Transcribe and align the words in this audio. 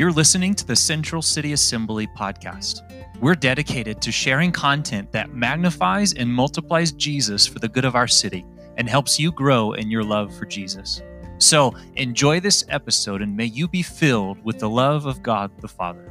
You're 0.00 0.12
listening 0.12 0.54
to 0.54 0.66
the 0.66 0.74
Central 0.74 1.20
City 1.20 1.52
Assembly 1.52 2.06
podcast. 2.06 2.80
We're 3.20 3.34
dedicated 3.34 4.00
to 4.00 4.10
sharing 4.10 4.50
content 4.50 5.12
that 5.12 5.34
magnifies 5.34 6.14
and 6.14 6.32
multiplies 6.32 6.92
Jesus 6.92 7.46
for 7.46 7.58
the 7.58 7.68
good 7.68 7.84
of 7.84 7.94
our 7.94 8.08
city 8.08 8.46
and 8.78 8.88
helps 8.88 9.20
you 9.20 9.30
grow 9.30 9.72
in 9.72 9.90
your 9.90 10.02
love 10.02 10.34
for 10.34 10.46
Jesus. 10.46 11.02
So 11.36 11.74
enjoy 11.96 12.40
this 12.40 12.64
episode 12.70 13.20
and 13.20 13.36
may 13.36 13.44
you 13.44 13.68
be 13.68 13.82
filled 13.82 14.42
with 14.42 14.58
the 14.58 14.70
love 14.70 15.04
of 15.04 15.22
God 15.22 15.50
the 15.60 15.68
Father. 15.68 16.10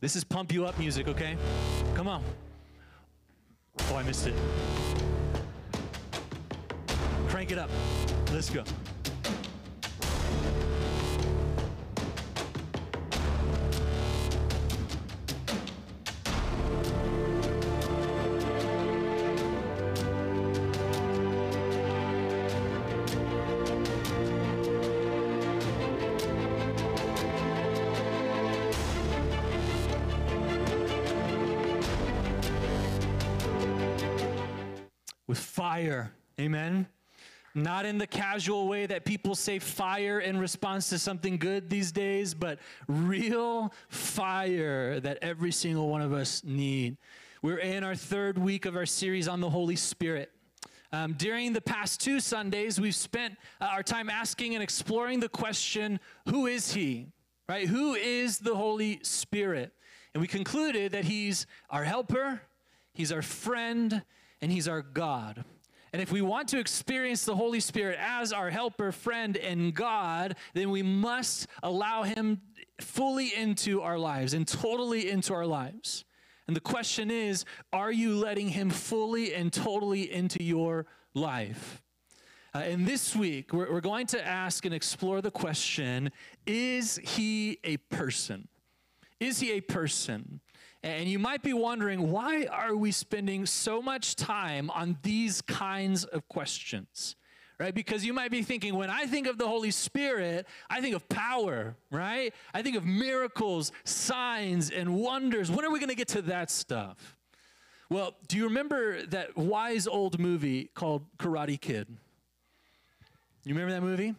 This 0.00 0.16
is 0.16 0.24
pump 0.24 0.52
you 0.52 0.66
up 0.66 0.76
music, 0.80 1.06
okay? 1.06 1.36
Come 1.94 2.08
on. 2.08 2.24
Oh, 3.88 3.94
I 3.94 4.02
missed 4.02 4.26
it. 4.26 4.34
Crank 7.28 7.50
it 7.50 7.58
up. 7.58 7.70
Let's 8.32 8.50
go. 8.50 8.64
With 35.26 35.38
fire. 35.38 36.12
Amen. 36.38 36.86
Not 37.56 37.86
in 37.86 37.96
the 37.96 38.06
casual 38.06 38.68
way 38.68 38.84
that 38.84 39.06
people 39.06 39.34
say 39.34 39.58
fire 39.58 40.20
in 40.20 40.36
response 40.36 40.90
to 40.90 40.98
something 40.98 41.38
good 41.38 41.70
these 41.70 41.90
days, 41.90 42.34
but 42.34 42.58
real 42.86 43.72
fire 43.88 45.00
that 45.00 45.16
every 45.22 45.50
single 45.50 45.88
one 45.88 46.02
of 46.02 46.12
us 46.12 46.44
need. 46.44 46.98
We're 47.40 47.56
in 47.56 47.82
our 47.82 47.94
third 47.94 48.36
week 48.36 48.66
of 48.66 48.76
our 48.76 48.84
series 48.84 49.26
on 49.26 49.40
the 49.40 49.48
Holy 49.48 49.74
Spirit. 49.74 50.30
Um, 50.92 51.14
during 51.14 51.54
the 51.54 51.62
past 51.62 51.98
two 51.98 52.20
Sundays, 52.20 52.78
we've 52.78 52.94
spent 52.94 53.38
uh, 53.58 53.68
our 53.72 53.82
time 53.82 54.10
asking 54.10 54.52
and 54.52 54.62
exploring 54.62 55.20
the 55.20 55.28
question 55.30 55.98
who 56.28 56.46
is 56.46 56.74
He? 56.74 57.06
Right? 57.48 57.66
Who 57.66 57.94
is 57.94 58.36
the 58.36 58.54
Holy 58.54 59.00
Spirit? 59.02 59.72
And 60.12 60.20
we 60.20 60.28
concluded 60.28 60.92
that 60.92 61.06
He's 61.06 61.46
our 61.70 61.84
helper, 61.84 62.42
He's 62.92 63.10
our 63.10 63.22
friend, 63.22 64.02
and 64.42 64.52
He's 64.52 64.68
our 64.68 64.82
God. 64.82 65.42
And 65.96 66.02
if 66.02 66.12
we 66.12 66.20
want 66.20 66.48
to 66.48 66.58
experience 66.58 67.24
the 67.24 67.34
Holy 67.34 67.58
Spirit 67.58 67.98
as 67.98 68.30
our 68.30 68.50
helper, 68.50 68.92
friend, 68.92 69.34
and 69.34 69.72
God, 69.72 70.36
then 70.52 70.68
we 70.68 70.82
must 70.82 71.46
allow 71.62 72.02
Him 72.02 72.42
fully 72.78 73.34
into 73.34 73.80
our 73.80 73.98
lives 73.98 74.34
and 74.34 74.46
totally 74.46 75.08
into 75.08 75.32
our 75.32 75.46
lives. 75.46 76.04
And 76.46 76.54
the 76.54 76.60
question 76.60 77.10
is 77.10 77.46
are 77.72 77.90
you 77.90 78.14
letting 78.14 78.50
Him 78.50 78.68
fully 78.68 79.34
and 79.34 79.50
totally 79.50 80.12
into 80.12 80.42
your 80.42 80.84
life? 81.14 81.80
Uh, 82.54 82.58
and 82.58 82.86
this 82.86 83.16
week, 83.16 83.54
we're, 83.54 83.72
we're 83.72 83.80
going 83.80 84.06
to 84.08 84.22
ask 84.22 84.66
and 84.66 84.74
explore 84.74 85.22
the 85.22 85.30
question 85.30 86.12
is 86.46 87.00
He 87.04 87.58
a 87.64 87.78
person? 87.78 88.48
Is 89.18 89.40
He 89.40 89.52
a 89.52 89.62
person? 89.62 90.42
And 90.86 91.08
you 91.08 91.18
might 91.18 91.42
be 91.42 91.52
wondering, 91.52 92.12
why 92.12 92.44
are 92.44 92.76
we 92.76 92.92
spending 92.92 93.44
so 93.44 93.82
much 93.82 94.14
time 94.14 94.70
on 94.70 94.96
these 95.02 95.42
kinds 95.42 96.04
of 96.04 96.28
questions? 96.28 97.16
Right? 97.58 97.74
Because 97.74 98.04
you 98.04 98.12
might 98.12 98.30
be 98.30 98.42
thinking, 98.44 98.76
when 98.76 98.88
I 98.88 99.06
think 99.06 99.26
of 99.26 99.36
the 99.36 99.48
Holy 99.48 99.72
Spirit, 99.72 100.46
I 100.70 100.80
think 100.80 100.94
of 100.94 101.08
power, 101.08 101.74
right? 101.90 102.32
I 102.54 102.62
think 102.62 102.76
of 102.76 102.84
miracles, 102.84 103.72
signs, 103.82 104.70
and 104.70 104.94
wonders. 104.94 105.50
When 105.50 105.64
are 105.64 105.72
we 105.72 105.80
going 105.80 105.88
to 105.90 105.96
get 105.96 106.06
to 106.08 106.22
that 106.22 106.52
stuff? 106.52 107.16
Well, 107.90 108.14
do 108.28 108.36
you 108.36 108.44
remember 108.44 109.02
that 109.06 109.36
wise 109.36 109.88
old 109.88 110.20
movie 110.20 110.70
called 110.72 111.04
Karate 111.18 111.60
Kid? 111.60 111.88
You 113.42 113.54
remember 113.54 113.72
that 113.72 113.82
movie? 113.82 114.14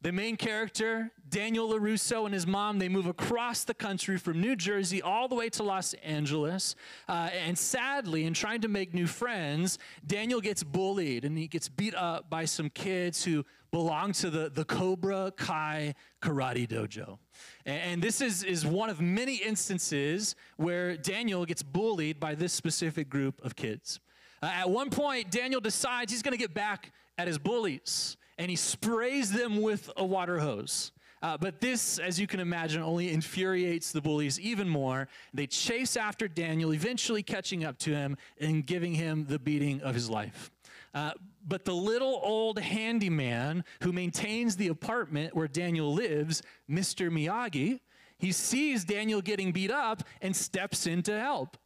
The 0.00 0.12
main 0.12 0.38
character, 0.38 1.10
Daniel 1.28 1.68
LaRusso 1.68 2.24
and 2.24 2.34
his 2.34 2.46
mom, 2.46 2.78
they 2.78 2.88
move 2.88 3.06
across 3.06 3.64
the 3.64 3.74
country 3.74 4.16
from 4.16 4.40
New 4.40 4.56
Jersey 4.56 5.02
all 5.02 5.28
the 5.28 5.34
way 5.34 5.48
to 5.50 5.62
Los 5.62 5.94
Angeles. 5.94 6.74
Uh, 7.08 7.30
and 7.46 7.58
sadly, 7.58 8.24
in 8.24 8.34
trying 8.34 8.60
to 8.62 8.68
make 8.68 8.94
new 8.94 9.06
friends, 9.06 9.78
Daniel 10.06 10.40
gets 10.40 10.62
bullied 10.62 11.24
and 11.24 11.36
he 11.36 11.46
gets 11.46 11.68
beat 11.68 11.94
up 11.94 12.30
by 12.30 12.44
some 12.44 12.70
kids 12.70 13.24
who 13.24 13.44
belong 13.70 14.12
to 14.12 14.30
the, 14.30 14.48
the 14.48 14.64
Cobra 14.64 15.32
Kai 15.36 15.94
Karate 16.22 16.66
Dojo. 16.66 17.18
And, 17.66 17.82
and 17.82 18.02
this 18.02 18.20
is, 18.20 18.42
is 18.44 18.64
one 18.64 18.88
of 18.88 19.00
many 19.00 19.36
instances 19.36 20.34
where 20.56 20.96
Daniel 20.96 21.44
gets 21.44 21.62
bullied 21.62 22.18
by 22.18 22.34
this 22.34 22.52
specific 22.52 23.08
group 23.08 23.44
of 23.44 23.56
kids. 23.56 24.00
Uh, 24.42 24.46
at 24.46 24.70
one 24.70 24.90
point, 24.90 25.30
Daniel 25.30 25.60
decides 25.60 26.12
he's 26.12 26.22
going 26.22 26.32
to 26.32 26.38
get 26.38 26.54
back 26.54 26.92
at 27.18 27.26
his 27.26 27.38
bullies 27.38 28.16
and 28.38 28.48
he 28.50 28.56
sprays 28.56 29.32
them 29.32 29.60
with 29.60 29.90
a 29.96 30.04
water 30.04 30.38
hose. 30.38 30.92
Uh, 31.22 31.36
but 31.36 31.60
this, 31.60 31.98
as 31.98 32.18
you 32.20 32.26
can 32.26 32.40
imagine, 32.40 32.82
only 32.82 33.12
infuriates 33.12 33.92
the 33.92 34.00
bullies 34.00 34.38
even 34.40 34.68
more. 34.68 35.08
They 35.34 35.46
chase 35.46 35.96
after 35.96 36.28
Daniel, 36.28 36.72
eventually 36.72 37.22
catching 37.22 37.64
up 37.64 37.78
to 37.80 37.90
him 37.90 38.16
and 38.40 38.64
giving 38.64 38.94
him 38.94 39.26
the 39.28 39.38
beating 39.38 39.80
of 39.82 39.94
his 39.94 40.08
life. 40.08 40.50
Uh, 40.94 41.12
but 41.46 41.64
the 41.64 41.74
little 41.74 42.20
old 42.22 42.58
handyman 42.58 43.64
who 43.82 43.92
maintains 43.92 44.56
the 44.56 44.68
apartment 44.68 45.34
where 45.34 45.48
Daniel 45.48 45.92
lives, 45.92 46.42
Mr. 46.70 47.10
Miyagi, 47.10 47.80
he 48.18 48.32
sees 48.32 48.84
Daniel 48.84 49.20
getting 49.20 49.52
beat 49.52 49.70
up 49.70 50.02
and 50.20 50.34
steps 50.34 50.86
in 50.86 51.02
to 51.04 51.18
help. 51.18 51.56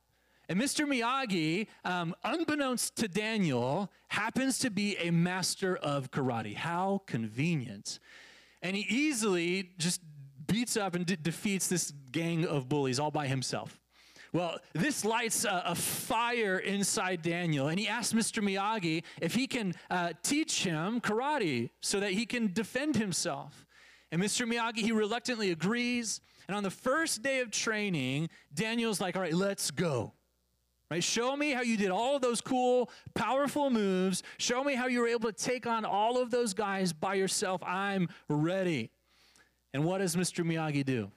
And 0.49 0.61
Mr. 0.61 0.87
Miyagi, 0.87 1.67
um, 1.85 2.15
unbeknownst 2.25 2.97
to 2.97 3.09
Daniel, 3.09 3.91
happens 4.09 4.59
to 4.59 4.71
be 4.71 4.97
a 4.99 5.11
master 5.11 5.77
of 5.77 6.11
karate. 6.11 6.55
How 6.55 7.03
convenient. 7.07 7.99
And 8.63 8.77
he 8.77 8.83
easily 8.89 9.71
just 9.79 10.01
beats 10.47 10.77
up 10.77 10.95
and 10.95 11.05
de- 11.05 11.17
defeats 11.17 11.69
this 11.69 11.93
gang 12.11 12.47
of 12.47 12.69
bullies 12.69 12.99
all 12.99 13.11
by 13.11 13.27
himself. 13.27 13.81
Well, 14.33 14.59
this 14.73 15.05
lights 15.05 15.45
a, 15.45 15.63
a, 15.67 15.75
fire 15.75 16.59
inside 16.59 17.21
Daniel, 17.21 17.69
and 17.69 17.79
he 17.79 17.87
asks 17.87 18.15
Mr. 18.15 18.43
Miyagi 18.43 19.03
if 19.21 19.35
he 19.35 19.47
can 19.47 19.75
uh, 19.91 20.15
teach 20.23 20.65
him 20.65 21.03
karate 21.03 21.69
so 21.81 22.01
that 22.01 22.13
he 22.13 22.25
can 22.25 22.51
defend 22.51 22.97
himself. 22.97 23.67
And 24.11 24.23
Mr. 24.23 24.51
Miyagi, 24.51 24.79
he 24.79 24.93
reluctantly 24.93 25.51
agrees. 25.51 26.23
And 26.49 26.57
on 26.57 26.63
the 26.63 26.71
first 26.71 27.23
day 27.23 27.41
of 27.41 27.51
training, 27.51 28.31
Daniel's 28.55 29.03
like, 29.03 29.17
All 29.17 29.23
right, 29.23 29.35
let's 29.35 29.71
go. 29.71 30.13
Right? 30.93 31.03
Show 31.03 31.39
me 31.39 31.53
how 31.53 31.63
you 31.63 31.79
did 31.79 31.89
all 31.89 32.19
those 32.19 32.43
cool, 32.43 32.91
powerful 33.15 33.71
moves. 33.71 34.23
Show 34.37 34.63
me 34.63 34.75
how 34.75 34.89
you 34.89 35.01
were 35.01 35.09
able 35.09 35.33
to 35.33 35.45
take 35.45 35.67
on 35.67 35.87
all 35.87 36.21
of 36.21 36.31
those 36.31 36.53
guys 36.53 36.93
by 36.93 37.15
yourself. 37.15 37.63
I'm 37.65 38.11
ready. 38.29 38.91
And 39.73 39.87
what 39.87 39.99
does 40.03 40.17
Mr. 40.17 40.45
Miyagi 40.45 40.85
do? 40.85 41.11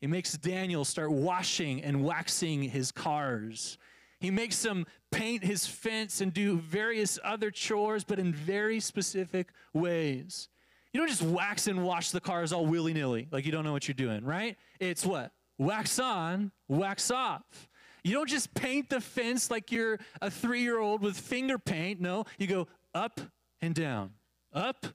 He 0.00 0.06
makes 0.06 0.38
Daniel 0.38 0.86
start 0.86 1.12
washing 1.12 1.82
and 1.82 2.02
waxing 2.02 2.62
his 2.62 2.92
cars. 2.92 3.76
He 4.20 4.30
makes 4.30 4.64
him 4.64 4.86
paint 5.10 5.44
his 5.44 5.66
fence 5.66 6.22
and 6.22 6.32
do 6.32 6.56
various 6.56 7.18
other 7.22 7.50
chores, 7.50 8.04
but 8.04 8.18
in 8.18 8.32
very 8.32 8.80
specific 8.80 9.48
ways. 9.74 10.48
You 10.94 11.00
don't 11.00 11.10
just 11.10 11.20
wax 11.20 11.66
and 11.66 11.84
wash 11.84 12.10
the 12.10 12.22
cars 12.22 12.54
all 12.54 12.64
willy 12.64 12.94
nilly, 12.94 13.28
like 13.30 13.44
you 13.44 13.52
don't 13.52 13.64
know 13.64 13.72
what 13.72 13.86
you're 13.86 13.94
doing, 13.94 14.24
right? 14.24 14.56
It's 14.78 15.04
what? 15.04 15.30
Wax 15.58 15.98
on, 15.98 16.52
wax 16.68 17.10
off. 17.10 17.68
You 18.04 18.14
don't 18.14 18.28
just 18.28 18.54
paint 18.54 18.88
the 18.88 19.00
fence 19.00 19.50
like 19.50 19.72
you're 19.72 19.98
a 20.20 20.30
three 20.30 20.62
year 20.62 20.78
old 20.78 21.02
with 21.02 21.18
finger 21.18 21.58
paint. 21.58 22.00
No, 22.00 22.24
you 22.38 22.46
go 22.46 22.68
up 22.94 23.20
and 23.60 23.74
down, 23.74 24.12
up 24.52 24.86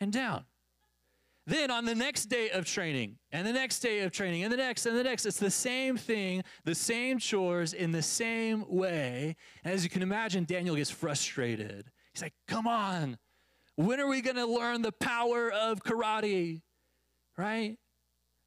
and 0.00 0.12
down. 0.12 0.44
Then 1.46 1.70
on 1.70 1.84
the 1.84 1.94
next 1.94 2.26
day 2.26 2.48
of 2.50 2.64
training, 2.64 3.18
and 3.30 3.46
the 3.46 3.52
next 3.52 3.80
day 3.80 4.00
of 4.00 4.12
training, 4.12 4.44
and 4.44 4.52
the 4.52 4.56
next, 4.56 4.86
and 4.86 4.96
the 4.96 5.04
next, 5.04 5.26
it's 5.26 5.38
the 5.38 5.50
same 5.50 5.98
thing, 5.98 6.42
the 6.64 6.74
same 6.74 7.18
chores 7.18 7.74
in 7.74 7.92
the 7.92 8.00
same 8.00 8.64
way. 8.66 9.36
And 9.62 9.74
as 9.74 9.84
you 9.84 9.90
can 9.90 10.00
imagine, 10.00 10.44
Daniel 10.44 10.74
gets 10.74 10.90
frustrated. 10.90 11.90
He's 12.14 12.22
like, 12.22 12.32
come 12.48 12.66
on, 12.66 13.18
when 13.76 14.00
are 14.00 14.06
we 14.06 14.22
going 14.22 14.36
to 14.36 14.46
learn 14.46 14.80
the 14.80 14.92
power 14.92 15.50
of 15.52 15.82
karate? 15.82 16.62
Right? 17.36 17.76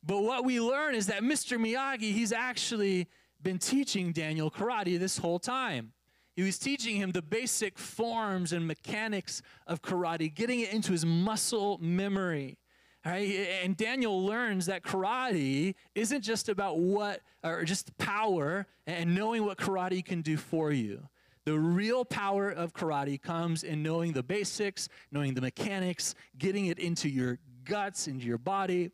But 0.04 0.24
what 0.24 0.46
we 0.46 0.60
learn 0.60 0.96
is 0.96 1.08
that 1.08 1.22
Mr. 1.22 1.60
Miyagi, 1.60 2.13
he's 2.13 2.31
actually 2.31 3.08
been 3.42 3.60
teaching 3.60 4.12
Daniel 4.12 4.50
karate 4.51 5.00
this 5.00 5.18
whole 5.18 5.39
time. 5.39 5.94
He 6.36 6.44
was 6.44 6.60
teaching 6.60 6.95
him 6.98 7.12
the 7.12 7.22
basic 7.22 7.80
forms 7.80 8.54
and 8.54 8.68
mechanics 8.68 9.42
of 9.66 9.81
karate, 9.81 10.34
getting 10.34 10.60
it 10.60 10.72
into 10.72 10.92
his 10.92 11.06
muscle 11.06 11.80
memory. 11.81 12.60
Right? 13.04 13.48
And 13.63 13.75
Daniel 13.75 14.24
learns 14.24 14.66
that 14.66 14.84
karate 14.84 15.75
isn't 15.95 16.22
just 16.22 16.50
about 16.50 16.78
what, 16.78 17.22
or 17.44 17.63
just 17.63 17.98
power 17.98 18.68
and 18.86 19.16
knowing 19.16 19.45
what 19.45 19.57
karate 19.57 20.04
can 20.04 20.22
do 20.22 20.38
for 20.38 20.72
you. 20.72 21.07
The 21.45 21.57
real 21.57 22.04
power 22.04 22.51
of 22.51 22.74
karate 22.74 23.22
comes 23.22 23.63
in 23.63 23.81
knowing 23.81 24.12
the 24.12 24.24
basics, 24.24 24.89
knowing 25.12 25.34
the 25.34 25.42
mechanics, 25.42 26.13
getting 26.38 26.66
it 26.66 26.78
into 26.78 27.07
your 27.07 27.39
guts, 27.63 28.07
into 28.07 28.25
your 28.25 28.38
body. 28.38 28.92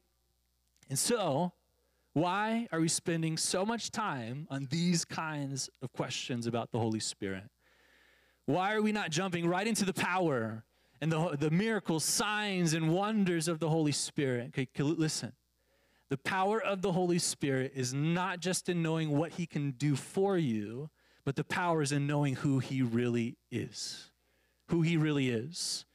And 0.90 1.00
so, 1.00 1.54
why 2.14 2.68
are 2.72 2.80
we 2.80 2.88
spending 2.88 3.38
so 3.38 3.66
much 3.66 3.90
time 3.90 4.48
on 4.52 4.68
these 4.70 5.04
kinds 5.04 5.70
of 5.82 5.92
questions 5.94 6.46
about 6.46 6.72
the 6.72 6.80
Holy 6.80 7.00
Spirit? 7.00 7.46
Why 8.46 8.74
are 8.74 8.82
we 8.82 8.92
not 8.92 9.10
jumping 9.10 9.48
right 9.48 9.66
into 9.66 9.84
the 9.86 9.94
power 9.94 10.64
and 11.02 11.12
the, 11.12 11.36
the 11.38 11.50
miracles, 11.50 12.04
signs, 12.04 12.74
and 12.74 12.94
wonders 12.94 13.48
of 13.48 13.60
the 13.60 13.70
Holy 13.70 13.92
Spirit? 13.92 14.50
Okay, 14.50 14.68
listen. 14.78 15.34
The 16.10 16.18
power 16.18 16.62
of 16.62 16.84
the 16.84 16.92
Holy 16.92 17.18
Spirit 17.18 17.72
is 17.76 17.94
not 17.94 18.40
just 18.40 18.70
in 18.70 18.84
knowing 18.84 19.18
what 19.18 19.32
He 19.32 19.48
can 19.48 19.72
do 19.72 19.96
for 19.96 20.38
you, 20.38 20.92
but 21.26 21.36
the 21.36 21.44
power 21.44 21.82
is 21.82 21.92
in 21.92 22.06
knowing 22.06 22.36
who 22.36 22.60
He 22.60 22.84
really 22.84 23.38
is. 23.50 24.12
Who 24.68 24.84
He 24.84 24.98
really 24.98 25.30
is. 25.30 25.86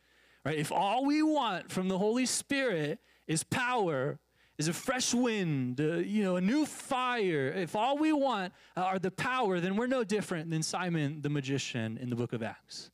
Right? 0.44 0.58
If 0.58 0.72
all 0.72 1.04
we 1.04 1.22
want 1.22 1.70
from 1.70 1.86
the 1.88 1.98
Holy 1.98 2.26
Spirit 2.26 2.98
is 3.28 3.44
power, 3.44 4.18
is 4.58 4.66
a 4.66 4.72
fresh 4.72 5.14
wind, 5.14 5.80
uh, 5.80 5.98
you 5.98 6.22
know, 6.24 6.36
a 6.36 6.40
new 6.40 6.66
fire. 6.66 7.48
If 7.48 7.76
all 7.76 7.96
we 7.96 8.12
want 8.12 8.52
uh, 8.76 8.80
are 8.80 8.98
the 8.98 9.10
power, 9.10 9.60
then 9.60 9.76
we're 9.76 9.86
no 9.86 10.02
different 10.02 10.50
than 10.50 10.62
Simon 10.62 11.22
the 11.22 11.30
magician 11.30 11.96
in 11.98 12.10
the 12.10 12.16
book 12.16 12.32
of 12.32 12.42
Acts, 12.42 12.90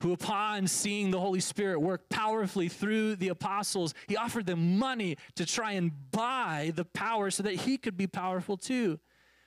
who, 0.00 0.12
upon 0.12 0.68
seeing 0.68 1.10
the 1.10 1.18
Holy 1.18 1.40
Spirit 1.40 1.80
work 1.80 2.08
powerfully 2.08 2.68
through 2.68 3.16
the 3.16 3.28
apostles, 3.28 3.94
he 4.06 4.16
offered 4.16 4.46
them 4.46 4.78
money 4.78 5.16
to 5.34 5.44
try 5.44 5.72
and 5.72 5.90
buy 6.12 6.72
the 6.76 6.84
power 6.84 7.30
so 7.30 7.42
that 7.42 7.54
he 7.54 7.76
could 7.76 7.96
be 7.96 8.06
powerful 8.06 8.56
too. 8.56 9.00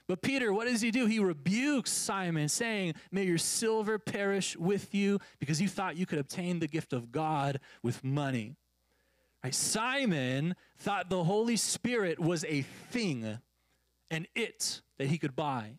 But 0.10 0.24
Peter, 0.24 0.52
what 0.52 0.68
does 0.68 0.82
he 0.82 0.90
do? 0.90 1.06
He 1.06 1.20
rebukes 1.20 1.92
Simon, 1.92 2.50
saying, 2.50 2.96
May 3.12 3.26
your 3.26 3.38
silver 3.38 4.00
perish 4.00 4.58
with 4.58 4.94
you 4.94 5.20
because 5.40 5.62
you 5.62 5.70
thought 5.70 5.98
you 5.98 6.08
could 6.08 6.18
obtain 6.18 6.58
the 6.60 6.68
gift 6.68 6.94
of 6.94 7.12
God 7.12 7.60
with 7.84 8.04
money. 8.04 8.56
Right? 9.44 9.56
Simon 9.56 10.56
thought 10.78 11.10
the 11.10 11.24
Holy 11.24 11.56
Spirit 11.56 12.20
was 12.20 12.44
a 12.46 12.62
thing, 12.62 13.40
an 14.12 14.28
it 14.36 14.82
that 14.98 15.08
he 15.08 15.18
could 15.18 15.36
buy. 15.36 15.78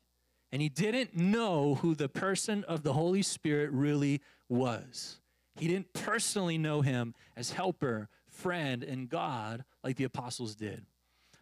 And 0.53 0.61
he 0.61 0.69
didn't 0.69 1.15
know 1.15 1.77
who 1.77 1.95
the 1.95 2.09
person 2.09 2.65
of 2.65 2.83
the 2.83 2.93
Holy 2.93 3.23
Spirit 3.23 3.71
really 3.71 4.21
was. 4.49 5.21
He 5.57 5.69
didn't 5.69 5.93
personally 5.93 6.59
know 6.59 6.81
him 6.81 7.15
as 7.37 7.53
helper, 7.53 8.09
friend, 8.29 8.83
and 8.83 9.09
God 9.09 9.65
like 9.85 9.97
the 9.97 10.05
apostles 10.05 10.55
did. 10.55 10.87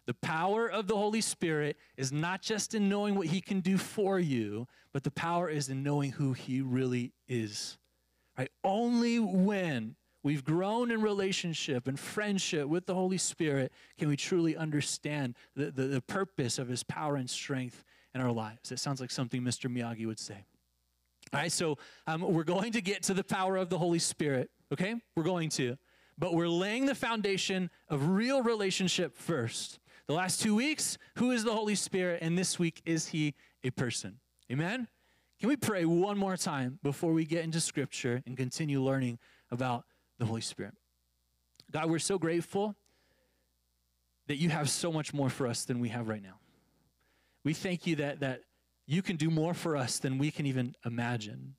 The 0.05 0.13
power 0.15 0.67
of 0.67 0.87
the 0.87 0.95
Holy 0.95 1.21
Spirit 1.21 1.77
is 1.95 2.11
not 2.11 2.41
just 2.41 2.73
in 2.73 2.89
knowing 2.89 3.15
what 3.15 3.27
he 3.27 3.41
can 3.41 3.59
do 3.61 3.77
for 3.77 4.19
you, 4.19 4.67
but 4.91 5.03
the 5.03 5.11
power 5.11 5.49
is 5.49 5.69
in 5.69 5.83
knowing 5.83 6.11
who 6.11 6.33
he 6.33 6.61
really 6.61 7.13
is. 7.27 7.77
Right? 8.37 8.49
Only 8.63 9.19
when 9.19 9.95
we've 10.23 10.43
grown 10.43 10.91
in 10.91 11.01
relationship 11.01 11.87
and 11.87 11.99
friendship 11.99 12.67
with 12.67 12.85
the 12.85 12.93
Holy 12.93 13.17
Spirit, 13.17 13.71
can 13.97 14.07
we 14.07 14.17
truly 14.17 14.55
understand 14.55 15.35
the, 15.55 15.71
the, 15.71 15.83
the, 15.83 16.01
purpose 16.01 16.59
of 16.59 16.67
His 16.67 16.83
power 16.83 17.15
and 17.15 17.29
strength 17.29 17.83
in 18.13 18.21
our 18.21 18.31
lives? 18.31 18.71
It 18.71 18.79
sounds 18.79 18.99
like 18.99 19.11
something 19.11 19.41
Mr. 19.41 19.71
Miyagi 19.71 20.05
would 20.05 20.19
say. 20.19 20.45
All 21.33 21.39
right, 21.39 21.51
so 21.51 21.77
um, 22.07 22.21
we're 22.21 22.43
going 22.43 22.71
to 22.71 22.81
get 22.81 23.03
to 23.03 23.13
the 23.13 23.23
power 23.23 23.55
of 23.55 23.69
the 23.69 23.77
Holy 23.77 23.99
Spirit, 23.99 24.49
okay? 24.73 24.95
We're 25.15 25.23
going 25.23 25.49
to. 25.49 25.77
But 26.17 26.33
we're 26.33 26.49
laying 26.49 26.85
the 26.85 26.95
foundation 26.95 27.69
of 27.87 28.09
real 28.09 28.41
relationship 28.41 29.15
first. 29.15 29.79
The 30.07 30.13
last 30.13 30.41
two 30.41 30.55
weeks, 30.55 30.97
who 31.15 31.31
is 31.31 31.43
the 31.43 31.53
Holy 31.53 31.75
Spirit? 31.75 32.19
And 32.21 32.37
this 32.37 32.57
week, 32.57 32.81
is 32.83 33.07
He 33.09 33.35
a 33.63 33.69
person? 33.69 34.19
Amen? 34.51 34.87
Can 35.39 35.47
we 35.47 35.55
pray 35.55 35.85
one 35.85 36.17
more 36.17 36.35
time 36.35 36.79
before 36.83 37.13
we 37.13 37.25
get 37.25 37.43
into 37.43 37.61
Scripture 37.61 38.21
and 38.25 38.35
continue 38.35 38.81
learning 38.81 39.19
about 39.51 39.85
the 40.19 40.25
Holy 40.25 40.41
Spirit. 40.41 40.75
God, 41.71 41.89
we're 41.89 41.99
so 41.99 42.19
grateful 42.19 42.75
that 44.27 44.37
you 44.37 44.49
have 44.49 44.69
so 44.69 44.91
much 44.91 45.13
more 45.13 45.29
for 45.29 45.47
us 45.47 45.65
than 45.65 45.79
we 45.79 45.89
have 45.89 46.07
right 46.07 46.21
now. 46.21 46.39
We 47.43 47.53
thank 47.53 47.87
you 47.87 47.95
that, 47.97 48.19
that 48.19 48.41
you 48.85 49.01
can 49.01 49.15
do 49.15 49.31
more 49.31 49.53
for 49.53 49.75
us 49.75 49.97
than 49.99 50.17
we 50.17 50.29
can 50.29 50.45
even 50.45 50.75
imagine. 50.85 51.55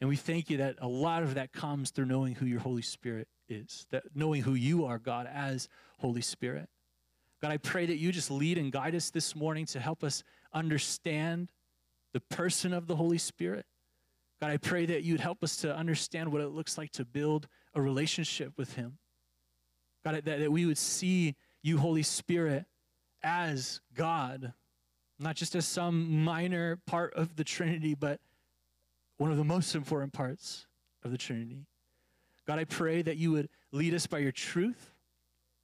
And 0.00 0.08
we 0.08 0.16
thank 0.16 0.48
you 0.50 0.58
that 0.58 0.76
a 0.80 0.86
lot 0.86 1.22
of 1.22 1.34
that 1.34 1.52
comes 1.52 1.90
through 1.90 2.06
knowing 2.06 2.34
who 2.34 2.46
your 2.46 2.60
Holy 2.60 2.82
Spirit 2.82 3.26
is, 3.48 3.86
that 3.90 4.04
knowing 4.14 4.42
who 4.42 4.54
you 4.54 4.84
are, 4.84 4.98
God, 4.98 5.28
as 5.32 5.68
Holy 5.98 6.20
Spirit. 6.20 6.68
God, 7.40 7.52
I 7.52 7.56
pray 7.56 7.86
that 7.86 7.96
you 7.96 8.12
just 8.12 8.30
lead 8.30 8.58
and 8.58 8.70
guide 8.70 8.94
us 8.94 9.10
this 9.10 9.34
morning 9.34 9.66
to 9.66 9.80
help 9.80 10.04
us 10.04 10.22
understand 10.52 11.48
the 12.12 12.20
person 12.20 12.72
of 12.72 12.86
the 12.86 12.96
Holy 12.96 13.18
Spirit. 13.18 13.66
God, 14.40 14.50
I 14.50 14.56
pray 14.56 14.86
that 14.86 15.02
you'd 15.02 15.20
help 15.20 15.42
us 15.42 15.56
to 15.58 15.76
understand 15.76 16.30
what 16.30 16.40
it 16.40 16.48
looks 16.48 16.78
like 16.78 16.92
to 16.92 17.04
build 17.04 17.48
a 17.74 17.82
relationship 17.82 18.52
with 18.56 18.74
Him. 18.74 18.98
God, 20.04 20.14
that, 20.14 20.38
that 20.40 20.52
we 20.52 20.64
would 20.64 20.78
see 20.78 21.34
you, 21.62 21.78
Holy 21.78 22.04
Spirit, 22.04 22.64
as 23.22 23.80
God, 23.94 24.52
not 25.18 25.34
just 25.34 25.56
as 25.56 25.66
some 25.66 26.22
minor 26.24 26.78
part 26.86 27.14
of 27.14 27.34
the 27.34 27.44
Trinity, 27.44 27.94
but 27.94 28.20
one 29.16 29.32
of 29.32 29.36
the 29.36 29.44
most 29.44 29.74
important 29.74 30.12
parts 30.12 30.66
of 31.02 31.10
the 31.10 31.18
Trinity. 31.18 31.66
God, 32.46 32.60
I 32.60 32.64
pray 32.64 33.02
that 33.02 33.16
you 33.16 33.32
would 33.32 33.48
lead 33.72 33.92
us 33.92 34.06
by 34.06 34.18
your 34.18 34.32
truth. 34.32 34.94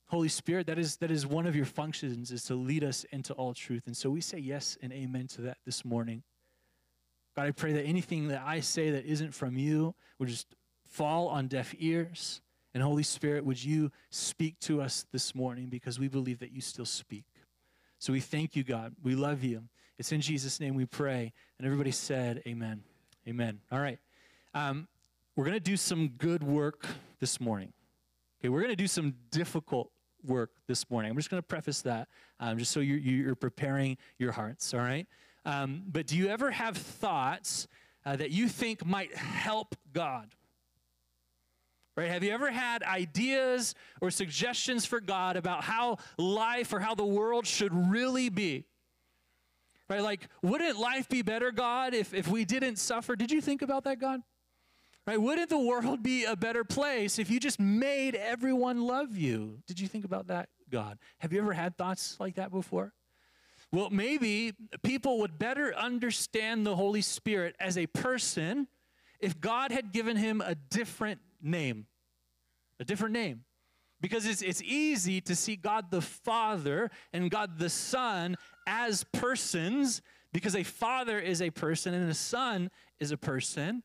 Holy 0.08 0.28
Spirit, 0.28 0.66
that 0.66 0.78
is, 0.78 0.96
that 0.96 1.10
is 1.10 1.26
one 1.26 1.46
of 1.46 1.56
your 1.56 1.64
functions, 1.64 2.30
is 2.30 2.44
to 2.44 2.54
lead 2.54 2.84
us 2.84 3.04
into 3.10 3.32
all 3.34 3.54
truth. 3.54 3.84
And 3.86 3.96
so 3.96 4.10
we 4.10 4.20
say 4.20 4.38
yes 4.38 4.76
and 4.82 4.92
amen 4.92 5.28
to 5.28 5.42
that 5.42 5.58
this 5.64 5.84
morning. 5.84 6.24
God, 7.36 7.46
I 7.46 7.50
pray 7.50 7.72
that 7.72 7.84
anything 7.84 8.28
that 8.28 8.42
I 8.44 8.60
say 8.60 8.90
that 8.90 9.04
isn't 9.04 9.34
from 9.34 9.56
you 9.56 9.94
would 10.18 10.28
just 10.28 10.54
fall 10.88 11.28
on 11.28 11.48
deaf 11.48 11.74
ears. 11.78 12.40
And 12.72 12.82
Holy 12.82 13.02
Spirit, 13.02 13.44
would 13.44 13.62
you 13.62 13.90
speak 14.10 14.58
to 14.60 14.80
us 14.80 15.06
this 15.12 15.34
morning 15.34 15.66
because 15.66 15.98
we 15.98 16.08
believe 16.08 16.40
that 16.40 16.52
you 16.52 16.60
still 16.60 16.84
speak. 16.84 17.24
So 17.98 18.12
we 18.12 18.20
thank 18.20 18.56
you, 18.56 18.64
God. 18.64 18.94
We 19.02 19.14
love 19.14 19.44
you. 19.44 19.64
It's 19.98 20.12
in 20.12 20.20
Jesus' 20.20 20.60
name 20.60 20.74
we 20.74 20.86
pray. 20.86 21.32
And 21.58 21.66
everybody 21.66 21.92
said, 21.92 22.42
Amen. 22.46 22.82
Amen. 23.28 23.60
All 23.70 23.78
right. 23.78 23.98
Um, 24.54 24.88
we're 25.36 25.44
going 25.44 25.56
to 25.56 25.60
do 25.60 25.76
some 25.76 26.08
good 26.08 26.42
work 26.42 26.86
this 27.18 27.40
morning. 27.40 27.72
Okay, 28.40 28.48
we're 28.48 28.60
going 28.60 28.72
to 28.72 28.76
do 28.76 28.86
some 28.86 29.14
difficult 29.30 29.90
work 30.24 30.50
this 30.66 30.88
morning. 30.90 31.10
I'm 31.10 31.16
just 31.16 31.30
going 31.30 31.42
to 31.42 31.46
preface 31.46 31.82
that 31.82 32.08
um, 32.38 32.58
just 32.58 32.72
so 32.72 32.80
you're, 32.80 32.98
you're 32.98 33.34
preparing 33.34 33.96
your 34.18 34.32
hearts, 34.32 34.74
all 34.74 34.80
right? 34.80 35.06
Um, 35.44 35.82
but 35.86 36.06
do 36.06 36.16
you 36.16 36.28
ever 36.28 36.50
have 36.50 36.76
thoughts 36.76 37.66
uh, 38.04 38.16
that 38.16 38.30
you 38.30 38.48
think 38.48 38.84
might 38.84 39.14
help 39.14 39.74
God? 39.92 40.34
Right? 41.96 42.08
Have 42.08 42.24
you 42.24 42.32
ever 42.32 42.50
had 42.50 42.82
ideas 42.82 43.74
or 44.00 44.10
suggestions 44.10 44.84
for 44.84 45.00
God 45.00 45.36
about 45.36 45.62
how 45.62 45.98
life 46.18 46.72
or 46.72 46.80
how 46.80 46.94
the 46.94 47.04
world 47.04 47.46
should 47.46 47.72
really 47.72 48.28
be? 48.30 48.64
Right? 49.88 50.02
Like, 50.02 50.28
wouldn't 50.42 50.78
life 50.78 51.08
be 51.08 51.22
better, 51.22 51.52
God, 51.52 51.94
if, 51.94 52.12
if 52.12 52.26
we 52.26 52.44
didn't 52.44 52.76
suffer? 52.76 53.14
Did 53.14 53.30
you 53.30 53.40
think 53.40 53.62
about 53.62 53.84
that, 53.84 54.00
God? 54.00 54.20
Right? 55.06 55.20
Wouldn't 55.20 55.50
the 55.50 55.58
world 55.58 56.02
be 56.02 56.24
a 56.24 56.34
better 56.34 56.64
place 56.64 57.18
if 57.18 57.30
you 57.30 57.38
just 57.38 57.60
made 57.60 58.16
everyone 58.16 58.86
love 58.86 59.16
you? 59.16 59.58
Did 59.66 59.78
you 59.78 59.86
think 59.86 60.04
about 60.04 60.28
that, 60.28 60.48
God? 60.70 60.98
Have 61.18 61.32
you 61.32 61.40
ever 61.40 61.52
had 61.52 61.76
thoughts 61.76 62.16
like 62.18 62.36
that 62.36 62.50
before? 62.50 62.92
Well, 63.74 63.90
maybe 63.90 64.52
people 64.84 65.18
would 65.18 65.36
better 65.36 65.74
understand 65.74 66.64
the 66.64 66.76
Holy 66.76 67.02
Spirit 67.02 67.56
as 67.58 67.76
a 67.76 67.88
person 67.88 68.68
if 69.18 69.40
God 69.40 69.72
had 69.72 69.90
given 69.90 70.16
him 70.16 70.40
a 70.40 70.54
different 70.54 71.20
name. 71.42 71.86
A 72.78 72.84
different 72.84 73.14
name. 73.14 73.42
Because 74.00 74.26
it's, 74.26 74.42
it's 74.42 74.62
easy 74.62 75.20
to 75.22 75.34
see 75.34 75.56
God 75.56 75.90
the 75.90 76.02
Father 76.02 76.88
and 77.12 77.32
God 77.32 77.58
the 77.58 77.68
Son 77.68 78.36
as 78.64 79.02
persons, 79.12 80.02
because 80.32 80.54
a 80.54 80.62
father 80.62 81.18
is 81.18 81.42
a 81.42 81.50
person 81.50 81.94
and 81.94 82.08
a 82.08 82.14
son 82.14 82.70
is 83.00 83.10
a 83.10 83.16
person. 83.16 83.82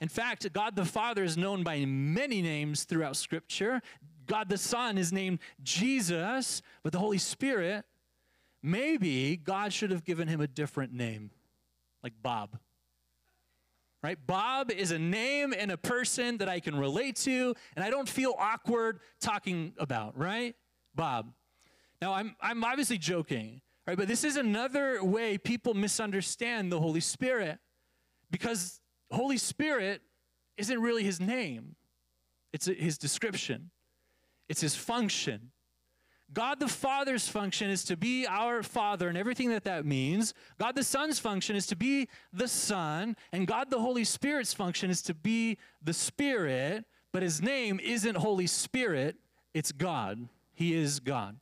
In 0.00 0.08
fact, 0.08 0.52
God 0.52 0.74
the 0.74 0.84
Father 0.84 1.22
is 1.22 1.36
known 1.36 1.62
by 1.62 1.84
many 1.84 2.42
names 2.42 2.82
throughout 2.82 3.16
Scripture. 3.16 3.80
God 4.26 4.48
the 4.48 4.58
Son 4.58 4.98
is 4.98 5.12
named 5.12 5.38
Jesus, 5.62 6.62
but 6.82 6.90
the 6.90 6.98
Holy 6.98 7.18
Spirit 7.18 7.84
Maybe 8.62 9.36
God 9.36 9.72
should 9.72 9.90
have 9.90 10.04
given 10.04 10.28
him 10.28 10.40
a 10.40 10.46
different 10.46 10.92
name, 10.92 11.30
like 12.02 12.12
Bob. 12.22 12.58
Right? 14.02 14.18
Bob 14.26 14.70
is 14.70 14.92
a 14.92 14.98
name 14.98 15.52
and 15.56 15.70
a 15.70 15.76
person 15.76 16.38
that 16.38 16.48
I 16.48 16.60
can 16.60 16.76
relate 16.76 17.16
to, 17.16 17.54
and 17.76 17.84
I 17.84 17.90
don't 17.90 18.08
feel 18.08 18.34
awkward 18.38 19.00
talking 19.20 19.74
about, 19.78 20.16
right? 20.16 20.56
Bob. 20.94 21.32
Now, 22.00 22.14
I'm, 22.14 22.34
I'm 22.40 22.64
obviously 22.64 22.96
joking, 22.96 23.60
right? 23.86 23.96
But 23.96 24.08
this 24.08 24.24
is 24.24 24.36
another 24.36 25.04
way 25.04 25.36
people 25.36 25.74
misunderstand 25.74 26.72
the 26.72 26.80
Holy 26.80 27.00
Spirit 27.00 27.58
because 28.30 28.80
Holy 29.10 29.36
Spirit 29.36 30.00
isn't 30.56 30.80
really 30.80 31.04
his 31.04 31.20
name, 31.20 31.76
it's 32.52 32.66
his 32.66 32.96
description, 32.96 33.70
it's 34.48 34.60
his 34.60 34.74
function. 34.74 35.50
God 36.32 36.60
the 36.60 36.68
Father's 36.68 37.28
function 37.28 37.70
is 37.70 37.84
to 37.84 37.96
be 37.96 38.26
our 38.26 38.62
Father 38.62 39.08
and 39.08 39.18
everything 39.18 39.50
that 39.50 39.64
that 39.64 39.84
means. 39.84 40.32
God 40.58 40.76
the 40.76 40.84
Son's 40.84 41.18
function 41.18 41.56
is 41.56 41.66
to 41.68 41.76
be 41.76 42.08
the 42.32 42.48
Son. 42.48 43.16
And 43.32 43.46
God 43.46 43.70
the 43.70 43.80
Holy 43.80 44.04
Spirit's 44.04 44.54
function 44.54 44.90
is 44.90 45.02
to 45.02 45.14
be 45.14 45.58
the 45.82 45.92
Spirit. 45.92 46.84
But 47.12 47.22
his 47.22 47.42
name 47.42 47.80
isn't 47.80 48.16
Holy 48.16 48.46
Spirit, 48.46 49.16
it's 49.54 49.72
God. 49.72 50.28
He 50.54 50.74
is 50.74 51.00
God. 51.00 51.36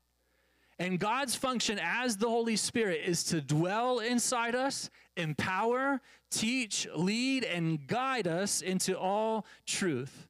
And 0.78 1.00
God's 1.00 1.34
function 1.34 1.80
as 1.82 2.16
the 2.16 2.28
Holy 2.28 2.56
Spirit 2.56 3.00
is 3.04 3.24
to 3.24 3.40
dwell 3.40 3.98
inside 3.98 4.54
us, 4.54 4.90
empower, 5.16 6.00
teach, 6.30 6.86
lead, 6.94 7.42
and 7.44 7.84
guide 7.86 8.28
us 8.28 8.62
into 8.62 8.96
all 8.96 9.44
truth. 9.66 10.27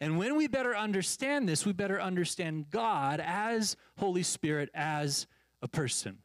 And 0.00 0.18
when 0.18 0.36
we 0.36 0.46
better 0.46 0.76
understand 0.76 1.48
this, 1.48 1.66
we 1.66 1.72
better 1.72 2.00
understand 2.00 2.70
God 2.70 3.20
as 3.20 3.76
Holy 3.98 4.22
Spirit, 4.22 4.70
as 4.74 5.26
a 5.60 5.68
person. 5.68 6.18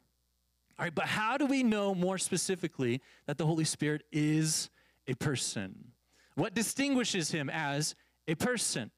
All 0.78 0.84
right, 0.84 0.94
but 0.94 1.06
how 1.06 1.36
do 1.36 1.46
we 1.46 1.62
know 1.62 1.94
more 1.94 2.18
specifically 2.18 3.00
that 3.26 3.38
the 3.38 3.46
Holy 3.46 3.64
Spirit 3.64 4.02
is 4.12 4.70
a 5.06 5.14
person? 5.14 5.92
What 6.34 6.54
distinguishes 6.54 7.30
him 7.30 7.48
as 7.50 7.94
a 8.26 8.34
person? 8.34 8.90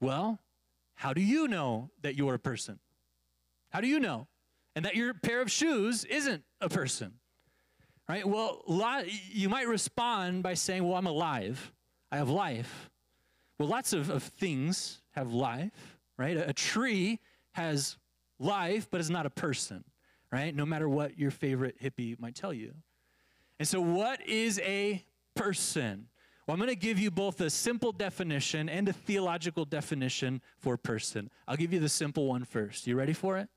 Well, 0.00 0.38
how 0.94 1.12
do 1.12 1.20
you 1.20 1.48
know 1.48 1.90
that 2.02 2.14
you're 2.14 2.34
a 2.34 2.38
person? 2.38 2.78
How 3.70 3.80
do 3.80 3.88
you 3.88 4.00
know? 4.00 4.26
And 4.74 4.84
that 4.84 4.96
your 4.96 5.14
pair 5.14 5.40
of 5.40 5.50
shoes 5.50 6.04
isn't 6.04 6.44
a 6.60 6.68
person. 6.68 7.14
Right? 8.08 8.26
Well, 8.26 8.62
you 9.30 9.48
might 9.48 9.68
respond 9.68 10.42
by 10.42 10.54
saying, 10.54 10.82
Well, 10.82 10.96
I'm 10.96 11.06
alive. 11.06 11.72
I 12.10 12.16
have 12.16 12.30
life. 12.30 12.90
Well, 13.58 13.68
lots 13.68 13.92
of, 13.92 14.08
of 14.08 14.22
things 14.22 15.00
have 15.12 15.32
life, 15.32 15.98
right? 16.16 16.36
A, 16.36 16.50
a 16.50 16.52
tree 16.52 17.18
has 17.52 17.96
life, 18.38 18.88
but 18.90 19.00
is 19.00 19.10
not 19.10 19.26
a 19.26 19.30
person, 19.30 19.84
right? 20.30 20.54
No 20.54 20.64
matter 20.64 20.88
what 20.88 21.18
your 21.18 21.30
favorite 21.30 21.80
hippie 21.82 22.18
might 22.20 22.34
tell 22.34 22.52
you. 22.52 22.74
And 23.58 23.66
so, 23.66 23.80
what 23.80 24.24
is 24.26 24.60
a 24.60 25.04
person? 25.34 26.06
Well, 26.46 26.54
I'm 26.54 26.60
going 26.60 26.70
to 26.70 26.76
give 26.76 26.98
you 26.98 27.10
both 27.10 27.40
a 27.40 27.50
simple 27.50 27.92
definition 27.92 28.68
and 28.68 28.88
a 28.88 28.92
theological 28.92 29.64
definition 29.64 30.40
for 30.58 30.76
person. 30.76 31.28
I'll 31.46 31.56
give 31.56 31.72
you 31.72 31.80
the 31.80 31.88
simple 31.88 32.26
one 32.26 32.44
first. 32.44 32.86
You 32.86 32.96
ready 32.96 33.12
for 33.12 33.36
it? 33.36 33.48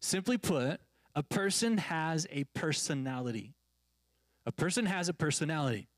Simply 0.00 0.38
put, 0.38 0.80
a 1.14 1.22
person 1.22 1.78
has 1.78 2.26
a 2.30 2.44
personality. 2.54 3.54
A 4.44 4.52
person 4.52 4.86
has 4.86 5.08
a 5.08 5.14
personality. 5.14 5.88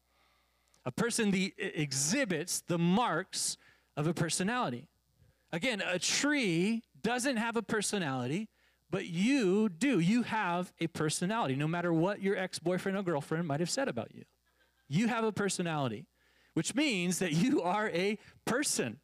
A 0.89 0.91
person 0.91 1.31
the, 1.31 1.53
exhibits 1.59 2.63
the 2.63 2.79
marks 2.79 3.59
of 3.95 4.07
a 4.07 4.15
personality. 4.15 4.89
Again, 5.53 5.83
a 5.87 5.99
tree 5.99 6.83
doesn't 7.03 7.37
have 7.37 7.59
a 7.59 7.63
personality, 7.63 8.49
but 8.91 9.05
you 9.05 9.69
do. 9.69 9.99
You 9.99 10.23
have 10.23 10.73
a 10.81 10.87
personality, 10.87 11.57
no 11.57 11.69
matter 11.69 11.93
what 11.93 12.23
your 12.23 12.39
ex 12.39 12.59
boyfriend 12.59 12.97
or 12.97 13.03
girlfriend 13.03 13.47
might 13.47 13.61
have 13.61 13.69
said 13.69 13.87
about 13.87 14.15
you. 14.15 14.25
You 14.89 15.09
have 15.09 15.25
a 15.25 15.31
personality, 15.31 16.07
which 16.55 16.75
means 16.75 17.19
that 17.19 17.33
you 17.33 17.61
are 17.61 17.91
a 17.91 18.19
person. 18.47 18.99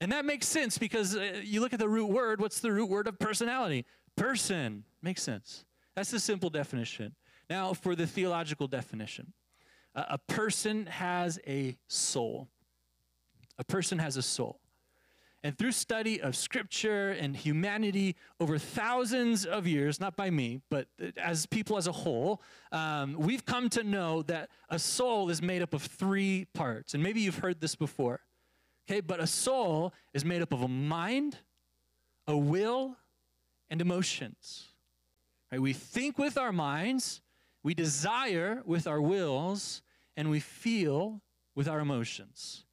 And 0.00 0.10
that 0.10 0.24
makes 0.24 0.48
sense 0.48 0.76
because 0.76 1.16
uh, 1.16 1.40
you 1.44 1.60
look 1.60 1.72
at 1.72 1.78
the 1.78 1.88
root 1.88 2.10
word. 2.10 2.40
What's 2.40 2.58
the 2.58 2.72
root 2.72 2.90
word 2.90 3.06
of 3.06 3.20
personality? 3.20 3.86
Person. 4.16 4.82
Makes 5.00 5.22
sense. 5.22 5.64
That's 5.94 6.10
the 6.10 6.18
simple 6.18 6.50
definition. 6.50 7.14
Now, 7.48 7.74
for 7.74 7.94
the 7.94 8.08
theological 8.08 8.66
definition 8.66 9.32
a 9.94 10.18
person 10.18 10.86
has 10.86 11.38
a 11.46 11.76
soul. 11.88 12.48
A 13.58 13.64
person 13.64 13.98
has 13.98 14.16
a 14.16 14.22
soul. 14.22 14.60
And 15.44 15.58
through 15.58 15.72
study 15.72 16.20
of 16.20 16.36
scripture 16.36 17.10
and 17.10 17.36
humanity 17.36 18.14
over 18.38 18.58
thousands 18.58 19.44
of 19.44 19.66
years, 19.66 19.98
not 19.98 20.16
by 20.16 20.30
me, 20.30 20.60
but 20.70 20.86
as 21.16 21.46
people 21.46 21.76
as 21.76 21.88
a 21.88 21.92
whole, 21.92 22.40
um, 22.70 23.16
we've 23.18 23.44
come 23.44 23.68
to 23.70 23.82
know 23.82 24.22
that 24.22 24.50
a 24.68 24.78
soul 24.78 25.30
is 25.30 25.42
made 25.42 25.60
up 25.60 25.74
of 25.74 25.82
three 25.82 26.46
parts. 26.54 26.94
And 26.94 27.02
maybe 27.02 27.20
you've 27.20 27.38
heard 27.38 27.60
this 27.60 27.74
before. 27.74 28.20
Okay, 28.88 29.00
but 29.00 29.20
a 29.20 29.26
soul 29.26 29.92
is 30.14 30.24
made 30.24 30.42
up 30.42 30.52
of 30.52 30.62
a 30.62 30.68
mind, 30.68 31.38
a 32.28 32.36
will, 32.36 32.96
and 33.68 33.80
emotions. 33.80 34.68
Right? 35.50 35.60
We 35.60 35.72
think 35.72 36.18
with 36.18 36.38
our 36.38 36.52
minds, 36.52 37.20
we 37.62 37.74
desire 37.74 38.62
with 38.64 38.86
our 38.86 39.00
wills, 39.00 39.82
and 40.16 40.30
we 40.30 40.40
feel 40.40 41.22
with 41.54 41.68
our 41.68 41.80
emotions. 41.80 42.64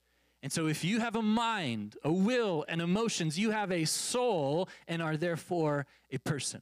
And 0.41 0.51
so, 0.51 0.67
if 0.67 0.83
you 0.83 0.99
have 0.99 1.15
a 1.15 1.21
mind, 1.21 1.95
a 2.03 2.11
will, 2.11 2.65
and 2.67 2.81
emotions, 2.81 3.37
you 3.37 3.51
have 3.51 3.71
a 3.71 3.85
soul 3.85 4.69
and 4.87 5.01
are 5.01 5.17
therefore 5.17 5.85
a 6.11 6.17
person. 6.17 6.61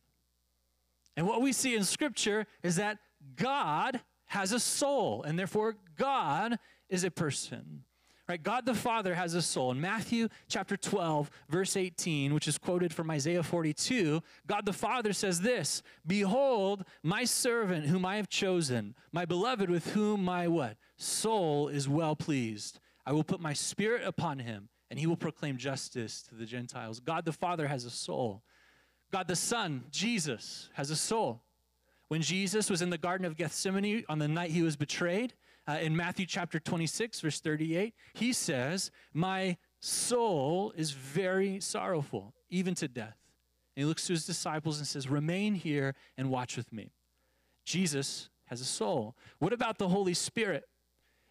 And 1.15 1.27
what 1.27 1.41
we 1.41 1.53
see 1.53 1.75
in 1.75 1.83
Scripture 1.83 2.47
is 2.63 2.75
that 2.77 2.97
God 3.35 4.01
has 4.25 4.51
a 4.51 4.59
soul, 4.59 5.23
and 5.23 5.37
therefore 5.37 5.77
God 5.95 6.57
is 6.89 7.03
a 7.03 7.11
person. 7.11 7.83
Right? 8.27 8.41
God 8.41 8.65
the 8.65 8.73
Father 8.73 9.15
has 9.15 9.35
a 9.35 9.41
soul. 9.41 9.71
In 9.71 9.79
Matthew 9.79 10.27
chapter 10.49 10.75
12, 10.75 11.31
verse 11.47 11.77
18, 11.77 12.33
which 12.33 12.47
is 12.47 12.57
quoted 12.57 12.93
from 12.93 13.09
Isaiah 13.09 13.43
42, 13.43 14.21
God 14.45 14.65
the 14.65 14.73
Father 14.73 15.13
says 15.13 15.39
this 15.39 15.81
Behold, 16.05 16.83
my 17.03 17.23
servant 17.23 17.85
whom 17.85 18.05
I 18.05 18.17
have 18.17 18.27
chosen, 18.27 18.95
my 19.13 19.23
beloved 19.23 19.69
with 19.69 19.91
whom 19.91 20.25
my 20.25 20.47
what? 20.47 20.75
Soul 20.97 21.69
is 21.69 21.87
well 21.87 22.15
pleased. 22.17 22.79
I 23.05 23.13
will 23.13 23.23
put 23.23 23.39
my 23.39 23.53
spirit 23.53 24.05
upon 24.05 24.39
him, 24.39 24.67
and 24.91 24.99
he 24.99 25.07
will 25.07 25.15
proclaim 25.15 25.55
justice 25.55 26.21
to 26.23 26.35
the 26.35 26.45
Gentiles. 26.45 26.99
God 26.99 27.23
the 27.23 27.31
Father 27.31 27.67
has 27.67 27.85
a 27.85 27.89
soul. 27.89 28.43
God 29.09 29.29
the 29.29 29.37
Son, 29.37 29.85
Jesus, 29.89 30.69
has 30.73 30.89
a 30.89 30.97
soul. 30.97 31.43
When 32.09 32.21
Jesus 32.21 32.69
was 32.69 32.81
in 32.81 32.89
the 32.89 32.97
Garden 32.97 33.25
of 33.25 33.37
Gethsemane 33.37 34.03
on 34.09 34.19
the 34.19 34.27
night 34.27 34.51
he 34.51 34.61
was 34.61 34.75
betrayed, 34.75 35.33
uh, 35.67 35.77
in 35.81 35.95
Matthew 35.95 36.25
chapter 36.25 36.59
26, 36.59 37.19
verse 37.21 37.39
38, 37.39 37.93
he 38.13 38.31
says, 38.33 38.91
My 39.13 39.57
soul 39.79 40.73
is 40.75 40.91
very 40.91 41.59
sorrowful, 41.59 42.33
even 42.49 42.73
to 42.75 42.87
death. 42.87 43.17
And 43.75 43.83
he 43.83 43.85
looks 43.85 44.07
to 44.07 44.13
his 44.13 44.25
disciples 44.25 44.77
and 44.77 44.87
says, 44.87 45.09
Remain 45.09 45.55
here 45.55 45.95
and 46.17 46.29
watch 46.29 46.55
with 46.55 46.71
me. 46.71 46.93
Jesus 47.65 48.29
has 48.45 48.61
a 48.61 48.65
soul. 48.65 49.15
What 49.39 49.51
about 49.51 49.77
the 49.77 49.89
Holy 49.89 50.13
Spirit? 50.13 50.63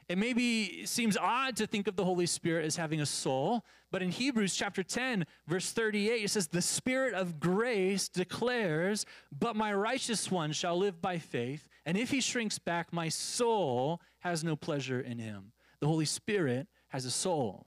It 0.08 0.18
maybe 0.18 0.86
seems 0.86 1.16
odd 1.16 1.56
to 1.56 1.66
think 1.66 1.88
of 1.88 1.96
the 1.96 2.04
Holy 2.04 2.26
Spirit 2.26 2.64
as 2.64 2.76
having 2.76 3.00
a 3.00 3.06
soul, 3.06 3.64
but 3.90 4.02
in 4.02 4.10
Hebrews 4.10 4.54
chapter 4.54 4.84
10, 4.84 5.26
verse 5.48 5.72
38, 5.72 6.24
it 6.24 6.30
says, 6.30 6.46
The 6.46 6.62
Spirit 6.62 7.14
of 7.14 7.40
grace 7.40 8.08
declares, 8.08 9.04
But 9.36 9.56
my 9.56 9.72
righteous 9.72 10.30
one 10.30 10.52
shall 10.52 10.76
live 10.76 11.02
by 11.02 11.18
faith, 11.18 11.68
and 11.84 11.96
if 11.96 12.10
he 12.10 12.20
shrinks 12.20 12.58
back, 12.58 12.92
my 12.92 13.08
soul 13.08 14.00
has 14.20 14.44
no 14.44 14.54
pleasure 14.54 15.00
in 15.00 15.18
him. 15.18 15.52
The 15.80 15.88
Holy 15.88 16.04
Spirit 16.04 16.68
has 16.88 17.04
a 17.04 17.10
soul. 17.10 17.66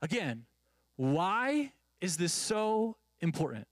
Again, 0.00 0.44
why 0.96 1.72
is 2.00 2.16
this 2.16 2.32
so 2.32 2.96
important? 3.20 3.66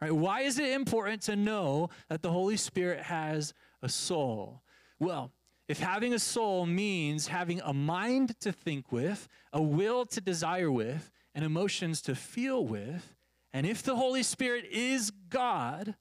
Right? 0.00 0.14
Why 0.14 0.42
is 0.42 0.60
it 0.60 0.70
important 0.70 1.22
to 1.22 1.34
know 1.34 1.90
that 2.08 2.22
the 2.22 2.30
Holy 2.30 2.56
Spirit 2.56 3.00
has 3.02 3.54
a 3.82 3.88
soul? 3.88 4.62
Well, 5.00 5.32
if 5.68 5.80
having 5.80 6.14
a 6.14 6.18
soul 6.18 6.64
means 6.64 7.28
having 7.28 7.60
a 7.60 7.74
mind 7.74 8.38
to 8.40 8.52
think 8.52 8.90
with, 8.90 9.28
a 9.52 9.60
will 9.60 10.06
to 10.06 10.20
desire 10.20 10.72
with, 10.72 11.10
and 11.34 11.44
emotions 11.44 12.00
to 12.02 12.14
feel 12.14 12.64
with, 12.64 13.14
and 13.52 13.66
if 13.66 13.82
the 13.82 13.96
Holy 13.96 14.22
Spirit 14.22 14.64
is 14.70 15.10
God, 15.28 15.94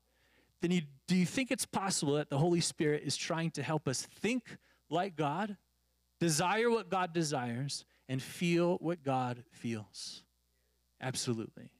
then 0.61 0.71
you, 0.71 0.81
do 1.07 1.15
you 1.15 1.25
think 1.25 1.51
it's 1.51 1.65
possible 1.65 2.13
that 2.15 2.29
the 2.29 2.37
Holy 2.37 2.61
Spirit 2.61 3.03
is 3.05 3.15
trying 3.15 3.51
to 3.51 3.63
help 3.63 3.87
us 3.87 4.01
think 4.01 4.57
like 4.89 5.15
God, 5.15 5.57
desire 6.19 6.69
what 6.69 6.89
God 6.89 7.13
desires, 7.13 7.85
and 8.09 8.21
feel 8.21 8.77
what 8.77 9.03
God 9.03 9.43
feels? 9.51 10.23
Absolutely. 11.01 11.71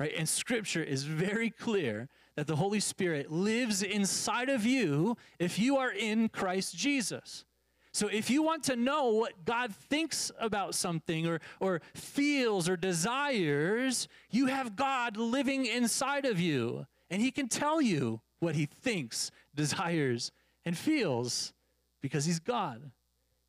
Right? 0.00 0.14
And 0.16 0.26
scripture 0.26 0.82
is 0.82 1.04
very 1.04 1.50
clear 1.50 2.08
that 2.34 2.46
the 2.46 2.56
Holy 2.56 2.80
Spirit 2.80 3.30
lives 3.30 3.82
inside 3.82 4.48
of 4.48 4.64
you 4.64 5.18
if 5.38 5.58
you 5.58 5.76
are 5.76 5.92
in 5.92 6.30
Christ 6.30 6.74
Jesus. 6.74 7.44
So 7.92 8.06
if 8.06 8.30
you 8.30 8.42
want 8.42 8.64
to 8.64 8.76
know 8.76 9.08
what 9.08 9.44
God 9.44 9.74
thinks 9.74 10.32
about 10.40 10.74
something 10.74 11.26
or, 11.26 11.40
or 11.58 11.82
feels 11.92 12.66
or 12.66 12.78
desires, 12.78 14.08
you 14.30 14.46
have 14.46 14.74
God 14.74 15.18
living 15.18 15.66
inside 15.66 16.24
of 16.24 16.40
you. 16.40 16.86
And 17.10 17.20
He 17.20 17.30
can 17.30 17.46
tell 17.48 17.82
you 17.82 18.22
what 18.38 18.54
He 18.54 18.64
thinks, 18.64 19.30
desires, 19.54 20.32
and 20.64 20.78
feels 20.78 21.52
because 22.00 22.24
He's 22.24 22.40
God. 22.40 22.90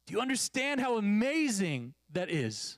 Do 0.05 0.13
you 0.13 0.20
understand 0.20 0.81
how 0.81 0.98
amazing 0.98 1.93
that 2.12 2.29
is? 2.29 2.77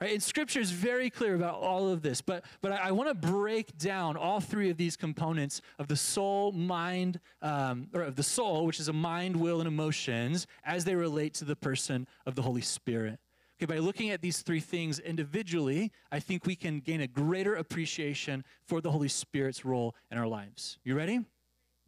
Right? 0.00 0.12
And 0.12 0.22
scripture 0.22 0.60
is 0.60 0.70
very 0.70 1.10
clear 1.10 1.34
about 1.34 1.56
all 1.56 1.88
of 1.88 2.02
this, 2.02 2.20
but, 2.20 2.44
but 2.60 2.70
I, 2.70 2.76
I 2.76 2.90
want 2.92 3.08
to 3.08 3.14
break 3.14 3.76
down 3.78 4.16
all 4.16 4.40
three 4.40 4.70
of 4.70 4.76
these 4.76 4.96
components 4.96 5.60
of 5.80 5.88
the 5.88 5.96
soul, 5.96 6.52
mind, 6.52 7.18
um, 7.42 7.88
or 7.92 8.02
of 8.02 8.14
the 8.14 8.22
soul, 8.22 8.64
which 8.64 8.78
is 8.78 8.88
a 8.88 8.92
mind, 8.92 9.34
will, 9.34 9.58
and 9.58 9.66
emotions, 9.66 10.46
as 10.64 10.84
they 10.84 10.94
relate 10.94 11.34
to 11.34 11.44
the 11.44 11.56
person 11.56 12.06
of 12.26 12.36
the 12.36 12.42
Holy 12.42 12.60
Spirit. 12.60 13.18
Okay, 13.60 13.66
by 13.66 13.78
looking 13.78 14.10
at 14.10 14.22
these 14.22 14.40
three 14.42 14.60
things 14.60 15.00
individually, 15.00 15.90
I 16.12 16.20
think 16.20 16.46
we 16.46 16.54
can 16.54 16.78
gain 16.78 17.00
a 17.00 17.08
greater 17.08 17.56
appreciation 17.56 18.44
for 18.66 18.80
the 18.80 18.92
Holy 18.92 19.08
Spirit's 19.08 19.64
role 19.64 19.96
in 20.12 20.18
our 20.18 20.28
lives. 20.28 20.78
You 20.84 20.94
ready? 20.94 21.18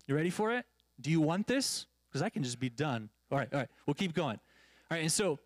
You 0.09 0.17
ready 0.17 0.31
for 0.31 0.53
it? 0.53 0.65
Do 1.01 1.13
you 1.13 1.21
want 1.21 1.47
this? 1.47 1.87
Because 2.09 2.23
I 2.23 2.29
can 2.29 2.43
just 2.43 2.59
be 2.59 2.71
done. 2.71 3.09
All 3.31 3.39
right, 3.39 3.49
all 3.53 3.61
right, 3.61 3.69
we'll 3.87 3.95
keep 3.95 4.15
going. 4.15 4.41
All 4.91 4.97
right, 4.97 5.03
and 5.03 5.13
so 5.13 5.39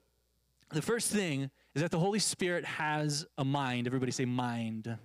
the 0.70 0.80
first 0.80 1.12
thing 1.12 1.50
is 1.74 1.82
that 1.82 1.90
the 1.90 1.98
Holy 1.98 2.18
Spirit 2.18 2.64
has 2.64 3.26
a 3.36 3.44
mind. 3.44 3.86
Everybody 3.86 4.12
say 4.12 4.24
mind. 4.24 4.96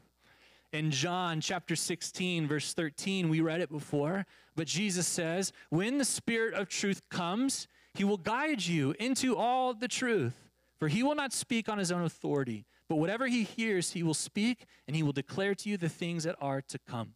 In 0.72 0.92
John 0.92 1.42
chapter 1.42 1.76
16, 1.76 2.48
verse 2.48 2.74
13, 2.74 3.28
we 3.28 3.42
read 3.42 3.60
it 3.60 3.72
before, 3.72 4.26
but 4.56 4.68
Jesus 4.68 5.08
says, 5.08 5.52
When 5.70 5.98
the 5.98 6.06
Spirit 6.06 6.54
of 6.54 6.70
truth 6.70 7.02
comes, 7.10 7.68
he 7.96 8.04
will 8.04 8.18
guide 8.18 8.64
you 8.64 8.94
into 9.00 9.36
all 9.36 9.74
the 9.74 9.88
truth. 9.88 10.36
For 10.80 10.88
he 10.88 11.04
will 11.04 11.16
not 11.16 11.34
speak 11.34 11.68
on 11.68 11.78
his 11.78 11.92
own 11.92 12.04
authority, 12.04 12.66
but 12.88 12.96
whatever 12.96 13.28
he 13.28 13.44
hears, 13.44 13.92
he 13.92 14.04
will 14.04 14.14
speak, 14.14 14.66
and 14.88 14.96
he 14.96 15.04
will 15.04 15.12
declare 15.12 15.54
to 15.56 15.70
you 15.70 15.76
the 15.76 15.90
things 15.90 16.24
that 16.24 16.38
are 16.40 16.62
to 16.62 16.80
come. 16.80 17.16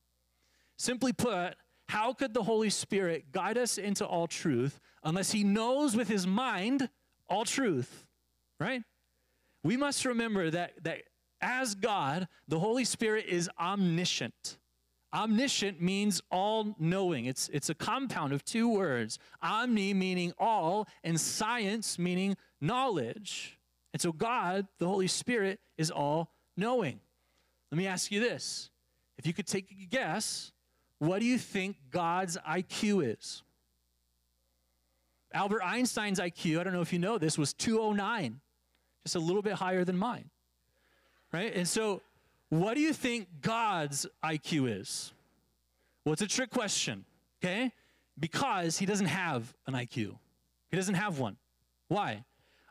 Simply 0.78 1.14
put, 1.14 1.56
how 1.88 2.14
could 2.14 2.34
the 2.34 2.44
Holy 2.44 2.70
Spirit 2.70 3.32
guide 3.32 3.58
us 3.58 3.78
into 3.78 4.06
all 4.06 4.28
truth 4.28 4.80
unless 5.04 5.32
he 5.32 5.44
knows 5.44 5.96
with 5.96 6.10
his 6.10 6.28
mind 6.28 6.90
all 7.30 7.46
truth? 7.46 8.06
Right? 8.60 8.84
We 9.64 9.78
must 9.78 10.06
remember 10.06 10.50
that, 10.50 10.84
that 10.84 11.04
as 11.42 11.76
God, 11.76 12.28
the 12.48 12.60
Holy 12.60 12.86
Spirit 12.86 13.26
is 13.28 13.50
omniscient. 13.60 14.58
Omniscient 15.14 15.82
means 15.82 16.22
all 16.32 16.76
knowing. 16.80 17.26
It's, 17.26 17.50
it's 17.50 17.70
a 17.70 17.76
compound 17.76 18.34
of 18.34 18.44
two 18.44 18.68
words 18.68 19.20
omni 19.42 19.94
meaning 19.94 20.34
all, 20.40 20.88
and 21.04 21.20
science 21.20 22.00
meaning 22.00 22.36
knowledge. 22.60 23.60
And 23.94 24.02
so, 24.02 24.12
God, 24.12 24.68
the 24.80 24.88
Holy 24.88 25.08
Spirit, 25.08 25.60
is 25.78 25.92
all 25.92 26.32
knowing. 26.58 27.00
Let 27.72 27.78
me 27.78 27.88
ask 27.88 28.12
you 28.12 28.20
this 28.20 28.70
if 29.18 29.28
you 29.28 29.34
could 29.34 29.48
take 29.48 29.72
a 29.72 29.86
guess, 29.86 30.52
what 31.00 31.20
do 31.20 31.26
you 31.26 31.38
think 31.38 31.78
God's 31.92 32.38
IQ 32.38 33.14
is? 33.14 33.44
Albert 35.34 35.62
Einstein's 35.64 36.20
IQ, 36.20 36.60
I 36.60 36.64
don't 36.64 36.74
know 36.74 36.82
if 36.82 36.94
you 36.94 37.00
know 37.00 37.18
this, 37.18 37.38
was 37.38 37.54
209, 37.54 38.40
just 39.04 39.16
a 39.16 39.20
little 39.20 39.42
bit 39.42 39.54
higher 39.54 39.84
than 39.84 39.98
mine. 39.98 40.30
Right? 41.32 41.54
And 41.56 41.68
so, 41.68 42.02
what 42.50 42.76
do 42.76 42.82
you 42.82 42.94
think 42.94 43.28
God's 43.42 44.06
IQ 44.24 44.80
is? 44.80 45.14
Well, 46.06 46.14
it's 46.14 46.22
a 46.22 46.28
trick 46.28 46.52
question, 46.52 47.06
okay? 47.44 47.72
Because 48.20 48.78
he 48.78 48.86
doesn't 48.86 49.08
have 49.08 49.54
an 49.66 49.74
IQ. 49.74 50.18
He 50.70 50.78
doesn't 50.78 50.96
have 50.96 51.18
one. 51.18 51.38
Why? 51.88 52.24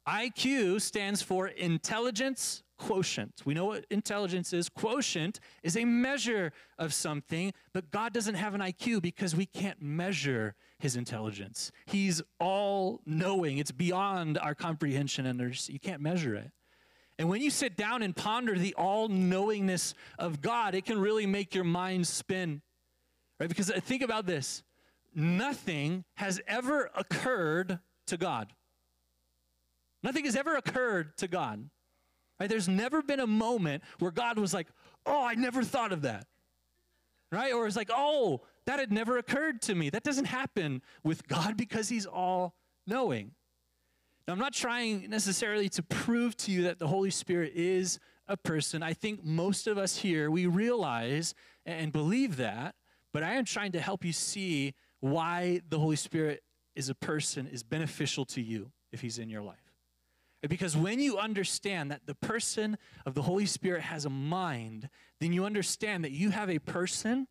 IQ 0.06 0.80
stands 0.80 1.22
for 1.22 1.48
intelligence 1.48 2.62
quotient. 2.82 3.42
We 3.44 3.54
know 3.54 3.66
what 3.66 3.86
intelligence 3.90 4.52
is. 4.52 4.68
Quotient 4.68 5.38
is 5.62 5.76
a 5.76 5.84
measure 5.84 6.52
of 6.78 6.92
something, 6.92 7.52
but 7.72 7.90
God 7.92 8.12
doesn't 8.12 8.34
have 8.34 8.54
an 8.54 8.60
IQ 8.60 9.02
because 9.02 9.36
we 9.36 9.46
can't 9.46 9.80
measure 9.80 10.54
his 10.82 10.96
intelligence. 10.96 11.70
He's 11.86 12.20
all 12.40 13.00
knowing, 13.06 13.58
it's 13.58 13.70
beyond 13.70 14.36
our 14.36 14.52
comprehension, 14.52 15.26
and 15.26 15.38
there's, 15.38 15.68
you 15.68 15.78
can't 15.78 16.02
measure 16.02 16.34
it. 16.34 16.50
And 17.20 17.28
when 17.28 17.40
you 17.40 17.50
sit 17.50 17.76
down 17.76 18.02
and 18.02 18.16
ponder 18.16 18.58
the 18.58 18.74
all 18.74 19.06
knowingness 19.06 19.94
of 20.18 20.40
God, 20.40 20.74
it 20.74 20.84
can 20.84 20.98
really 20.98 21.24
make 21.24 21.54
your 21.54 21.62
mind 21.62 22.08
spin. 22.08 22.62
Right? 23.38 23.48
Because 23.48 23.70
uh, 23.70 23.78
think 23.80 24.02
about 24.02 24.26
this 24.26 24.64
nothing 25.14 26.02
has 26.14 26.40
ever 26.48 26.90
occurred 26.96 27.78
to 28.06 28.16
God. 28.16 28.52
Nothing 30.02 30.24
has 30.24 30.34
ever 30.34 30.56
occurred 30.56 31.16
to 31.18 31.28
God. 31.28 31.70
Right? 32.40 32.48
There's 32.48 32.68
never 32.68 33.02
been 33.02 33.20
a 33.20 33.26
moment 33.26 33.84
where 34.00 34.10
God 34.10 34.36
was 34.36 34.52
like, 34.52 34.66
oh, 35.06 35.24
I 35.24 35.34
never 35.34 35.62
thought 35.62 35.92
of 35.92 36.02
that. 36.02 36.26
Right? 37.30 37.52
Or 37.52 37.68
it's 37.68 37.76
like, 37.76 37.90
oh, 37.92 38.40
that 38.66 38.78
had 38.78 38.92
never 38.92 39.18
occurred 39.18 39.60
to 39.62 39.74
me. 39.74 39.90
That 39.90 40.02
doesn't 40.02 40.26
happen 40.26 40.82
with 41.02 41.26
God 41.26 41.56
because 41.56 41.88
He's 41.88 42.06
all 42.06 42.54
knowing. 42.86 43.32
Now, 44.26 44.34
I'm 44.34 44.38
not 44.38 44.52
trying 44.52 45.10
necessarily 45.10 45.68
to 45.70 45.82
prove 45.82 46.36
to 46.38 46.52
you 46.52 46.62
that 46.64 46.78
the 46.78 46.86
Holy 46.86 47.10
Spirit 47.10 47.52
is 47.54 47.98
a 48.28 48.36
person. 48.36 48.82
I 48.82 48.92
think 48.92 49.24
most 49.24 49.66
of 49.66 49.78
us 49.78 49.96
here, 49.96 50.30
we 50.30 50.46
realize 50.46 51.34
and 51.66 51.92
believe 51.92 52.36
that, 52.36 52.76
but 53.12 53.22
I 53.22 53.34
am 53.34 53.44
trying 53.44 53.72
to 53.72 53.80
help 53.80 54.04
you 54.04 54.12
see 54.12 54.74
why 55.00 55.60
the 55.68 55.78
Holy 55.78 55.96
Spirit 55.96 56.42
is 56.74 56.88
a 56.88 56.94
person 56.94 57.46
is 57.46 57.62
beneficial 57.62 58.24
to 58.26 58.40
you 58.40 58.70
if 58.92 59.00
He's 59.00 59.18
in 59.18 59.28
your 59.28 59.42
life. 59.42 59.58
Because 60.48 60.76
when 60.76 60.98
you 60.98 61.18
understand 61.18 61.90
that 61.90 62.06
the 62.06 62.16
person 62.16 62.76
of 63.06 63.14
the 63.14 63.22
Holy 63.22 63.46
Spirit 63.46 63.82
has 63.82 64.04
a 64.04 64.10
mind, 64.10 64.88
then 65.20 65.32
you 65.32 65.44
understand 65.44 66.04
that 66.04 66.10
you 66.10 66.30
have 66.30 66.50
a 66.50 66.58
person 66.58 67.28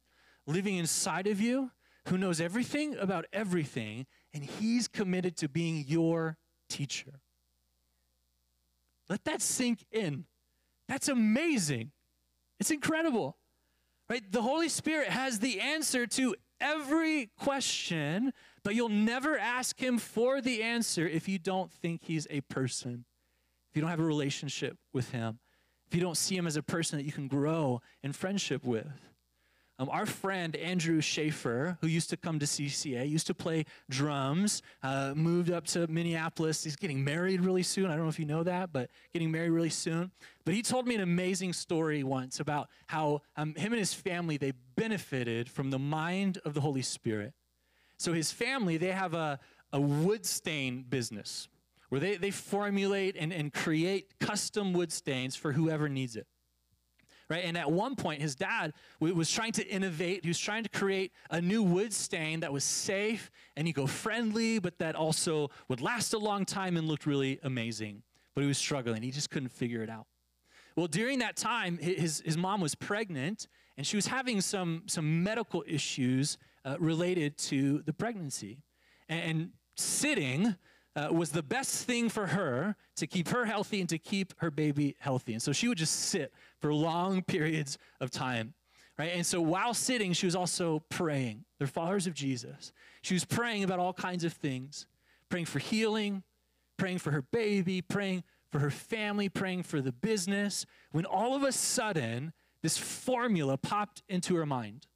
living 0.48 0.78
inside 0.78 1.28
of 1.28 1.40
you 1.40 1.72
who 2.08 2.18
knows 2.18 2.42
everything 2.42 2.96
about 2.98 3.26
everything, 3.32 4.06
and 4.34 4.44
he's 4.44 4.88
committed 4.88 5.38
to 5.38 5.48
being 5.48 5.86
your 5.88 6.38
teacher. 6.70 7.22
Let 9.10 9.24
that 9.26 9.42
sink 9.42 9.86
in. 9.92 10.26
That's 10.88 11.08
amazing. 11.10 11.92
It's 12.60 12.72
incredible. 12.72 13.38
Right? 14.10 14.24
The 14.30 14.42
Holy 14.42 14.70
Spirit 14.70 15.10
has 15.10 15.40
the 15.40 15.62
answer 15.62 16.08
to 16.08 16.36
every 16.60 17.30
question 17.38 18.34
but 18.64 18.76
you'll 18.76 18.90
never 18.90 19.38
ask 19.38 19.80
him 19.80 19.98
for 19.98 20.42
the 20.42 20.62
answer 20.62 21.08
if 21.08 21.28
you 21.28 21.40
don't 21.40 21.72
think 21.72 22.04
he's 22.04 22.28
a 22.30 22.42
person, 22.42 23.06
if 23.70 23.76
you 23.76 23.82
don't 23.82 23.90
have 23.90 24.00
a 24.00 24.04
relationship 24.04 24.78
with 24.94 25.12
him, 25.12 25.40
if 25.88 25.96
you 25.96 26.02
don't 26.02 26.18
see 26.18 26.38
him 26.38 26.48
as 26.48 26.56
a 26.56 26.64
person 26.64 26.98
that 27.00 27.06
you 27.06 27.12
can 27.12 27.28
grow 27.28 27.82
in 28.04 28.14
friendship 28.14 28.64
with. 28.64 29.11
Um, 29.82 29.90
our 29.90 30.06
friend 30.06 30.56
Andrew 30.58 31.02
Schaefer, 31.02 31.76
who 31.82 31.88
used 31.88 32.12
to 32.12 32.18
come 32.18 32.38
to 32.38 32.46
CCA, 32.46 33.10
used 33.10 33.26
to 33.26 33.34
play 33.34 33.66
drums, 33.90 34.62
uh, 34.84 35.14
moved 35.16 35.50
up 35.50 35.66
to 35.68 35.88
Minneapolis. 35.88 36.64
He's 36.64 36.76
getting 36.76 37.04
married 37.04 37.42
really 37.42 37.64
soon. 37.64 37.88
I 37.88 37.96
don't 37.96 38.04
know 38.04 38.10
if 38.10 38.20
you 38.20 38.28
know 38.28 38.44
that, 38.44 38.72
but 38.72 38.92
getting 39.12 39.32
married 39.32 39.50
really 39.50 39.72
soon. 39.72 40.12
But 40.46 40.54
he 40.54 40.62
told 40.62 40.88
me 40.88 40.94
an 40.94 41.02
amazing 41.02 41.54
story 41.54 42.04
once 42.04 42.40
about 42.40 42.70
how 42.86 43.24
um, 43.36 43.56
him 43.56 43.74
and 43.74 43.80
his 43.80 43.92
family 43.92 44.38
they 44.38 44.54
benefited 44.76 45.50
from 45.50 45.72
the 45.72 45.80
mind 45.80 46.38
of 46.46 46.54
the 46.54 46.62
Holy 46.62 46.84
Spirit. 46.84 47.34
So 47.98 48.14
his 48.14 48.32
family, 48.32 48.78
they 48.78 48.92
have 48.92 49.16
a, 49.16 49.40
a 49.74 49.82
wood 49.82 50.28
stain 50.28 50.86
business 50.88 51.48
where 51.90 52.00
they, 52.00 52.18
they 52.18 52.30
formulate 52.30 53.16
and, 53.18 53.34
and 53.34 53.52
create 53.52 54.20
custom 54.20 54.74
wood 54.74 54.92
stains 54.92 55.36
for 55.36 55.54
whoever 55.54 55.90
needs 55.90 56.16
it. 56.16 56.28
Right? 57.32 57.46
And 57.46 57.58
at 57.58 57.72
one 57.72 57.96
point, 57.96 58.22
his 58.22 58.36
dad 58.36 58.74
was 59.00 59.32
trying 59.32 59.54
to 59.54 59.66
innovate. 59.66 60.26
He 60.26 60.30
was 60.30 60.38
trying 60.38 60.64
to 60.64 60.70
create 60.70 61.14
a 61.30 61.40
new 61.40 61.64
wood 61.64 61.94
stain 61.94 62.42
that 62.42 62.52
was 62.52 62.66
safe 62.66 63.32
and 63.56 63.70
eco-friendly, 63.70 64.60
but 64.60 64.78
that 64.80 64.96
also 64.96 65.50
would 65.70 65.80
last 65.80 66.14
a 66.14 66.18
long 66.18 66.44
time 66.44 66.76
and 66.76 66.90
looked 66.90 67.06
really 67.06 67.40
amazing. 67.42 68.04
But 68.36 68.42
he 68.42 68.48
was 68.50 68.58
struggling. 68.58 69.02
He 69.02 69.12
just 69.12 69.30
couldn't 69.30 69.54
figure 69.54 69.82
it 69.82 69.90
out. 69.90 70.08
Well, 70.76 70.88
during 70.88 71.20
that 71.20 71.38
time, 71.38 71.78
his, 71.78 72.22
his 72.26 72.36
mom 72.36 72.60
was 72.60 72.76
pregnant, 72.76 73.48
and 73.78 73.88
she 73.88 73.96
was 73.96 74.08
having 74.08 74.42
some, 74.42 74.84
some 74.88 75.24
medical 75.24 75.64
issues 75.66 76.38
uh, 76.66 76.76
related 76.82 77.38
to 77.38 77.82
the 77.84 77.94
pregnancy. 77.94 78.58
And, 79.08 79.24
and 79.24 79.50
sitting 79.78 80.58
uh, 80.98 81.08
was 81.12 81.32
the 81.32 81.44
best 81.44 81.86
thing 81.86 82.10
for 82.10 82.28
her 82.28 82.76
to 82.98 83.08
keep 83.08 83.30
her 83.30 83.46
healthy 83.46 83.80
and 83.80 83.88
to 83.88 83.98
keep 83.98 84.34
her 84.40 84.52
baby 84.52 84.96
healthy. 85.00 85.32
And 85.32 85.42
so 85.42 85.54
she 85.54 85.70
would 85.70 85.78
just 85.78 85.96
sit 85.96 86.34
for 86.62 86.74
long 86.74 87.22
periods 87.28 87.78
of 88.00 88.12
time. 88.12 88.54
Right? 88.98 89.12
And 89.16 89.26
so 89.26 89.42
while 89.42 89.74
sitting, 89.74 90.14
she 90.14 90.28
was 90.28 90.36
also 90.36 90.84
praying. 90.90 91.46
They're 91.58 91.68
followers 91.68 92.08
of 92.08 92.14
Jesus. 92.14 92.72
She 93.02 93.14
was 93.14 93.26
praying 93.26 93.64
about 93.64 93.80
all 93.80 93.94
kinds 93.94 94.24
of 94.24 94.34
things 94.34 94.86
praying 95.30 95.46
for 95.46 95.60
healing, 95.60 96.24
praying 96.78 96.98
for 96.98 97.12
her 97.12 97.22
baby, 97.22 97.82
praying 97.82 98.24
for 98.52 98.60
her 98.60 98.70
family, 98.70 99.30
praying 99.30 99.64
for 99.64 99.82
the 99.82 99.94
business, 99.94 100.66
when 100.92 101.06
all 101.06 101.36
of 101.36 101.44
a 101.44 101.54
sudden, 101.54 102.34
this 102.62 102.78
formula 102.78 103.58
popped 103.58 104.04
into 104.10 104.36
her 104.36 104.46
mind. 104.46 104.88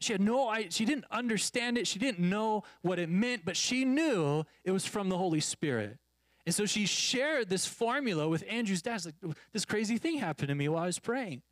She 0.00 0.12
had 0.12 0.20
no 0.20 0.54
she 0.70 0.84
didn't 0.84 1.06
understand 1.10 1.78
it, 1.78 1.86
she 1.86 1.98
didn't 1.98 2.20
know 2.20 2.64
what 2.82 2.98
it 2.98 3.08
meant, 3.08 3.44
but 3.44 3.56
she 3.56 3.84
knew 3.84 4.44
it 4.64 4.70
was 4.70 4.84
from 4.84 5.08
the 5.08 5.18
Holy 5.18 5.40
Spirit. 5.40 5.98
And 6.48 6.54
so 6.54 6.64
she 6.64 6.86
shared 6.86 7.50
this 7.50 7.66
formula 7.66 8.26
with 8.26 8.42
Andrew's 8.48 8.80
dad. 8.80 9.04
like, 9.04 9.36
this 9.52 9.66
crazy 9.66 9.98
thing 9.98 10.16
happened 10.16 10.48
to 10.48 10.54
me 10.54 10.66
while 10.70 10.82
I 10.82 10.86
was 10.86 10.98
praying. 10.98 11.42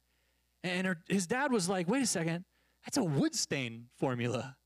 And 0.64 0.86
her, 0.86 0.96
his 1.06 1.26
dad 1.26 1.52
was 1.52 1.68
like, 1.68 1.86
wait 1.86 2.02
a 2.02 2.06
second, 2.06 2.46
that's 2.82 2.96
a 2.96 3.04
wood 3.04 3.34
stain 3.34 3.88
formula. 3.98 4.56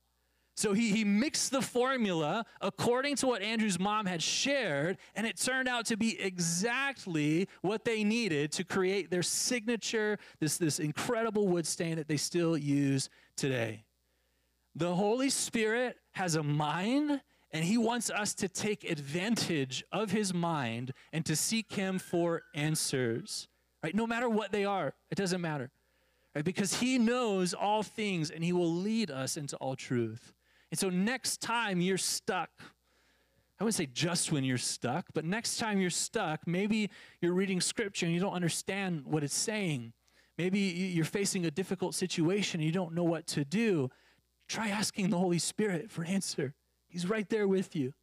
So 0.57 0.73
he, 0.73 0.93
he 0.93 1.03
mixed 1.03 1.51
the 1.51 1.61
formula 1.61 2.45
according 2.61 3.17
to 3.17 3.27
what 3.27 3.43
Andrew's 3.43 3.81
mom 3.81 4.07
had 4.07 4.23
shared, 4.23 4.99
and 5.17 5.27
it 5.27 5.37
turned 5.37 5.67
out 5.67 5.87
to 5.87 5.97
be 5.97 6.21
exactly 6.21 7.49
what 7.63 7.85
they 7.85 8.05
needed 8.05 8.53
to 8.53 8.63
create 8.63 9.11
their 9.11 9.25
signature, 9.25 10.17
this, 10.39 10.59
this 10.59 10.79
incredible 10.79 11.49
wood 11.49 11.67
stain 11.67 11.97
that 11.97 12.07
they 12.07 12.17
still 12.17 12.57
use 12.57 13.11
today. 13.35 13.83
The 14.77 14.95
Holy 14.95 15.29
Spirit 15.29 15.97
has 16.13 16.37
a 16.37 16.43
mind 16.45 17.21
And 17.53 17.65
he 17.65 17.79
wants 17.79 18.11
us 18.11 18.35
to 18.35 18.49
take 18.49 18.89
advantage 18.89 19.85
of 19.91 20.13
his 20.13 20.33
mind 20.33 20.93
and 21.13 21.27
to 21.27 21.35
seek 21.35 21.73
him 21.73 21.99
for 21.99 22.43
answers. 22.55 23.49
Right? 23.83 23.95
No 23.95 24.07
matter 24.07 24.29
what 24.29 24.53
they 24.53 24.65
are, 24.65 24.95
it 25.11 25.17
doesn't 25.17 25.41
matter. 25.41 25.71
Right? 26.35 26.45
Because 26.45 26.75
he 26.75 26.99
knows 26.99 27.55
all 27.55 27.83
things 27.83 28.31
and 28.31 28.45
he 28.45 28.53
will 28.53 28.73
lead 28.73 29.11
us 29.11 29.37
into 29.37 29.57
all 29.57 29.75
truth. 29.75 30.33
And 30.71 30.79
so 30.79 30.91
next 30.91 31.41
time 31.41 31.81
you're 31.81 31.99
stuck, 31.99 32.51
I 33.59 33.65
wouldn't 33.65 33.75
say 33.75 33.89
just 33.93 34.31
when 34.31 34.45
you're 34.45 34.57
stuck, 34.57 35.07
but 35.13 35.25
next 35.25 35.59
time 35.59 35.81
you're 35.81 35.91
stuck, 35.91 36.47
maybe 36.47 36.89
you're 37.21 37.35
reading 37.35 37.61
scripture 37.61 38.07
and 38.07 38.15
you 38.15 38.21
don't 38.21 38.33
understand 38.33 39.05
what 39.05 39.25
it's 39.25 39.35
saying. 39.35 39.93
Maybe 40.39 40.61
you're 40.61 41.05
facing 41.05 41.45
a 41.45 41.51
difficult 41.51 41.95
situation 41.95 42.61
and 42.61 42.67
you 42.67 42.73
don't 42.73 42.95
know 42.95 43.05
what 43.05 43.27
to 43.29 43.45
do. 43.45 43.91
Try 44.49 44.69
asking 44.69 45.11
the 45.11 45.19
Holy 45.19 45.39
Spirit 45.39 45.91
for 45.91 46.03
an 46.03 46.09
answer. 46.09 46.55
He's 46.91 47.09
right 47.09 47.29
there 47.29 47.49
with 47.49 47.75
you. 47.75 47.95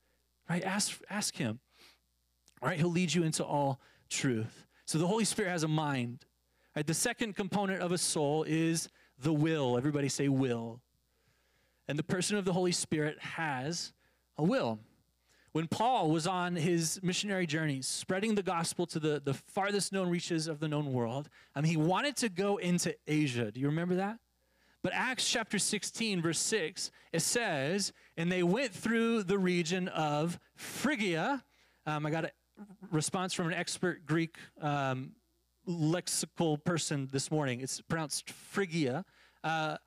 Right? 0.50 0.63
Ask, 0.63 1.00
ask 1.10 1.36
him. 1.36 1.60
All 2.62 2.69
right, 2.69 2.80
he'll 2.80 2.89
lead 2.89 3.13
you 3.13 3.23
into 3.23 3.43
all 3.43 3.80
truth. 4.10 4.65
So 4.86 4.97
the 4.97 5.08
Holy 5.08 5.26
Spirit 5.26 5.52
has 5.52 5.63
a 5.63 5.67
mind. 5.67 6.26
Right? 6.76 6.88
The 6.88 6.93
second 6.93 7.36
component 7.36 7.82
of 7.82 7.91
a 7.91 7.97
soul 7.97 8.43
is 8.47 8.89
the 9.19 9.34
will. 9.34 9.78
Everybody 9.78 10.10
say 10.10 10.30
will. 10.30 10.82
And 11.88 12.00
the 12.00 12.04
person 12.04 12.38
of 12.38 12.45
the 12.45 12.54
Holy 12.54 12.71
Spirit 12.71 13.19
has 13.19 13.93
a 14.38 14.43
will. 14.43 14.80
When 15.52 15.67
Paul 15.67 16.12
was 16.12 16.28
on 16.28 16.56
his 16.56 17.00
missionary 17.02 17.47
journeys, 17.47 17.88
spreading 17.88 18.36
the 18.36 18.43
gospel 18.43 18.86
to 18.88 19.00
the, 19.00 19.21
the 19.23 19.34
farthest 19.34 19.91
known 19.91 20.10
reaches 20.10 20.47
of 20.47 20.60
the 20.60 20.67
known 20.67 20.93
world, 20.93 21.30
um, 21.56 21.63
he 21.63 21.78
wanted 21.78 22.15
to 22.17 22.30
go 22.30 22.58
into 22.58 22.95
Asia. 23.08 23.52
Do 23.52 23.60
you 23.60 23.67
remember 23.67 23.95
that? 23.95 24.19
But 24.84 24.93
Acts 24.93 25.28
chapter 25.28 25.58
16, 25.58 26.21
verse 26.21 26.39
6, 26.39 26.91
it 27.12 27.21
says, 27.21 27.91
And 28.17 28.32
they 28.32 28.41
went 28.41 28.73
through 28.73 29.23
the 29.23 29.38
region 29.38 29.88
of 29.89 30.39
Phrygia. 30.56 31.43
Um, 31.86 32.06
I 32.06 32.10
got 32.10 32.25
a 32.25 32.32
response 32.91 33.34
from 33.34 33.47
an 33.47 33.53
expert 33.53 34.06
Greek 34.06 34.38
um, 34.60 35.12
lexical 35.67 36.63
person 36.63 37.08
this 37.12 37.30
morning. 37.30 37.62
It's 37.62 37.80
pronounced 37.82 38.32
Phrygia. 38.32 39.06
Uh, 39.43 39.77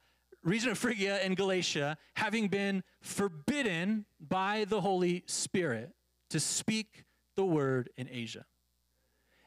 region 0.45 0.71
of 0.71 0.79
Phrygia 0.79 1.17
and 1.17 1.37
Galatia, 1.37 1.99
having 2.15 2.49
been 2.49 2.83
forbidden 3.03 4.07
by 4.21 4.65
the 4.69 4.81
Holy 4.81 5.25
Spirit 5.27 5.91
to 6.31 6.39
speak 6.39 7.05
the 7.35 7.45
word 7.45 7.91
in 7.97 8.09
Asia. 8.11 8.45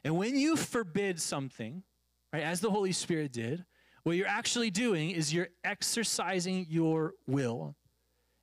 And 0.04 0.16
when 0.18 0.36
you 0.36 0.56
forbid 0.56 1.20
something, 1.20 1.82
right, 2.32 2.42
as 2.42 2.60
the 2.60 2.70
Holy 2.70 2.92
Spirit 2.92 3.32
did, 3.32 3.64
what 4.02 4.16
you're 4.16 4.28
actually 4.28 4.70
doing 4.70 5.10
is 5.10 5.32
you're 5.32 5.48
exercising 5.64 6.66
your 6.68 7.14
will. 7.26 7.74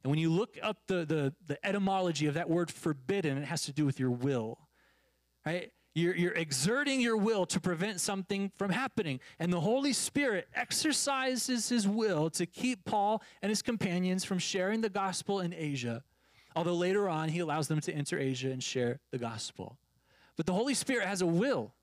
And 0.03 0.09
when 0.09 0.19
you 0.19 0.31
look 0.31 0.57
up 0.61 0.77
the, 0.87 1.05
the, 1.05 1.33
the 1.45 1.63
etymology 1.65 2.25
of 2.25 2.33
that 2.33 2.49
word 2.49 2.71
forbidden, 2.71 3.37
it 3.37 3.45
has 3.45 3.63
to 3.63 3.71
do 3.71 3.85
with 3.85 3.99
your 3.99 4.09
will, 4.09 4.57
right? 5.45 5.71
You're, 5.93 6.15
you're 6.15 6.33
exerting 6.33 7.01
your 7.01 7.17
will 7.17 7.45
to 7.47 7.59
prevent 7.59 7.99
something 7.99 8.51
from 8.55 8.71
happening. 8.71 9.19
And 9.39 9.51
the 9.51 9.59
Holy 9.59 9.93
Spirit 9.93 10.47
exercises 10.55 11.69
his 11.69 11.87
will 11.87 12.29
to 12.31 12.45
keep 12.45 12.85
Paul 12.85 13.21
and 13.41 13.49
his 13.49 13.61
companions 13.61 14.23
from 14.23 14.39
sharing 14.39 14.81
the 14.81 14.89
gospel 14.89 15.41
in 15.41 15.53
Asia. 15.53 16.03
Although 16.55 16.75
later 16.75 17.09
on, 17.09 17.29
he 17.29 17.39
allows 17.39 17.67
them 17.67 17.81
to 17.81 17.93
enter 17.93 18.17
Asia 18.17 18.51
and 18.51 18.63
share 18.63 18.99
the 19.11 19.17
gospel. 19.17 19.77
But 20.37 20.45
the 20.45 20.53
Holy 20.53 20.73
Spirit 20.73 21.07
has 21.07 21.21
a 21.21 21.25
will. 21.25 21.73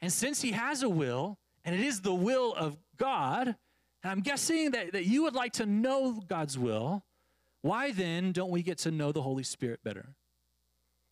And 0.00 0.12
since 0.12 0.42
he 0.42 0.52
has 0.52 0.82
a 0.82 0.88
will, 0.88 1.38
and 1.64 1.74
it 1.74 1.80
is 1.80 2.02
the 2.02 2.14
will 2.14 2.54
of 2.54 2.76
God, 2.96 3.48
and 4.02 4.12
I'm 4.12 4.20
guessing 4.20 4.72
that, 4.72 4.92
that 4.92 5.06
you 5.06 5.24
would 5.24 5.34
like 5.34 5.54
to 5.54 5.66
know 5.66 6.22
God's 6.28 6.58
will, 6.58 7.02
why 7.62 7.92
then 7.92 8.32
don't 8.32 8.50
we 8.50 8.62
get 8.62 8.78
to 8.78 8.90
know 8.90 9.12
the 9.12 9.22
Holy 9.22 9.42
Spirit 9.42 9.80
better? 9.82 10.14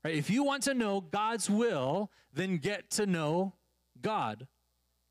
Right? 0.05 0.15
If 0.15 0.31
you 0.31 0.45
want 0.45 0.63
to 0.65 0.75
know 0.75 1.01
God's 1.01 1.51
will, 1.51 2.11
then 2.33 2.59
get 2.59 2.91
to 2.93 3.07
know 3.07 3.55
God. 4.01 4.47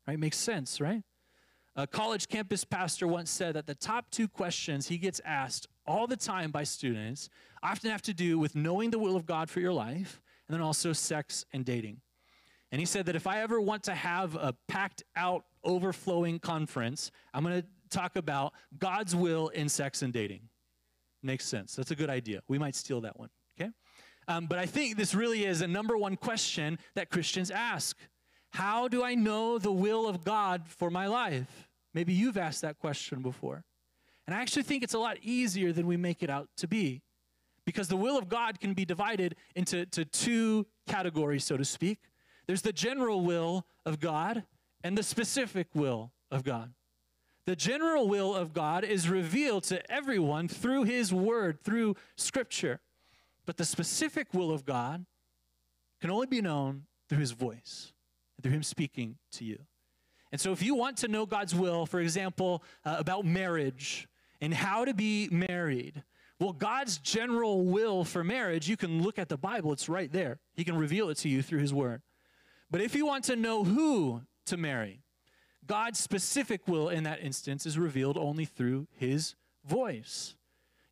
Right? 0.06 0.18
Makes 0.18 0.38
sense, 0.38 0.80
right? 0.80 1.02
A 1.74 1.86
college 1.86 2.28
campus 2.28 2.64
pastor 2.64 3.06
once 3.06 3.30
said 3.30 3.54
that 3.54 3.66
the 3.66 3.74
top 3.74 4.10
two 4.10 4.28
questions 4.28 4.88
he 4.88 4.96
gets 4.96 5.20
asked 5.26 5.66
all 5.86 6.06
the 6.06 6.16
time 6.16 6.50
by 6.50 6.64
students 6.64 7.28
often 7.62 7.90
have 7.90 8.00
to 8.02 8.14
do 8.14 8.38
with 8.38 8.54
knowing 8.54 8.90
the 8.90 8.98
will 8.98 9.16
of 9.16 9.26
God 9.26 9.50
for 9.50 9.60
your 9.60 9.74
life 9.74 10.22
and 10.48 10.54
then 10.54 10.62
also 10.62 10.94
sex 10.94 11.44
and 11.52 11.64
dating. 11.64 12.00
And 12.72 12.80
he 12.80 12.86
said 12.86 13.06
that 13.06 13.16
if 13.16 13.26
I 13.26 13.42
ever 13.42 13.60
want 13.60 13.82
to 13.84 13.94
have 13.94 14.34
a 14.36 14.54
packed 14.68 15.02
out, 15.16 15.44
overflowing 15.62 16.38
conference, 16.38 17.10
I'm 17.34 17.44
going 17.44 17.60
to 17.60 17.68
talk 17.90 18.16
about 18.16 18.54
God's 18.78 19.14
will 19.14 19.48
in 19.48 19.68
sex 19.68 20.02
and 20.02 20.12
dating. 20.12 20.48
Makes 21.26 21.46
sense. 21.46 21.74
That's 21.74 21.90
a 21.90 21.96
good 21.96 22.08
idea. 22.08 22.40
We 22.46 22.56
might 22.56 22.76
steal 22.76 23.00
that 23.00 23.18
one. 23.18 23.30
Okay? 23.58 23.72
Um, 24.28 24.46
but 24.46 24.60
I 24.60 24.66
think 24.66 24.96
this 24.96 25.12
really 25.12 25.44
is 25.44 25.60
a 25.60 25.66
number 25.66 25.96
one 25.96 26.14
question 26.14 26.78
that 26.94 27.10
Christians 27.10 27.50
ask 27.50 27.96
How 28.50 28.86
do 28.86 29.02
I 29.02 29.16
know 29.16 29.58
the 29.58 29.72
will 29.72 30.08
of 30.08 30.22
God 30.22 30.68
for 30.68 30.88
my 30.88 31.08
life? 31.08 31.68
Maybe 31.92 32.12
you've 32.12 32.36
asked 32.36 32.62
that 32.62 32.78
question 32.78 33.22
before. 33.22 33.64
And 34.28 34.36
I 34.36 34.40
actually 34.40 34.62
think 34.62 34.84
it's 34.84 34.94
a 34.94 35.00
lot 35.00 35.16
easier 35.20 35.72
than 35.72 35.88
we 35.88 35.96
make 35.96 36.22
it 36.22 36.30
out 36.30 36.48
to 36.58 36.68
be. 36.68 37.02
Because 37.64 37.88
the 37.88 37.96
will 37.96 38.16
of 38.16 38.28
God 38.28 38.60
can 38.60 38.72
be 38.72 38.84
divided 38.84 39.34
into 39.56 39.84
to 39.86 40.04
two 40.04 40.64
categories, 40.86 41.42
so 41.44 41.56
to 41.56 41.64
speak. 41.64 41.98
There's 42.46 42.62
the 42.62 42.72
general 42.72 43.22
will 43.22 43.66
of 43.84 43.98
God 43.98 44.44
and 44.84 44.96
the 44.96 45.02
specific 45.02 45.66
will 45.74 46.12
of 46.30 46.44
God. 46.44 46.72
The 47.46 47.56
general 47.56 48.08
will 48.08 48.34
of 48.34 48.52
God 48.52 48.84
is 48.84 49.08
revealed 49.08 49.64
to 49.64 49.90
everyone 49.90 50.48
through 50.48 50.84
His 50.84 51.14
Word, 51.14 51.62
through 51.62 51.96
Scripture. 52.16 52.80
But 53.46 53.56
the 53.56 53.64
specific 53.64 54.34
will 54.34 54.50
of 54.50 54.64
God 54.66 55.06
can 56.00 56.10
only 56.10 56.26
be 56.26 56.42
known 56.42 56.82
through 57.08 57.18
his 57.18 57.30
voice, 57.30 57.92
through 58.42 58.52
him 58.52 58.62
speaking 58.62 59.16
to 59.32 59.44
you. 59.44 59.58
And 60.32 60.40
so, 60.40 60.52
if 60.52 60.60
you 60.60 60.74
want 60.74 60.98
to 60.98 61.08
know 61.08 61.24
God's 61.24 61.54
will, 61.54 61.86
for 61.86 62.00
example, 62.00 62.62
uh, 62.84 62.96
about 62.98 63.24
marriage 63.24 64.08
and 64.40 64.52
how 64.52 64.84
to 64.84 64.92
be 64.92 65.28
married, 65.30 66.02
well, 66.40 66.52
God's 66.52 66.98
general 66.98 67.64
will 67.64 68.04
for 68.04 68.22
marriage, 68.24 68.68
you 68.68 68.76
can 68.76 69.02
look 69.02 69.18
at 69.18 69.28
the 69.28 69.38
Bible, 69.38 69.72
it's 69.72 69.88
right 69.88 70.12
there. 70.12 70.38
He 70.54 70.64
can 70.64 70.76
reveal 70.76 71.08
it 71.08 71.16
to 71.18 71.28
you 71.28 71.42
through 71.42 71.60
his 71.60 71.72
word. 71.72 72.02
But 72.70 72.80
if 72.80 72.94
you 72.94 73.06
want 73.06 73.24
to 73.24 73.36
know 73.36 73.64
who 73.64 74.22
to 74.46 74.56
marry, 74.56 75.00
God's 75.66 75.98
specific 75.98 76.66
will 76.68 76.88
in 76.88 77.04
that 77.04 77.22
instance 77.22 77.66
is 77.66 77.78
revealed 77.78 78.16
only 78.16 78.44
through 78.44 78.86
his 78.92 79.34
voice. 79.64 80.34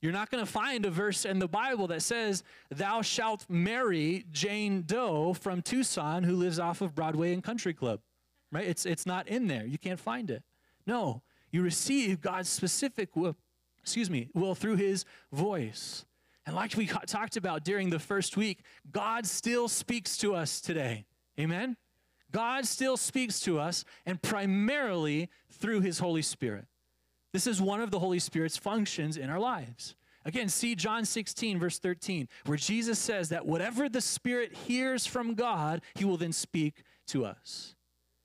You're 0.00 0.12
not 0.12 0.30
going 0.30 0.44
to 0.44 0.50
find 0.50 0.84
a 0.84 0.90
verse 0.90 1.24
in 1.24 1.38
the 1.38 1.48
Bible 1.48 1.86
that 1.86 2.02
says, 2.02 2.42
Thou 2.70 3.00
shalt 3.00 3.46
marry 3.48 4.26
Jane 4.30 4.82
Doe 4.82 5.32
from 5.32 5.62
Tucson 5.62 6.24
who 6.24 6.36
lives 6.36 6.58
off 6.58 6.82
of 6.82 6.94
Broadway 6.94 7.32
and 7.32 7.42
Country 7.42 7.72
Club. 7.72 8.00
Right? 8.52 8.66
It's, 8.66 8.84
it's 8.84 9.06
not 9.06 9.28
in 9.28 9.46
there. 9.46 9.64
You 9.64 9.78
can't 9.78 9.98
find 9.98 10.30
it. 10.30 10.42
No, 10.86 11.22
you 11.50 11.62
receive 11.62 12.20
God's 12.20 12.50
specific 12.50 13.16
will, 13.16 13.34
excuse 13.80 14.10
me, 14.10 14.28
will 14.34 14.54
through 14.54 14.76
his 14.76 15.06
voice. 15.32 16.04
And 16.46 16.54
like 16.54 16.76
we 16.76 16.86
talked 16.86 17.38
about 17.38 17.64
during 17.64 17.88
the 17.88 17.98
first 17.98 18.36
week, 18.36 18.60
God 18.92 19.24
still 19.24 19.68
speaks 19.68 20.18
to 20.18 20.34
us 20.34 20.60
today. 20.60 21.06
Amen? 21.40 21.76
God 22.34 22.66
still 22.66 22.96
speaks 22.96 23.38
to 23.40 23.60
us, 23.60 23.84
and 24.04 24.20
primarily 24.20 25.30
through 25.52 25.82
his 25.82 26.00
Holy 26.00 26.20
Spirit. 26.20 26.66
This 27.32 27.46
is 27.46 27.62
one 27.62 27.80
of 27.80 27.92
the 27.92 28.00
Holy 28.00 28.18
Spirit's 28.18 28.56
functions 28.56 29.16
in 29.16 29.30
our 29.30 29.38
lives. 29.38 29.94
Again, 30.24 30.48
see 30.48 30.74
John 30.74 31.04
16, 31.04 31.60
verse 31.60 31.78
13, 31.78 32.28
where 32.46 32.58
Jesus 32.58 32.98
says 32.98 33.28
that 33.28 33.46
whatever 33.46 33.88
the 33.88 34.00
Spirit 34.00 34.52
hears 34.52 35.06
from 35.06 35.34
God, 35.34 35.80
he 35.94 36.04
will 36.04 36.16
then 36.16 36.32
speak 36.32 36.82
to 37.06 37.24
us. 37.24 37.76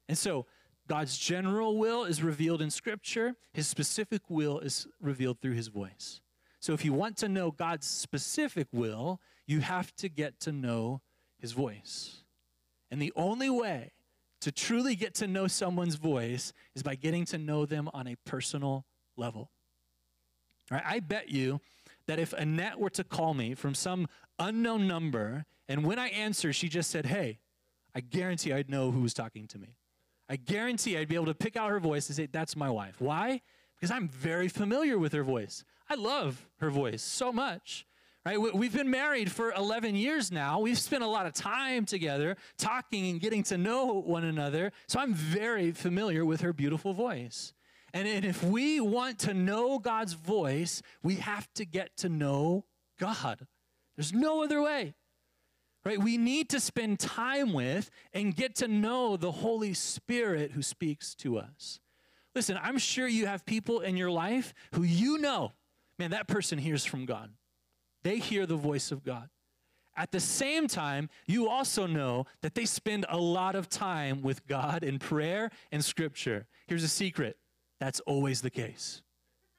And 0.07 0.17
so, 0.17 0.47
God's 0.87 1.15
general 1.15 1.77
will 1.77 2.03
is 2.03 2.23
revealed 2.23 2.63
in 2.63 2.71
Scripture, 2.71 3.35
his 3.53 3.67
specific 3.67 4.23
will 4.27 4.57
is 4.57 4.87
revealed 4.99 5.39
through 5.39 5.53
his 5.53 5.67
voice. 5.67 6.19
So, 6.59 6.73
if 6.73 6.83
you 6.83 6.93
want 6.93 7.15
to 7.17 7.29
know 7.29 7.51
God's 7.51 7.85
specific 7.85 8.69
will, 8.71 9.21
you 9.45 9.59
have 9.59 9.95
to 9.97 10.09
get 10.09 10.39
to 10.41 10.51
know 10.51 11.01
his 11.37 11.51
voice. 11.51 12.23
And 12.89 12.99
the 12.99 13.13
only 13.15 13.51
way 13.51 13.91
to 14.41 14.51
truly 14.51 14.95
get 14.95 15.15
to 15.15 15.27
know 15.27 15.47
someone's 15.47 15.95
voice 15.95 16.53
is 16.75 16.83
by 16.83 16.95
getting 16.95 17.25
to 17.25 17.37
know 17.37 17.65
them 17.65 17.89
on 17.93 18.07
a 18.07 18.15
personal 18.25 18.85
level. 19.17 19.51
Right? 20.71 20.83
I 20.85 20.99
bet 20.99 21.29
you 21.29 21.59
that 22.07 22.19
if 22.19 22.33
Annette 22.33 22.79
were 22.79 22.89
to 22.91 23.03
call 23.03 23.33
me 23.33 23.53
from 23.53 23.75
some 23.75 24.07
unknown 24.37 24.87
number, 24.87 25.45
and 25.67 25.85
when 25.85 25.99
I 25.99 26.09
answer, 26.09 26.53
she 26.53 26.69
just 26.69 26.89
said, 26.89 27.05
Hey, 27.05 27.39
I 27.93 28.01
guarantee 28.01 28.53
I'd 28.53 28.69
know 28.69 28.91
who 28.91 29.01
was 29.01 29.13
talking 29.13 29.47
to 29.47 29.59
me. 29.59 29.75
I 30.29 30.35
guarantee 30.35 30.97
I'd 30.97 31.07
be 31.07 31.15
able 31.15 31.25
to 31.25 31.33
pick 31.33 31.57
out 31.57 31.69
her 31.69 31.79
voice 31.79 32.07
and 32.07 32.15
say, 32.15 32.27
That's 32.31 32.55
my 32.55 32.69
wife. 32.69 32.95
Why? 32.99 33.41
Because 33.75 33.91
I'm 33.91 34.07
very 34.09 34.47
familiar 34.47 34.97
with 34.97 35.13
her 35.13 35.23
voice. 35.23 35.63
I 35.89 35.95
love 35.95 36.47
her 36.59 36.69
voice 36.69 37.01
so 37.01 37.31
much. 37.31 37.85
Right? 38.29 38.53
We've 38.53 38.71
been 38.71 38.91
married 38.91 39.31
for 39.31 39.51
11 39.53 39.95
years 39.95 40.31
now. 40.31 40.59
We've 40.59 40.77
spent 40.77 41.03
a 41.03 41.07
lot 41.07 41.25
of 41.25 41.33
time 41.33 41.83
together 41.85 42.37
talking 42.59 43.09
and 43.09 43.19
getting 43.19 43.41
to 43.45 43.57
know 43.57 43.93
one 43.93 44.23
another. 44.23 44.71
So 44.87 44.99
I'm 44.99 45.15
very 45.15 45.71
familiar 45.71 46.23
with 46.23 46.41
her 46.41 46.53
beautiful 46.53 46.93
voice. 46.93 47.53
And, 47.91 48.07
if 48.07 48.43
we 48.43 48.79
want 48.81 49.17
to 49.19 49.33
know 49.33 49.79
God's 49.79 50.13
voice, 50.13 50.83
we 51.01 51.15
have 51.15 51.51
to 51.55 51.65
get 51.65 51.97
to 51.97 52.09
know 52.09 52.65
God. 52.99 53.47
There's 53.97 54.13
no 54.13 54.43
other 54.43 54.61
way. 54.61 54.93
Right? 55.83 55.97
We 55.99 56.17
need 56.17 56.49
to 56.49 56.59
spend 56.59 56.99
time 56.99 57.51
with 57.51 57.89
and 58.13 58.35
get 58.35 58.57
to 58.57 58.67
know 58.67 59.17
the 59.17 59.31
Holy 59.31 59.73
Spirit 59.73 60.51
who 60.51 60.61
speaks 60.61 61.15
to 61.15 61.39
us. 61.39 61.79
Listen, 62.35 62.59
I'm 62.61 62.77
sure 62.77 63.07
you 63.07 63.25
have 63.25 63.43
people 63.43 63.79
in 63.79 63.97
your 63.97 64.11
life 64.11 64.53
who 64.75 64.83
you 64.83 65.17
know, 65.17 65.53
man, 65.97 66.11
that 66.11 66.27
person 66.27 66.59
hears 66.59 66.85
from 66.85 67.07
God. 67.07 67.31
They 68.03 68.17
hear 68.17 68.45
the 68.45 68.55
voice 68.55 68.91
of 68.91 69.03
God. 69.03 69.29
At 69.95 70.11
the 70.11 70.19
same 70.19 70.67
time, 70.67 71.09
you 71.27 71.49
also 71.49 71.85
know 71.85 72.25
that 72.41 72.55
they 72.55 72.65
spend 72.65 73.05
a 73.09 73.17
lot 73.17 73.55
of 73.55 73.67
time 73.67 74.21
with 74.21 74.47
God 74.47 74.83
in 74.83 74.97
prayer 74.97 75.51
and 75.71 75.83
scripture. 75.83 76.47
Here's 76.67 76.83
a 76.83 76.89
secret 76.89 77.37
that's 77.79 77.99
always 78.01 78.41
the 78.41 78.49
case. 78.49 79.01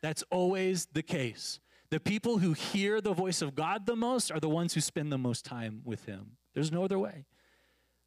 That's 0.03 0.24
always 0.31 0.87
the 0.87 1.03
case. 1.03 1.61
The 1.90 2.00
people 2.00 2.38
who 2.38 2.53
hear 2.53 3.00
the 3.00 3.12
voice 3.12 3.42
of 3.42 3.55
God 3.55 3.85
the 3.85 3.96
most 3.96 4.31
are 4.31 4.40
the 4.40 4.48
ones 4.48 4.74
who 4.74 4.81
spend 4.81 5.12
the 5.12 5.18
most 5.18 5.44
time 5.44 5.83
with 5.85 6.05
Him. 6.07 6.37
There's 6.55 6.70
no 6.70 6.85
other 6.85 6.98
way, 6.98 7.26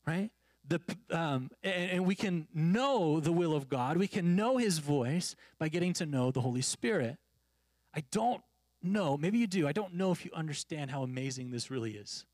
right? 0.07 0.31
The, 0.67 0.79
um, 1.11 1.51
and, 1.61 1.91
and 1.91 2.05
we 2.05 2.15
can 2.15 2.47
know 2.53 3.19
the 3.19 3.31
will 3.31 3.53
of 3.53 3.67
God. 3.67 3.97
We 3.97 4.07
can 4.07 4.35
know 4.35 4.57
His 4.57 4.79
voice 4.79 5.35
by 5.59 5.67
getting 5.67 5.93
to 5.93 6.05
know 6.05 6.31
the 6.31 6.41
Holy 6.41 6.61
Spirit. 6.61 7.17
I 7.93 8.03
don't 8.11 8.41
know, 8.83 9.17
maybe 9.17 9.37
you 9.37 9.47
do. 9.47 9.67
I 9.67 9.71
don't 9.71 9.95
know 9.95 10.11
if 10.11 10.25
you 10.25 10.31
understand 10.33 10.91
how 10.91 11.03
amazing 11.03 11.51
this 11.51 11.71
really 11.71 11.91
is. 11.91 12.25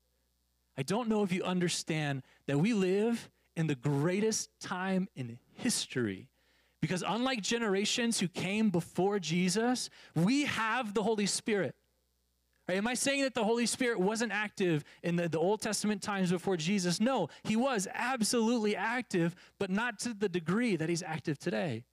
I 0.76 0.82
don't 0.82 1.08
know 1.08 1.22
if 1.22 1.32
you 1.32 1.42
understand 1.42 2.22
that 2.46 2.58
we 2.58 2.72
live 2.72 3.30
in 3.56 3.66
the 3.66 3.74
greatest 3.74 4.50
time 4.60 5.08
in 5.14 5.38
history 5.54 6.28
because 6.80 7.04
unlike 7.06 7.42
generations 7.42 8.18
who 8.18 8.28
came 8.28 8.70
before 8.70 9.18
Jesus, 9.18 9.90
we 10.14 10.44
have 10.44 10.94
the 10.94 11.02
Holy 11.02 11.26
Spirit. 11.26 11.74
Right? 12.66 12.78
Am 12.78 12.86
I 12.86 12.94
saying 12.94 13.22
that 13.22 13.34
the 13.34 13.44
Holy 13.44 13.66
Spirit 13.66 14.00
wasn't 14.00 14.32
active 14.32 14.84
in 15.02 15.16
the, 15.16 15.28
the 15.28 15.38
Old 15.38 15.60
Testament 15.60 16.02
times 16.02 16.30
before 16.30 16.56
Jesus? 16.56 17.00
No, 17.00 17.28
he 17.42 17.56
was 17.56 17.86
absolutely 17.92 18.76
active, 18.76 19.34
but 19.58 19.70
not 19.70 19.98
to 20.00 20.14
the 20.14 20.28
degree 20.28 20.76
that 20.76 20.88
he's 20.88 21.02
active 21.02 21.38
today. 21.38 21.84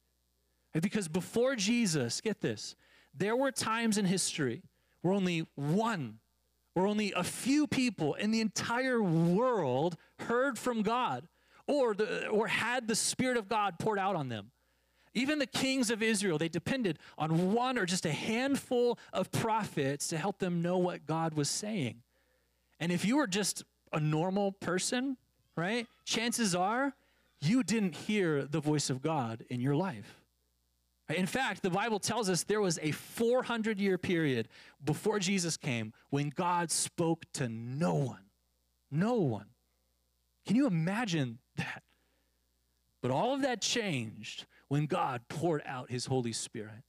Right? 0.73 0.83
Because 0.83 1.07
before 1.07 1.55
Jesus, 1.55 2.21
get 2.21 2.39
this, 2.39 2.75
there 3.17 3.35
were 3.35 3.51
times 3.51 3.97
in 3.97 4.05
history 4.05 4.61
where 5.01 5.13
only 5.13 5.47
one 5.55 6.19
where 6.77 6.85
only 6.85 7.11
a 7.13 7.23
few 7.23 7.65
people 7.65 8.13
in 8.13 8.29
the 8.29 8.39
entire 8.39 9.01
world 9.01 9.97
heard 10.19 10.59
from 10.59 10.83
God 10.83 11.27
or, 11.65 11.95
the, 11.95 12.27
or 12.27 12.45
had 12.45 12.87
the 12.87 12.95
Spirit 12.95 13.35
of 13.35 13.49
God 13.49 13.79
poured 13.79 13.97
out 13.97 14.15
on 14.15 14.29
them. 14.29 14.51
Even 15.15 15.39
the 15.39 15.47
kings 15.47 15.89
of 15.89 16.03
Israel, 16.03 16.37
they 16.37 16.49
depended 16.49 16.99
on 17.17 17.51
one 17.51 17.79
or 17.79 17.87
just 17.87 18.05
a 18.05 18.11
handful 18.11 18.99
of 19.11 19.31
prophets 19.31 20.07
to 20.09 20.19
help 20.19 20.37
them 20.37 20.61
know 20.61 20.77
what 20.77 21.07
God 21.07 21.33
was 21.33 21.49
saying. 21.49 22.03
And 22.79 22.91
if 22.91 23.03
you 23.05 23.17
were 23.17 23.25
just 23.25 23.63
a 23.91 23.99
normal 23.99 24.51
person, 24.51 25.17
right, 25.55 25.87
chances 26.05 26.53
are 26.53 26.93
you 27.41 27.63
didn't 27.63 27.95
hear 27.95 28.43
the 28.43 28.59
voice 28.59 28.91
of 28.91 29.01
God 29.01 29.43
in 29.49 29.61
your 29.61 29.75
life. 29.75 30.21
In 31.09 31.25
fact, 31.25 31.61
the 31.61 31.69
Bible 31.69 31.99
tells 31.99 32.29
us 32.29 32.43
there 32.43 32.59
was 32.59 32.79
a 32.81 32.91
400 32.91 33.79
year 33.79 33.97
period 33.97 34.49
before 34.83 35.19
Jesus 35.19 35.55
came 35.55 35.93
when 36.09 36.29
God 36.29 36.69
spoke 36.69 37.23
to 37.33 37.47
no 37.47 37.95
one. 37.95 38.25
No 38.91 39.15
one. 39.15 39.47
Can 40.45 40.55
you 40.55 40.67
imagine 40.67 41.39
that? 41.55 41.83
But 43.01 43.11
all 43.11 43.33
of 43.33 43.41
that 43.43 43.61
changed 43.61 44.45
when 44.67 44.85
God 44.85 45.21
poured 45.29 45.61
out 45.65 45.89
his 45.89 46.05
Holy 46.05 46.33
Spirit. 46.33 46.83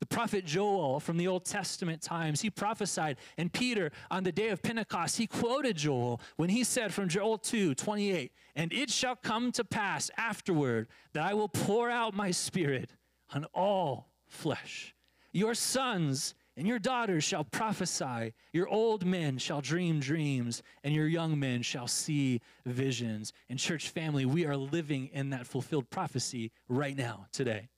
The 0.00 0.06
prophet 0.06 0.44
Joel 0.44 0.98
from 0.98 1.16
the 1.16 1.28
Old 1.28 1.44
Testament 1.44 2.02
times, 2.02 2.40
he 2.40 2.50
prophesied. 2.50 3.18
And 3.38 3.52
Peter, 3.52 3.92
on 4.10 4.24
the 4.24 4.32
day 4.32 4.48
of 4.48 4.60
Pentecost, 4.60 5.16
he 5.16 5.28
quoted 5.28 5.76
Joel 5.76 6.20
when 6.36 6.48
he 6.48 6.64
said 6.64 6.92
from 6.92 7.08
Joel 7.08 7.38
2 7.38 7.76
28, 7.76 8.32
And 8.56 8.72
it 8.72 8.90
shall 8.90 9.14
come 9.14 9.52
to 9.52 9.62
pass 9.62 10.10
afterward 10.16 10.88
that 11.12 11.24
I 11.24 11.34
will 11.34 11.48
pour 11.48 11.88
out 11.88 12.14
my 12.14 12.32
spirit 12.32 12.90
on 13.32 13.46
all 13.54 14.08
flesh. 14.28 14.94
Your 15.32 15.54
sons 15.54 16.34
and 16.56 16.66
your 16.66 16.78
daughters 16.78 17.24
shall 17.24 17.44
prophesy, 17.44 18.34
your 18.52 18.68
old 18.68 19.06
men 19.06 19.38
shall 19.38 19.62
dream 19.62 20.00
dreams, 20.00 20.62
and 20.84 20.94
your 20.94 21.06
young 21.06 21.38
men 21.40 21.62
shall 21.62 21.88
see 21.88 22.40
visions. 22.66 23.32
And, 23.48 23.58
church 23.58 23.88
family, 23.88 24.26
we 24.26 24.44
are 24.44 24.56
living 24.56 25.08
in 25.14 25.30
that 25.30 25.46
fulfilled 25.46 25.88
prophecy 25.88 26.52
right 26.68 26.96
now, 26.96 27.26
today. 27.32 27.70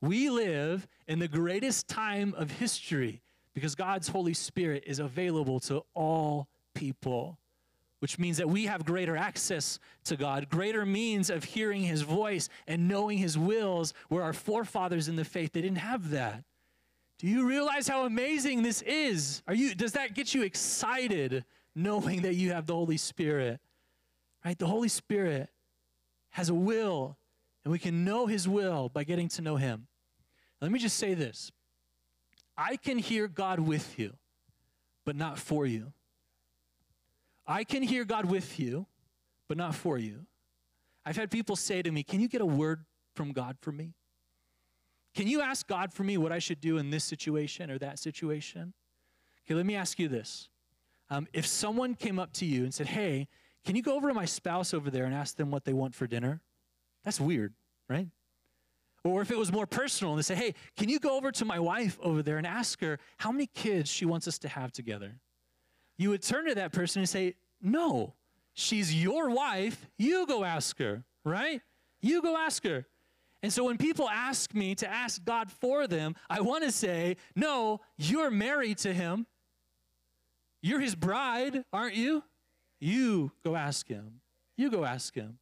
We 0.00 0.30
live 0.30 0.88
in 1.06 1.20
the 1.20 1.28
greatest 1.28 1.86
time 1.86 2.34
of 2.36 2.50
history 2.50 3.22
because 3.54 3.76
God's 3.76 4.08
Holy 4.08 4.34
Spirit 4.34 4.82
is 4.84 4.98
available 4.98 5.60
to 5.60 5.84
all 5.94 6.48
people 6.74 7.38
which 8.02 8.18
means 8.18 8.38
that 8.38 8.48
we 8.48 8.66
have 8.66 8.84
greater 8.84 9.16
access 9.16 9.78
to 10.02 10.16
God, 10.16 10.48
greater 10.48 10.84
means 10.84 11.30
of 11.30 11.44
hearing 11.44 11.82
his 11.82 12.02
voice 12.02 12.48
and 12.66 12.88
knowing 12.88 13.16
his 13.16 13.38
wills, 13.38 13.94
where 14.08 14.24
our 14.24 14.32
forefathers 14.32 15.06
in 15.06 15.14
the 15.14 15.24
faith, 15.24 15.52
they 15.52 15.62
didn't 15.62 15.78
have 15.78 16.10
that. 16.10 16.42
Do 17.20 17.28
you 17.28 17.46
realize 17.46 17.86
how 17.86 18.04
amazing 18.04 18.64
this 18.64 18.82
is? 18.82 19.40
Are 19.46 19.54
you 19.54 19.76
does 19.76 19.92
that 19.92 20.14
get 20.14 20.34
you 20.34 20.42
excited 20.42 21.44
knowing 21.76 22.22
that 22.22 22.34
you 22.34 22.50
have 22.50 22.66
the 22.66 22.74
Holy 22.74 22.96
Spirit? 22.96 23.60
Right? 24.44 24.58
The 24.58 24.66
Holy 24.66 24.88
Spirit 24.88 25.48
has 26.30 26.48
a 26.48 26.54
will, 26.54 27.16
and 27.62 27.70
we 27.70 27.78
can 27.78 28.04
know 28.04 28.26
his 28.26 28.48
will 28.48 28.88
by 28.88 29.04
getting 29.04 29.28
to 29.28 29.42
know 29.42 29.54
him. 29.54 29.86
Let 30.60 30.72
me 30.72 30.80
just 30.80 30.96
say 30.96 31.14
this. 31.14 31.52
I 32.58 32.74
can 32.74 32.98
hear 32.98 33.28
God 33.28 33.60
with 33.60 33.96
you, 33.96 34.14
but 35.04 35.14
not 35.14 35.38
for 35.38 35.66
you. 35.66 35.92
I 37.46 37.64
can 37.64 37.82
hear 37.82 38.04
God 38.04 38.24
with 38.24 38.58
you, 38.58 38.86
but 39.48 39.56
not 39.56 39.74
for 39.74 39.98
you. 39.98 40.26
I've 41.04 41.16
had 41.16 41.30
people 41.30 41.56
say 41.56 41.82
to 41.82 41.90
me, 41.90 42.02
Can 42.02 42.20
you 42.20 42.28
get 42.28 42.40
a 42.40 42.46
word 42.46 42.84
from 43.14 43.32
God 43.32 43.56
for 43.60 43.72
me? 43.72 43.94
Can 45.14 45.26
you 45.26 45.40
ask 45.40 45.66
God 45.66 45.92
for 45.92 46.04
me 46.04 46.16
what 46.16 46.32
I 46.32 46.38
should 46.38 46.60
do 46.60 46.78
in 46.78 46.90
this 46.90 47.04
situation 47.04 47.70
or 47.70 47.78
that 47.78 47.98
situation? 47.98 48.72
Okay, 49.44 49.54
let 49.54 49.66
me 49.66 49.74
ask 49.74 49.98
you 49.98 50.08
this. 50.08 50.48
Um, 51.10 51.26
if 51.32 51.46
someone 51.46 51.94
came 51.94 52.18
up 52.18 52.32
to 52.34 52.46
you 52.46 52.64
and 52.64 52.72
said, 52.72 52.86
Hey, 52.86 53.28
can 53.64 53.76
you 53.76 53.82
go 53.82 53.94
over 53.96 54.08
to 54.08 54.14
my 54.14 54.24
spouse 54.24 54.72
over 54.72 54.90
there 54.90 55.04
and 55.04 55.14
ask 55.14 55.36
them 55.36 55.50
what 55.50 55.64
they 55.64 55.72
want 55.72 55.94
for 55.94 56.06
dinner? 56.06 56.40
That's 57.04 57.20
weird, 57.20 57.52
right? 57.88 58.08
Or 59.04 59.20
if 59.20 59.30
it 59.32 59.36
was 59.36 59.52
more 59.52 59.66
personal 59.66 60.12
and 60.12 60.18
they 60.18 60.22
say, 60.22 60.36
Hey, 60.36 60.54
can 60.76 60.88
you 60.88 60.98
go 60.98 61.16
over 61.16 61.32
to 61.32 61.44
my 61.44 61.58
wife 61.58 61.98
over 62.02 62.22
there 62.22 62.38
and 62.38 62.46
ask 62.46 62.80
her 62.80 62.98
how 63.18 63.32
many 63.32 63.46
kids 63.46 63.90
she 63.90 64.06
wants 64.06 64.28
us 64.28 64.38
to 64.38 64.48
have 64.48 64.72
together? 64.72 65.16
You 65.96 66.10
would 66.10 66.22
turn 66.22 66.46
to 66.46 66.54
that 66.56 66.72
person 66.72 67.00
and 67.00 67.08
say, 67.08 67.34
No, 67.60 68.14
she's 68.54 68.94
your 68.94 69.30
wife. 69.30 69.86
You 69.98 70.26
go 70.26 70.44
ask 70.44 70.78
her, 70.78 71.04
right? 71.24 71.60
You 72.00 72.22
go 72.22 72.36
ask 72.36 72.64
her. 72.64 72.86
And 73.42 73.52
so 73.52 73.64
when 73.64 73.76
people 73.76 74.08
ask 74.08 74.54
me 74.54 74.74
to 74.76 74.88
ask 74.88 75.24
God 75.24 75.50
for 75.50 75.86
them, 75.86 76.14
I 76.30 76.40
want 76.40 76.64
to 76.64 76.72
say, 76.72 77.16
No, 77.34 77.80
you're 77.96 78.30
married 78.30 78.78
to 78.78 78.92
him. 78.92 79.26
You're 80.60 80.80
his 80.80 80.94
bride, 80.94 81.64
aren't 81.72 81.96
you? 81.96 82.22
You 82.78 83.32
go 83.44 83.56
ask 83.56 83.88
him. 83.88 84.20
You 84.56 84.70
go 84.70 84.84
ask 84.84 85.14
him. 85.14 85.38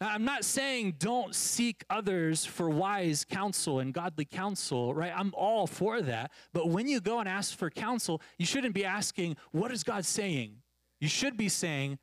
Now, 0.00 0.10
I'm 0.10 0.24
not 0.24 0.44
saying 0.44 0.96
don't 0.98 1.34
seek 1.34 1.82
others 1.88 2.44
for 2.44 2.68
wise 2.68 3.24
counsel 3.24 3.80
and 3.80 3.94
godly 3.94 4.26
counsel, 4.26 4.92
right? 4.92 5.12
I'm 5.14 5.32
all 5.34 5.66
for 5.66 6.02
that. 6.02 6.32
But 6.52 6.68
when 6.68 6.86
you 6.86 7.00
go 7.00 7.18
and 7.18 7.28
ask 7.28 7.56
for 7.56 7.70
counsel, 7.70 8.20
you 8.38 8.44
shouldn't 8.44 8.74
be 8.74 8.84
asking, 8.84 9.36
What 9.52 9.72
is 9.72 9.82
God 9.82 10.04
saying? 10.04 10.56
You 11.00 11.08
should 11.08 11.36
be 11.36 11.48
saying, 11.48 11.98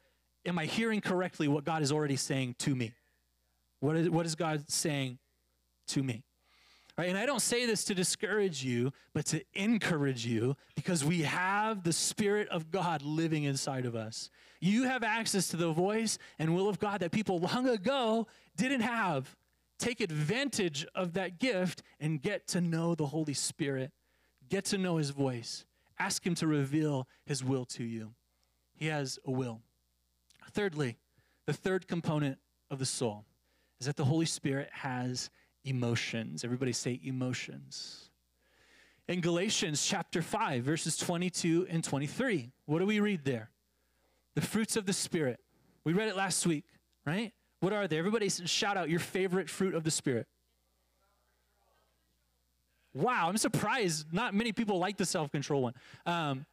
Am 0.46 0.58
I 0.58 0.66
hearing 0.66 1.02
correctly 1.02 1.48
what 1.48 1.66
God 1.66 1.84
is 1.84 1.92
already 1.92 2.16
saying 2.16 2.56
to 2.60 2.76
me? 2.76 2.94
What 3.80 3.96
is, 3.96 4.10
what 4.10 4.26
is 4.26 4.34
God 4.36 4.64
saying 4.70 5.20
to 5.90 6.02
me? 6.02 6.24
Right? 6.98 7.10
And 7.10 7.18
I 7.18 7.26
don't 7.26 7.42
say 7.42 7.66
this 7.66 7.84
to 7.86 7.96
discourage 7.96 8.64
you, 8.64 8.92
but 9.14 9.26
to 9.28 9.44
encourage 9.54 10.28
you 10.28 10.56
because 10.76 11.04
we 11.04 11.24
have 11.24 11.84
the 11.84 11.94
Spirit 11.94 12.48
of 12.50 12.70
God 12.70 13.02
living 13.02 13.46
inside 13.46 13.86
of 13.86 13.96
us. 13.96 14.30
You 14.60 14.84
have 14.84 15.04
access 15.04 15.48
to 15.50 15.58
the 15.58 15.72
voice 15.72 16.20
and 16.38 16.56
will 16.56 16.70
of 16.70 16.80
God 16.80 17.00
that 17.02 17.12
people 17.12 17.40
long 17.40 17.68
ago 17.68 18.28
didn't 18.56 18.82
have. 18.82 19.36
Take 19.80 20.02
advantage 20.02 20.86
of 20.94 21.14
that 21.14 21.40
gift 21.40 21.82
and 22.00 22.22
get 22.22 22.48
to 22.50 22.62
know 22.62 22.94
the 22.94 23.08
Holy 23.08 23.34
Spirit. 23.34 23.92
Get 24.48 24.66
to 24.66 24.78
know 24.78 24.98
His 24.98 25.10
voice. 25.10 25.66
Ask 25.98 26.26
Him 26.26 26.36
to 26.36 26.48
reveal 26.48 27.08
His 27.26 27.44
will 27.44 27.66
to 27.66 27.84
you. 27.84 28.14
He 28.76 28.86
has 28.88 29.18
a 29.26 29.32
will. 29.32 29.62
Thirdly, 30.52 30.98
the 31.48 31.54
third 31.54 31.88
component 31.88 32.38
of 32.70 32.78
the 32.78 32.86
soul 32.86 33.26
is 33.80 33.88
that 33.88 33.98
the 33.98 34.06
Holy 34.06 34.26
Spirit 34.26 34.70
has 34.72 35.30
emotions. 35.66 36.44
Everybody 36.44 36.74
say 36.74 37.00
emotions. 37.04 38.10
In 39.08 39.22
Galatians 39.22 39.86
chapter 39.86 40.22
5, 40.22 40.64
verses 40.64 40.96
22 40.98 41.68
and 41.70 41.84
23, 41.84 42.52
what 42.66 42.80
do 42.80 42.86
we 42.86 43.00
read 43.00 43.26
there? 43.26 43.50
The 44.36 44.42
fruits 44.42 44.76
of 44.76 44.86
the 44.86 44.94
Spirit. 44.94 45.40
We 45.84 45.94
read 45.94 46.08
it 46.08 46.16
last 46.16 46.46
week, 46.48 46.66
right? 47.06 47.34
What 47.60 47.74
are 47.74 47.88
they? 47.88 47.98
Everybody 47.98 48.30
shout 48.30 48.78
out 48.78 48.90
your 48.90 49.00
favorite 49.00 49.50
fruit 49.50 49.76
of 49.76 49.84
the 49.84 49.92
Spirit. 49.92 50.28
Wow, 52.94 53.28
I'm 53.28 53.38
surprised 53.38 54.14
not 54.14 54.34
many 54.34 54.52
people 54.52 54.78
like 54.78 54.98
the 54.98 55.06
self 55.06 55.32
control 55.32 55.64
one. 55.64 55.74
Um, 56.06 56.46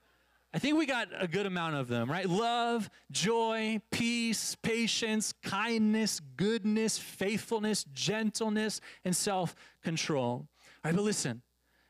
I 0.52 0.58
think 0.58 0.76
we 0.76 0.84
got 0.84 1.08
a 1.16 1.28
good 1.28 1.46
amount 1.46 1.76
of 1.76 1.86
them, 1.86 2.10
right? 2.10 2.28
Love, 2.28 2.90
joy, 3.10 3.80
peace, 3.92 4.56
patience, 4.62 5.32
kindness, 5.44 6.20
goodness, 6.36 6.98
faithfulness, 6.98 7.84
gentleness, 7.92 8.80
and 9.04 9.14
self 9.14 9.54
control. 9.82 10.32
All 10.32 10.48
right, 10.84 10.94
but 10.94 11.04
listen, 11.04 11.42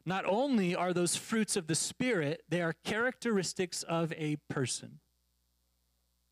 not 0.05 0.25
only 0.27 0.75
are 0.75 0.92
those 0.92 1.16
fruits 1.16 1.57
of 1.57 1.68
the 1.68 1.75
Spirit, 1.75 2.42
they 2.49 2.61
are 2.61 2.75
characteristics 2.85 3.83
of 3.85 4.12
a 4.12 4.37
person. 4.51 5.01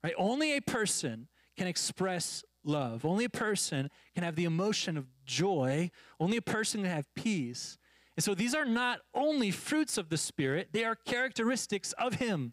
Right? 0.05 0.15
Only 0.19 0.57
a 0.57 0.61
person 0.63 1.29
can 1.57 1.67
express 1.67 2.45
love. 2.63 3.05
Only 3.05 3.25
a 3.25 3.31
person 3.31 3.89
can 4.15 4.23
have 4.23 4.37
the 4.37 4.45
emotion 4.45 4.97
of 4.97 5.07
joy. 5.25 5.91
Only 6.21 6.37
a 6.37 6.43
person 6.43 6.83
can 6.83 6.91
have 6.91 7.07
peace. 7.15 7.79
And 8.19 8.25
so 8.25 8.35
these 8.35 8.53
are 8.53 8.65
not 8.65 8.99
only 9.15 9.53
fruits 9.53 9.97
of 9.97 10.09
the 10.09 10.17
Spirit, 10.17 10.71
they 10.73 10.83
are 10.83 10.97
characteristics 10.97 11.93
of 11.93 12.15
Him. 12.15 12.53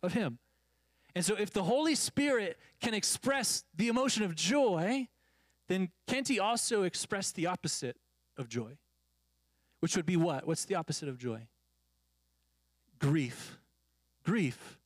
Of 0.00 0.12
Him. 0.12 0.38
And 1.16 1.24
so 1.24 1.34
if 1.34 1.50
the 1.50 1.64
Holy 1.64 1.96
Spirit 1.96 2.56
can 2.80 2.94
express 2.94 3.64
the 3.74 3.88
emotion 3.88 4.22
of 4.22 4.36
joy, 4.36 5.08
then 5.66 5.88
can't 6.06 6.28
He 6.28 6.38
also 6.38 6.84
express 6.84 7.32
the 7.32 7.46
opposite 7.46 7.96
of 8.38 8.46
joy? 8.48 8.78
Which 9.80 9.96
would 9.96 10.06
be 10.06 10.16
what? 10.16 10.46
What's 10.46 10.66
the 10.66 10.76
opposite 10.76 11.08
of 11.08 11.18
joy? 11.18 11.48
Grief. 13.00 13.58
Grief. 14.22 14.78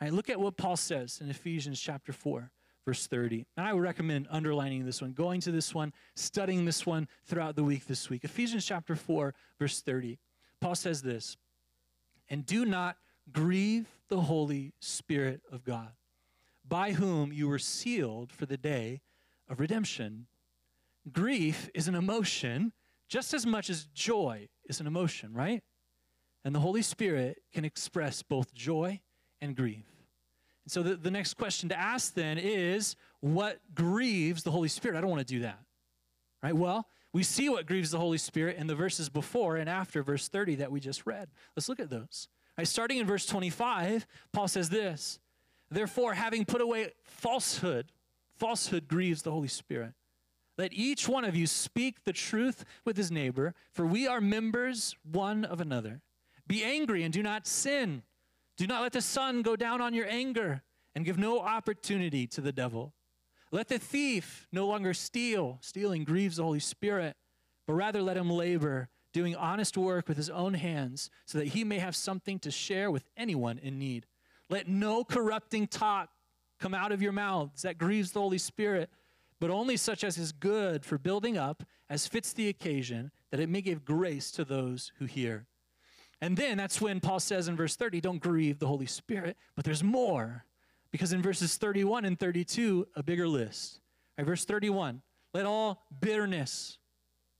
All 0.00 0.08
right, 0.08 0.12
look 0.12 0.30
at 0.30 0.40
what 0.40 0.56
Paul 0.56 0.76
says 0.76 1.20
in 1.22 1.30
Ephesians 1.30 1.80
chapter 1.80 2.12
4 2.12 2.50
verse 2.84 3.06
30. 3.06 3.46
And 3.56 3.66
I 3.66 3.72
would 3.72 3.82
recommend 3.82 4.26
underlining 4.30 4.84
this 4.84 5.00
one, 5.00 5.12
going 5.12 5.40
to 5.42 5.50
this 5.50 5.74
one, 5.74 5.92
studying 6.14 6.64
this 6.64 6.86
one 6.86 7.08
throughout 7.24 7.56
the 7.56 7.64
week 7.64 7.86
this 7.86 8.10
week. 8.10 8.24
Ephesians 8.24 8.64
chapter 8.64 8.96
4, 8.96 9.34
verse 9.58 9.80
30. 9.80 10.18
Paul 10.60 10.74
says 10.74 11.02
this 11.02 11.36
And 12.28 12.44
do 12.44 12.64
not 12.64 12.96
grieve 13.32 13.86
the 14.08 14.20
Holy 14.20 14.74
Spirit 14.80 15.42
of 15.50 15.64
God, 15.64 15.92
by 16.66 16.92
whom 16.92 17.32
you 17.32 17.48
were 17.48 17.58
sealed 17.58 18.32
for 18.32 18.46
the 18.46 18.56
day 18.56 19.00
of 19.48 19.60
redemption. 19.60 20.26
Grief 21.12 21.68
is 21.74 21.88
an 21.88 21.94
emotion 21.94 22.72
just 23.08 23.34
as 23.34 23.46
much 23.46 23.68
as 23.68 23.84
joy 23.94 24.48
is 24.68 24.80
an 24.80 24.86
emotion, 24.86 25.32
right? 25.34 25.62
And 26.44 26.54
the 26.54 26.60
Holy 26.60 26.82
Spirit 26.82 27.42
can 27.52 27.64
express 27.64 28.22
both 28.22 28.54
joy 28.54 29.00
and 29.40 29.54
grief. 29.54 29.93
And 30.64 30.72
so 30.72 30.82
the, 30.82 30.96
the 30.96 31.10
next 31.10 31.34
question 31.34 31.68
to 31.68 31.78
ask 31.78 32.14
then 32.14 32.38
is 32.38 32.96
what 33.20 33.60
grieves 33.74 34.42
the 34.42 34.50
Holy 34.50 34.68
Spirit? 34.68 34.96
I 34.96 35.00
don't 35.00 35.10
want 35.10 35.26
to 35.26 35.34
do 35.34 35.40
that. 35.40 35.58
Right? 36.42 36.56
Well, 36.56 36.86
we 37.12 37.22
see 37.22 37.48
what 37.48 37.66
grieves 37.66 37.90
the 37.90 37.98
Holy 37.98 38.18
Spirit 38.18 38.56
in 38.56 38.66
the 38.66 38.74
verses 38.74 39.08
before 39.08 39.56
and 39.56 39.70
after 39.70 40.02
verse 40.02 40.28
30 40.28 40.56
that 40.56 40.72
we 40.72 40.80
just 40.80 41.06
read. 41.06 41.28
Let's 41.56 41.68
look 41.68 41.80
at 41.80 41.90
those. 41.90 42.28
Right, 42.58 42.68
starting 42.68 42.98
in 42.98 43.06
verse 43.06 43.26
25, 43.26 44.06
Paul 44.32 44.48
says 44.48 44.68
this 44.68 45.18
Therefore, 45.70 46.14
having 46.14 46.44
put 46.44 46.60
away 46.60 46.90
falsehood, 47.02 47.92
falsehood 48.36 48.88
grieves 48.88 49.22
the 49.22 49.30
Holy 49.30 49.48
Spirit. 49.48 49.92
Let 50.56 50.72
each 50.72 51.08
one 51.08 51.24
of 51.24 51.34
you 51.34 51.46
speak 51.46 52.04
the 52.04 52.12
truth 52.12 52.64
with 52.84 52.96
his 52.96 53.10
neighbor, 53.10 53.54
for 53.72 53.84
we 53.86 54.06
are 54.06 54.20
members 54.20 54.94
one 55.02 55.44
of 55.44 55.60
another. 55.60 56.00
Be 56.46 56.62
angry 56.62 57.02
and 57.02 57.12
do 57.12 57.22
not 57.22 57.46
sin. 57.46 58.02
Do 58.56 58.66
not 58.66 58.82
let 58.82 58.92
the 58.92 59.00
sun 59.00 59.42
go 59.42 59.56
down 59.56 59.80
on 59.80 59.94
your 59.94 60.08
anger 60.08 60.62
and 60.94 61.04
give 61.04 61.18
no 61.18 61.40
opportunity 61.40 62.26
to 62.28 62.40
the 62.40 62.52
devil. 62.52 62.92
Let 63.50 63.68
the 63.68 63.78
thief 63.78 64.46
no 64.52 64.66
longer 64.66 64.94
steal. 64.94 65.58
Stealing 65.60 66.04
grieves 66.04 66.36
the 66.36 66.44
Holy 66.44 66.60
Spirit, 66.60 67.16
but 67.66 67.74
rather 67.74 68.02
let 68.02 68.16
him 68.16 68.30
labor, 68.30 68.88
doing 69.12 69.36
honest 69.36 69.76
work 69.76 70.08
with 70.08 70.16
his 70.16 70.30
own 70.30 70.54
hands, 70.54 71.10
so 71.24 71.38
that 71.38 71.48
he 71.48 71.64
may 71.64 71.78
have 71.78 71.96
something 71.96 72.38
to 72.40 72.50
share 72.50 72.90
with 72.90 73.04
anyone 73.16 73.58
in 73.58 73.78
need. 73.78 74.06
Let 74.50 74.68
no 74.68 75.04
corrupting 75.04 75.68
talk 75.68 76.10
come 76.60 76.74
out 76.74 76.92
of 76.92 77.02
your 77.02 77.12
mouths 77.12 77.62
that 77.62 77.78
grieves 77.78 78.12
the 78.12 78.20
Holy 78.20 78.38
Spirit, 78.38 78.90
but 79.40 79.50
only 79.50 79.76
such 79.76 80.04
as 80.04 80.18
is 80.18 80.32
good 80.32 80.84
for 80.84 80.98
building 80.98 81.36
up, 81.36 81.64
as 81.90 82.06
fits 82.06 82.32
the 82.32 82.48
occasion, 82.48 83.10
that 83.30 83.40
it 83.40 83.48
may 83.48 83.60
give 83.60 83.84
grace 83.84 84.30
to 84.32 84.44
those 84.44 84.92
who 84.98 85.04
hear. 85.04 85.46
And 86.24 86.38
then 86.38 86.56
that's 86.56 86.80
when 86.80 87.00
Paul 87.00 87.20
says 87.20 87.48
in 87.48 87.56
verse 87.56 87.76
30, 87.76 88.00
don't 88.00 88.18
grieve 88.18 88.58
the 88.58 88.66
Holy 88.66 88.86
Spirit, 88.86 89.36
but 89.56 89.64
there's 89.66 89.84
more. 89.84 90.46
Because 90.90 91.12
in 91.12 91.20
verses 91.20 91.58
31 91.58 92.06
and 92.06 92.18
32, 92.18 92.88
a 92.96 93.02
bigger 93.02 93.28
list. 93.28 93.82
Right, 94.16 94.26
verse 94.26 94.46
31, 94.46 95.02
let 95.34 95.44
all 95.44 95.82
bitterness 96.00 96.78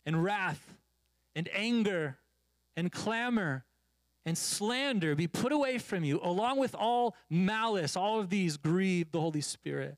and 0.05 0.23
wrath 0.23 0.77
and 1.35 1.49
anger 1.55 2.18
and 2.77 2.92
clamor 2.92 3.64
and 4.27 4.37
slander 4.37 5.14
be 5.14 5.29
put 5.29 5.51
away 5.51 5.79
from 5.79 6.05
you, 6.05 6.20
along 6.23 6.59
with 6.59 6.75
all 6.75 7.16
malice. 7.31 7.97
All 7.97 8.20
of 8.20 8.29
these 8.29 8.59
grieve 8.59 9.11
the 9.12 9.20
Holy 9.20 9.40
Spirit. 9.40 9.97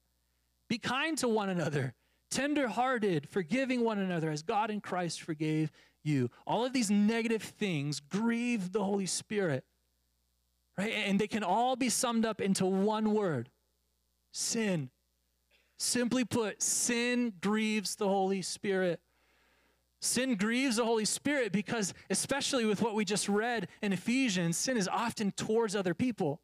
Be 0.69 0.79
kind 0.79 1.19
to 1.19 1.27
one 1.27 1.49
another, 1.49 1.93
tenderhearted, 2.31 3.29
forgiving 3.29 3.83
one 3.83 3.99
another 3.99 4.31
as 4.31 4.43
God 4.43 4.71
in 4.71 4.81
Christ 4.81 5.23
forgave 5.23 5.71
you. 6.03 6.31
All 6.47 6.65
of 6.65 6.73
these 6.73 6.91
negative 6.91 7.43
things 7.43 8.01
grieve 8.01 8.73
the 8.73 8.85
Holy 8.85 9.07
Spirit. 9.07 9.65
Right? 10.79 10.93
And 10.93 11.19
they 11.19 11.27
can 11.29 11.43
all 11.43 11.77
be 11.77 11.89
summed 11.89 12.25
up 12.25 12.41
into 12.41 12.67
one 12.67 13.15
word 13.15 13.51
sin. 14.33 14.91
Simply 15.79 16.25
put, 16.25 16.63
sin 16.63 17.35
grieves 17.41 17.97
the 17.97 18.09
Holy 18.09 18.43
Spirit. 18.43 19.01
Sin 20.01 20.37
grieves 20.37 20.77
the 20.77 20.85
Holy 20.85 21.05
Spirit 21.05 21.53
because, 21.53 21.95
especially 22.11 22.65
with 22.65 22.83
what 22.83 22.95
we 22.95 23.05
just 23.05 23.29
read 23.29 23.69
in 23.83 23.93
Ephesians, 23.93 24.57
sin 24.57 24.77
is 24.77 24.89
often 24.89 25.33
towards 25.33 25.75
other 25.75 25.95
people. 25.95 26.41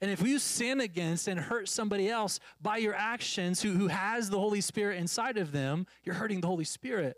And 0.00 0.10
if 0.10 0.22
you 0.22 0.38
sin 0.38 0.80
against 0.80 1.26
and 1.26 1.40
hurt 1.40 1.68
somebody 1.68 2.08
else 2.08 2.38
by 2.62 2.76
your 2.76 2.94
actions 2.94 3.60
who, 3.60 3.72
who 3.72 3.88
has 3.88 4.30
the 4.30 4.38
Holy 4.38 4.60
Spirit 4.60 4.98
inside 4.98 5.36
of 5.36 5.50
them, 5.50 5.86
you're 6.04 6.14
hurting 6.14 6.40
the 6.40 6.46
Holy 6.46 6.64
Spirit. 6.64 7.16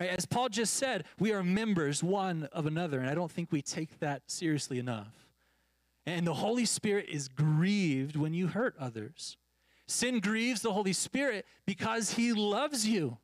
Right? 0.00 0.10
As 0.10 0.26
Paul 0.26 0.48
just 0.48 0.74
said, 0.74 1.04
we 1.18 1.32
are 1.32 1.42
members 1.42 2.02
one 2.02 2.48
of 2.52 2.66
another, 2.66 2.98
and 2.98 3.08
I 3.08 3.14
don't 3.14 3.30
think 3.30 3.52
we 3.52 3.62
take 3.62 4.00
that 4.00 4.22
seriously 4.26 4.78
enough. 4.78 5.12
And 6.04 6.26
the 6.26 6.34
Holy 6.34 6.64
Spirit 6.64 7.06
is 7.08 7.28
grieved 7.28 8.16
when 8.16 8.32
you 8.34 8.48
hurt 8.48 8.74
others. 8.78 9.36
Sin 9.86 10.20
grieves 10.20 10.62
the 10.62 10.72
Holy 10.72 10.92
Spirit 10.92 11.46
because 11.64 12.12
he 12.12 12.32
loves 12.32 12.86
you. 12.86 13.18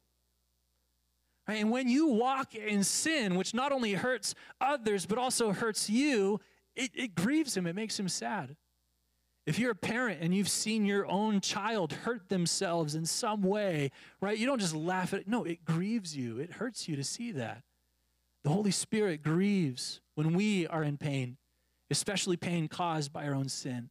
Right? 1.48 1.60
And 1.60 1.70
when 1.70 1.88
you 1.88 2.08
walk 2.08 2.54
in 2.54 2.84
sin, 2.84 3.34
which 3.34 3.52
not 3.52 3.72
only 3.72 3.94
hurts 3.94 4.34
others, 4.60 5.06
but 5.06 5.18
also 5.18 5.52
hurts 5.52 5.90
you, 5.90 6.40
it, 6.76 6.90
it 6.94 7.14
grieves 7.14 7.56
him, 7.56 7.66
it 7.66 7.74
makes 7.74 7.98
him 7.98 8.08
sad. 8.08 8.56
If 9.46 9.58
you're 9.58 9.72
a 9.72 9.76
parent 9.76 10.20
and 10.22 10.34
you've 10.34 10.48
seen 10.48 10.86
your 10.86 11.06
own 11.06 11.40
child 11.40 11.92
hurt 11.92 12.30
themselves 12.30 12.94
in 12.94 13.04
some 13.04 13.42
way, 13.42 13.90
right, 14.20 14.38
you 14.38 14.46
don't 14.46 14.60
just 14.60 14.74
laugh 14.74 15.12
at 15.12 15.20
it. 15.20 15.28
No, 15.28 15.44
it 15.44 15.64
grieves 15.64 16.16
you. 16.16 16.38
It 16.38 16.52
hurts 16.52 16.88
you 16.88 16.96
to 16.96 17.04
see 17.04 17.30
that. 17.32 17.62
The 18.42 18.50
Holy 18.50 18.70
Spirit 18.70 19.22
grieves 19.22 20.00
when 20.14 20.32
we 20.32 20.66
are 20.66 20.82
in 20.82 20.96
pain, 20.96 21.36
especially 21.90 22.36
pain 22.36 22.68
caused 22.68 23.12
by 23.12 23.26
our 23.26 23.34
own 23.34 23.48
sin. 23.48 23.90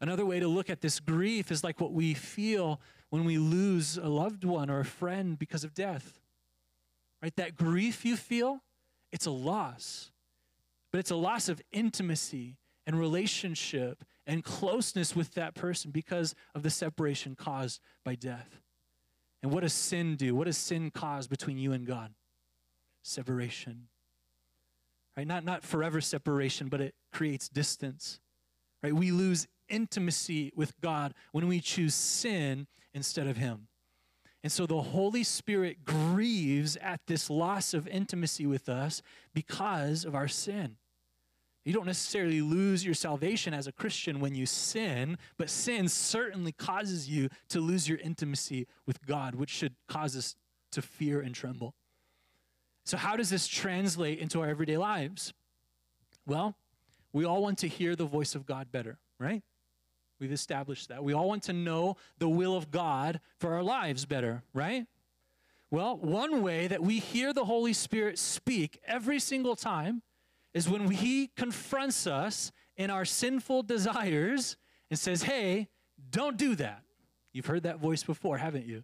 Another 0.00 0.26
way 0.26 0.40
to 0.40 0.48
look 0.48 0.68
at 0.68 0.80
this 0.80 1.00
grief 1.00 1.50
is 1.50 1.62
like 1.64 1.80
what 1.80 1.92
we 1.92 2.12
feel 2.14 2.80
when 3.10 3.24
we 3.24 3.38
lose 3.38 3.96
a 3.96 4.08
loved 4.08 4.44
one 4.44 4.68
or 4.68 4.80
a 4.80 4.84
friend 4.84 5.38
because 5.38 5.64
of 5.64 5.74
death. 5.74 6.20
Right? 7.22 7.34
That 7.36 7.56
grief 7.56 8.04
you 8.04 8.16
feel, 8.16 8.62
it's 9.12 9.26
a 9.26 9.30
loss. 9.30 10.10
But 10.96 11.00
it's 11.00 11.10
a 11.10 11.16
loss 11.16 11.50
of 11.50 11.60
intimacy 11.72 12.56
and 12.86 12.98
relationship 12.98 14.02
and 14.26 14.42
closeness 14.42 15.14
with 15.14 15.34
that 15.34 15.54
person 15.54 15.90
because 15.90 16.34
of 16.54 16.62
the 16.62 16.70
separation 16.70 17.36
caused 17.36 17.82
by 18.02 18.14
death. 18.14 18.62
And 19.42 19.52
what 19.52 19.60
does 19.60 19.74
sin 19.74 20.16
do? 20.16 20.34
What 20.34 20.46
does 20.46 20.56
sin 20.56 20.90
cause 20.90 21.28
between 21.28 21.58
you 21.58 21.72
and 21.72 21.86
God? 21.86 22.14
Separation. 23.02 23.88
Right? 25.18 25.26
Not, 25.26 25.44
not 25.44 25.64
forever 25.64 26.00
separation, 26.00 26.68
but 26.70 26.80
it 26.80 26.94
creates 27.12 27.50
distance. 27.50 28.18
Right? 28.82 28.94
We 28.94 29.10
lose 29.10 29.48
intimacy 29.68 30.50
with 30.56 30.80
God 30.80 31.12
when 31.32 31.46
we 31.46 31.60
choose 31.60 31.94
sin 31.94 32.68
instead 32.94 33.26
of 33.26 33.36
Him. 33.36 33.68
And 34.42 34.50
so 34.50 34.64
the 34.64 34.80
Holy 34.80 35.24
Spirit 35.24 35.84
grieves 35.84 36.78
at 36.78 37.02
this 37.06 37.28
loss 37.28 37.74
of 37.74 37.86
intimacy 37.86 38.46
with 38.46 38.70
us 38.70 39.02
because 39.34 40.06
of 40.06 40.14
our 40.14 40.28
sin. 40.28 40.78
You 41.66 41.72
don't 41.72 41.86
necessarily 41.86 42.42
lose 42.42 42.84
your 42.84 42.94
salvation 42.94 43.52
as 43.52 43.66
a 43.66 43.72
Christian 43.72 44.20
when 44.20 44.36
you 44.36 44.46
sin, 44.46 45.18
but 45.36 45.50
sin 45.50 45.88
certainly 45.88 46.52
causes 46.52 47.10
you 47.10 47.28
to 47.48 47.58
lose 47.58 47.88
your 47.88 47.98
intimacy 47.98 48.68
with 48.86 49.04
God, 49.04 49.34
which 49.34 49.50
should 49.50 49.74
cause 49.88 50.16
us 50.16 50.36
to 50.70 50.80
fear 50.80 51.20
and 51.20 51.34
tremble. 51.34 51.74
So, 52.84 52.96
how 52.96 53.16
does 53.16 53.30
this 53.30 53.48
translate 53.48 54.20
into 54.20 54.40
our 54.42 54.48
everyday 54.48 54.76
lives? 54.76 55.34
Well, 56.24 56.54
we 57.12 57.24
all 57.24 57.42
want 57.42 57.58
to 57.58 57.68
hear 57.68 57.96
the 57.96 58.04
voice 58.04 58.36
of 58.36 58.46
God 58.46 58.70
better, 58.70 58.98
right? 59.18 59.42
We've 60.20 60.30
established 60.30 60.90
that. 60.90 61.02
We 61.02 61.14
all 61.14 61.26
want 61.26 61.42
to 61.44 61.52
know 61.52 61.96
the 62.20 62.28
will 62.28 62.56
of 62.56 62.70
God 62.70 63.18
for 63.40 63.54
our 63.54 63.64
lives 63.64 64.04
better, 64.04 64.44
right? 64.54 64.86
Well, 65.72 65.96
one 65.96 66.44
way 66.44 66.68
that 66.68 66.84
we 66.84 67.00
hear 67.00 67.32
the 67.32 67.44
Holy 67.44 67.72
Spirit 67.72 68.20
speak 68.20 68.80
every 68.86 69.18
single 69.18 69.56
time 69.56 70.02
is 70.56 70.70
when 70.70 70.90
He 70.90 71.26
confronts 71.36 72.06
us 72.06 72.50
in 72.78 72.88
our 72.88 73.04
sinful 73.04 73.64
desires 73.64 74.56
and 74.90 74.98
says, 74.98 75.22
hey, 75.22 75.68
don't 76.10 76.38
do 76.38 76.54
that. 76.54 76.82
You've 77.34 77.44
heard 77.44 77.64
that 77.64 77.78
voice 77.78 78.02
before, 78.02 78.38
haven't 78.38 78.64
you? 78.64 78.82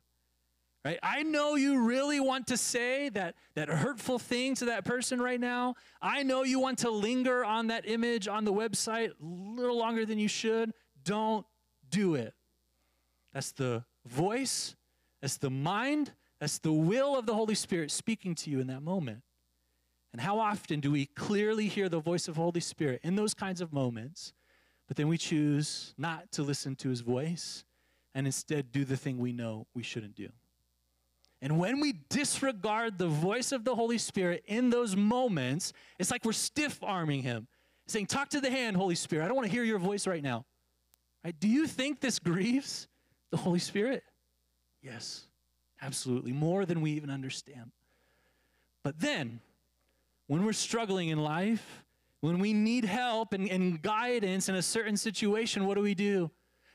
Right? 0.85 0.99
I 1.03 1.23
know 1.23 1.55
you 1.55 1.83
really 1.83 2.21
want 2.21 2.49
to 2.49 2.59
say 2.59 3.09
that, 3.11 3.37
that 3.55 3.71
hurtful 3.71 4.19
thing 4.19 4.55
to 4.57 4.67
that 4.67 4.85
person 4.85 5.19
right 5.19 5.41
now. 5.41 5.77
I 6.03 6.25
know 6.25 6.43
you 6.43 6.61
want 6.61 6.81
to 6.81 6.91
linger 6.91 7.43
on 7.43 7.69
that 7.69 7.89
image 7.89 8.29
on 8.29 8.45
the 8.45 8.53
website 8.53 9.11
a 9.11 9.15
little 9.25 9.79
longer 9.79 10.05
than 10.05 10.19
you 10.19 10.29
should. 10.29 10.75
Don't 11.05 11.47
do 11.89 12.17
it. 12.17 12.35
That's 13.33 13.53
the 13.53 13.85
voice, 14.05 14.77
that's 15.23 15.39
the 15.39 15.49
mind, 15.49 16.13
that's 16.39 16.59
the 16.59 16.73
will 16.73 17.17
of 17.17 17.25
the 17.25 17.35
Holy 17.35 17.55
Spirit 17.55 17.91
speaking 17.91 18.35
to 18.35 18.51
you 18.51 18.61
in 18.61 18.67
that 18.67 18.83
moment. 18.83 19.23
And 20.13 20.21
how 20.21 20.39
often 20.39 20.81
do 20.81 20.91
we 20.91 21.07
clearly 21.07 21.69
hear 21.69 21.89
the 21.89 22.01
voice 22.01 22.29
of 22.29 22.37
Holy 22.37 22.61
Spirit 22.61 23.01
in 23.03 23.17
those 23.17 23.33
kinds 23.33 23.61
of 23.61 23.73
moments, 23.73 24.35
but 24.87 24.97
then 24.97 25.09
we 25.09 25.17
choose 25.17 25.95
not 25.97 26.31
to 26.33 26.43
listen 26.43 26.77
to 26.77 26.91
his 26.91 27.01
voice 27.01 27.65
and 28.15 28.27
instead 28.27 28.73
do 28.73 28.85
the 28.85 28.97
thing 28.97 29.19
we 29.19 29.33
know 29.33 29.67
we 29.75 29.83
shouldn't 29.83 30.15
do? 30.15 30.29
And 31.41 31.59
when 31.59 31.81
we 31.81 31.95
disregard 32.09 32.99
the 32.99 33.09
voice 33.09 33.51
of 33.51 33.65
the 33.65 33.75
Holy 33.75 33.99
Spirit 33.99 34.45
in 34.47 34.71
those 34.71 34.95
moments, 34.95 35.73
it's 35.99 36.11
like 36.11 36.25
we're 36.25 36.33
stiff 36.33 36.79
arming 36.83 37.23
him, 37.23 37.49
saying, 37.87 38.07
Talk 38.07 38.29
to 38.31 38.41
the 38.41 38.51
hand, 38.51 38.77
Holy 38.77 38.95
Spirit. 38.95 39.25
I 39.25 39.27
don't 39.27 39.37
want 39.37 39.49
to 39.49 39.53
hear 39.53 39.65
your 39.65 39.81
voice 39.81 40.07
right 40.07 40.23
now. 40.23 40.45
Right? 41.25 41.35
Do 41.39 41.49
you 41.49 41.67
think 41.67 42.01
this 42.01 42.21
grieves 42.21 42.87
the 43.31 43.37
Holy 43.39 43.59
Spirit? 43.59 44.05
Yes, 44.83 45.27
absolutely, 45.81 46.33
more 46.33 46.65
than 46.65 46.81
we 46.81 46.93
even 46.93 47.11
understand. 47.11 47.73
But 48.85 49.01
then, 49.01 49.41
when 50.27 50.45
we're 50.45 50.53
struggling 50.53 51.09
in 51.09 51.19
life, 51.23 51.85
when 52.21 52.39
we 52.39 52.53
need 52.53 52.85
help 52.85 53.33
and, 53.33 53.49
and 53.51 53.83
guidance 53.83 54.49
in 54.49 54.55
a 54.55 54.63
certain 54.63 54.97
situation, 54.97 55.67
what 55.67 55.75
do 55.75 55.83
we 55.83 55.95
do? 55.95 56.31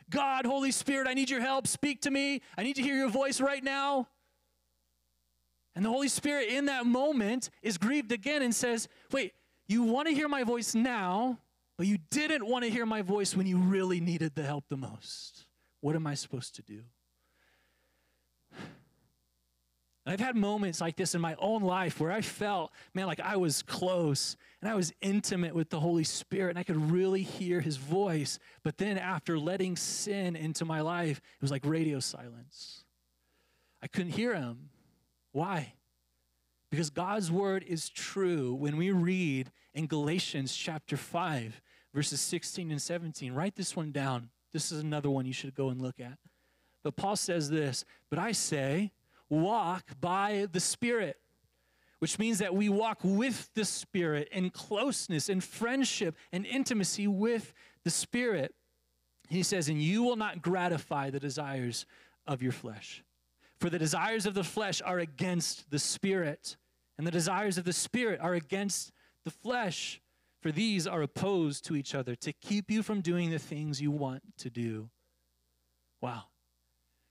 God, 0.09 0.45
Holy 0.45 0.71
Spirit, 0.71 1.07
I 1.07 1.13
need 1.13 1.29
your 1.29 1.41
help. 1.41 1.67
Speak 1.67 2.01
to 2.01 2.11
me. 2.11 2.41
I 2.57 2.63
need 2.63 2.75
to 2.75 2.81
hear 2.81 2.95
your 2.95 3.09
voice 3.09 3.41
right 3.41 3.63
now. 3.63 4.07
And 5.75 5.85
the 5.85 5.89
Holy 5.89 6.07
Spirit 6.07 6.49
in 6.49 6.65
that 6.65 6.85
moment 6.85 7.49
is 7.61 7.77
grieved 7.77 8.11
again 8.11 8.41
and 8.41 8.53
says, 8.55 8.87
Wait, 9.11 9.33
you 9.67 9.83
want 9.83 10.07
to 10.07 10.13
hear 10.13 10.27
my 10.27 10.43
voice 10.43 10.73
now, 10.73 11.39
but 11.77 11.87
you 11.87 11.97
didn't 12.09 12.47
want 12.47 12.63
to 12.63 12.71
hear 12.71 12.85
my 12.85 13.01
voice 13.01 13.35
when 13.35 13.45
you 13.45 13.57
really 13.57 13.99
needed 13.99 14.33
the 14.33 14.43
help 14.43 14.65
the 14.69 14.77
most. 14.77 15.45
What 15.81 15.95
am 15.95 16.07
I 16.07 16.15
supposed 16.15 16.55
to 16.55 16.61
do? 16.61 16.81
And 20.07 20.13
I've 20.13 20.25
had 20.25 20.37
moments 20.37 20.79
like 20.79 20.95
this 20.95 21.15
in 21.15 21.19
my 21.19 21.35
own 21.37 21.63
life 21.63 21.99
where 21.99 22.13
I 22.13 22.21
felt, 22.21 22.71
man, 22.93 23.07
like 23.07 23.19
I 23.19 23.35
was 23.35 23.61
close 23.61 24.37
and 24.61 24.71
I 24.71 24.73
was 24.73 24.93
intimate 25.01 25.53
with 25.53 25.69
the 25.69 25.81
Holy 25.81 26.05
Spirit 26.05 26.51
and 26.51 26.57
I 26.57 26.63
could 26.63 26.89
really 26.89 27.23
hear 27.23 27.59
his 27.59 27.75
voice. 27.75 28.39
But 28.63 28.77
then 28.77 28.97
after 28.97 29.37
letting 29.37 29.75
sin 29.75 30.37
into 30.37 30.63
my 30.63 30.79
life, 30.79 31.17
it 31.17 31.41
was 31.41 31.51
like 31.51 31.65
radio 31.65 31.99
silence. 31.99 32.85
I 33.83 33.87
couldn't 33.87 34.13
hear 34.13 34.33
him. 34.33 34.69
Why? 35.33 35.73
Because 36.71 36.89
God's 36.89 37.29
word 37.29 37.65
is 37.67 37.89
true 37.89 38.53
when 38.53 38.77
we 38.77 38.91
read 38.91 39.51
in 39.73 39.87
Galatians 39.87 40.55
chapter 40.55 40.95
5, 40.95 41.61
verses 41.93 42.21
16 42.21 42.71
and 42.71 42.81
17. 42.81 43.33
Write 43.33 43.57
this 43.57 43.75
one 43.75 43.91
down. 43.91 44.29
This 44.53 44.71
is 44.71 44.79
another 44.79 45.09
one 45.09 45.25
you 45.25 45.33
should 45.33 45.53
go 45.53 45.67
and 45.67 45.81
look 45.81 45.99
at. 45.99 46.17
But 46.81 46.95
Paul 46.95 47.17
says 47.17 47.49
this, 47.49 47.83
but 48.09 48.19
I 48.19 48.31
say, 48.31 48.93
walk 49.29 49.99
by 49.99 50.47
the 50.51 50.59
Spirit, 50.59 51.17
which 51.99 52.19
means 52.19 52.39
that 52.39 52.53
we 52.53 52.69
walk 52.69 52.99
with 53.03 53.49
the 53.53 53.65
Spirit 53.65 54.29
in 54.31 54.49
closeness, 54.49 55.29
in 55.29 55.41
friendship, 55.41 56.15
and 56.31 56.45
intimacy 56.45 57.07
with 57.07 57.53
the 57.83 57.89
Spirit. 57.89 58.53
He 59.29 59.43
says, 59.43 59.67
and 59.69 59.81
you 59.81 60.03
will 60.03 60.15
not 60.15 60.41
gratify 60.41 61.09
the 61.09 61.19
desires 61.19 61.85
of 62.25 62.41
your 62.41 62.51
flesh. 62.51 63.03
For 63.59 63.69
the 63.69 63.79
desires 63.79 64.25
of 64.25 64.33
the 64.35 64.43
flesh 64.43 64.81
are 64.81 64.99
against 64.99 65.69
the 65.71 65.79
spirit, 65.79 66.57
and 66.97 67.07
the 67.07 67.11
desires 67.11 67.57
of 67.57 67.65
the 67.65 67.73
spirit 67.73 68.19
are 68.21 68.35
against 68.35 68.91
the 69.25 69.31
flesh. 69.31 69.99
For 70.41 70.51
these 70.51 70.85
are 70.85 71.01
opposed 71.01 71.65
to 71.65 71.75
each 71.75 71.95
other 71.95 72.15
to 72.15 72.31
keep 72.31 72.69
you 72.69 72.83
from 72.83 73.01
doing 73.01 73.31
the 73.31 73.39
things 73.39 73.81
you 73.81 73.91
want 73.91 74.21
to 74.37 74.49
do. 74.49 74.89
Wow. 75.99 76.25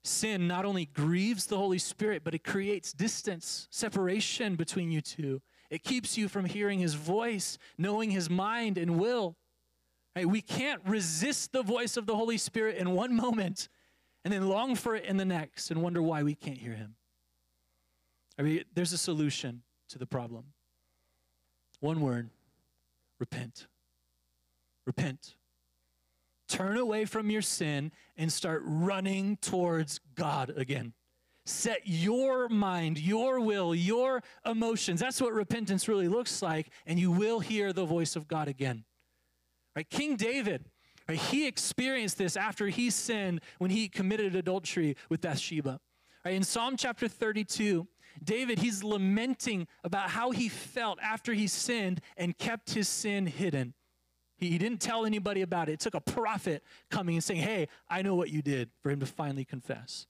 Sin 0.06 0.46
not 0.46 0.64
only 0.64 0.86
grieves 0.86 1.46
the 1.46 1.56
Holy 1.56 1.78
Spirit, 1.78 2.22
but 2.22 2.34
it 2.34 2.44
creates 2.44 2.92
distance, 2.92 3.66
separation 3.70 4.54
between 4.54 4.90
you 4.90 5.00
two. 5.00 5.42
It 5.68 5.82
keeps 5.82 6.16
you 6.16 6.28
from 6.28 6.44
hearing 6.44 6.78
his 6.78 6.94
voice, 6.94 7.58
knowing 7.76 8.10
his 8.10 8.30
mind 8.30 8.78
and 8.78 9.00
will. 9.00 9.36
Right? 10.14 10.26
We 10.26 10.40
can't 10.40 10.80
resist 10.86 11.52
the 11.52 11.62
voice 11.62 11.96
of 11.96 12.06
the 12.06 12.14
Holy 12.14 12.38
Spirit 12.38 12.76
in 12.76 12.92
one 12.92 13.16
moment 13.16 13.68
and 14.24 14.32
then 14.32 14.48
long 14.48 14.76
for 14.76 14.94
it 14.94 15.04
in 15.04 15.16
the 15.16 15.24
next 15.24 15.70
and 15.70 15.82
wonder 15.82 16.00
why 16.00 16.22
we 16.22 16.34
can't 16.34 16.58
hear 16.58 16.74
him. 16.74 16.94
I 18.38 18.42
mean, 18.42 18.64
there's 18.74 18.92
a 18.92 18.98
solution 18.98 19.62
to 19.88 19.98
the 19.98 20.06
problem. 20.06 20.44
One 21.80 22.00
word 22.00 22.30
repent. 23.18 23.66
Repent. 24.84 25.34
Turn 26.48 26.76
away 26.76 27.04
from 27.04 27.30
your 27.30 27.42
sin 27.42 27.92
and 28.16 28.32
start 28.32 28.62
running 28.64 29.36
towards 29.38 30.00
God 30.14 30.52
again. 30.56 30.92
Set 31.44 31.82
your 31.84 32.48
mind, 32.48 32.98
your 32.98 33.40
will, 33.40 33.74
your 33.74 34.22
emotions. 34.44 35.00
That's 35.00 35.20
what 35.20 35.32
repentance 35.32 35.86
really 35.86 36.08
looks 36.08 36.42
like, 36.42 36.70
and 36.86 36.98
you 36.98 37.12
will 37.12 37.40
hear 37.40 37.72
the 37.72 37.84
voice 37.84 38.16
of 38.16 38.26
God 38.26 38.48
again. 38.48 38.84
Right? 39.76 39.88
King 39.88 40.16
David, 40.16 40.64
Right? 41.08 41.18
He 41.18 41.46
experienced 41.46 42.18
this 42.18 42.36
after 42.36 42.66
he 42.68 42.90
sinned 42.90 43.40
when 43.58 43.70
he 43.70 43.88
committed 43.88 44.34
adultery 44.34 44.96
with 45.08 45.20
Bathsheba. 45.20 45.80
Right? 46.24 46.34
In 46.34 46.42
Psalm 46.42 46.76
chapter 46.76 47.06
32, 47.06 47.86
David, 48.22 48.58
he's 48.58 48.82
lamenting 48.82 49.68
about 49.84 50.10
how 50.10 50.30
he 50.30 50.48
felt 50.48 50.98
after 51.00 51.32
he 51.32 51.46
sinned 51.46 52.00
and 52.16 52.36
kept 52.36 52.70
his 52.70 52.88
sin 52.88 53.26
hidden. 53.26 53.74
He, 54.36 54.50
he 54.50 54.58
didn't 54.58 54.80
tell 54.80 55.06
anybody 55.06 55.42
about 55.42 55.68
it. 55.68 55.72
It 55.74 55.80
took 55.80 55.94
a 55.94 56.00
prophet 56.00 56.62
coming 56.90 57.16
and 57.16 57.24
saying, 57.24 57.40
Hey, 57.40 57.68
I 57.88 58.02
know 58.02 58.14
what 58.14 58.30
you 58.30 58.42
did, 58.42 58.70
for 58.82 58.90
him 58.90 59.00
to 59.00 59.06
finally 59.06 59.44
confess. 59.44 60.06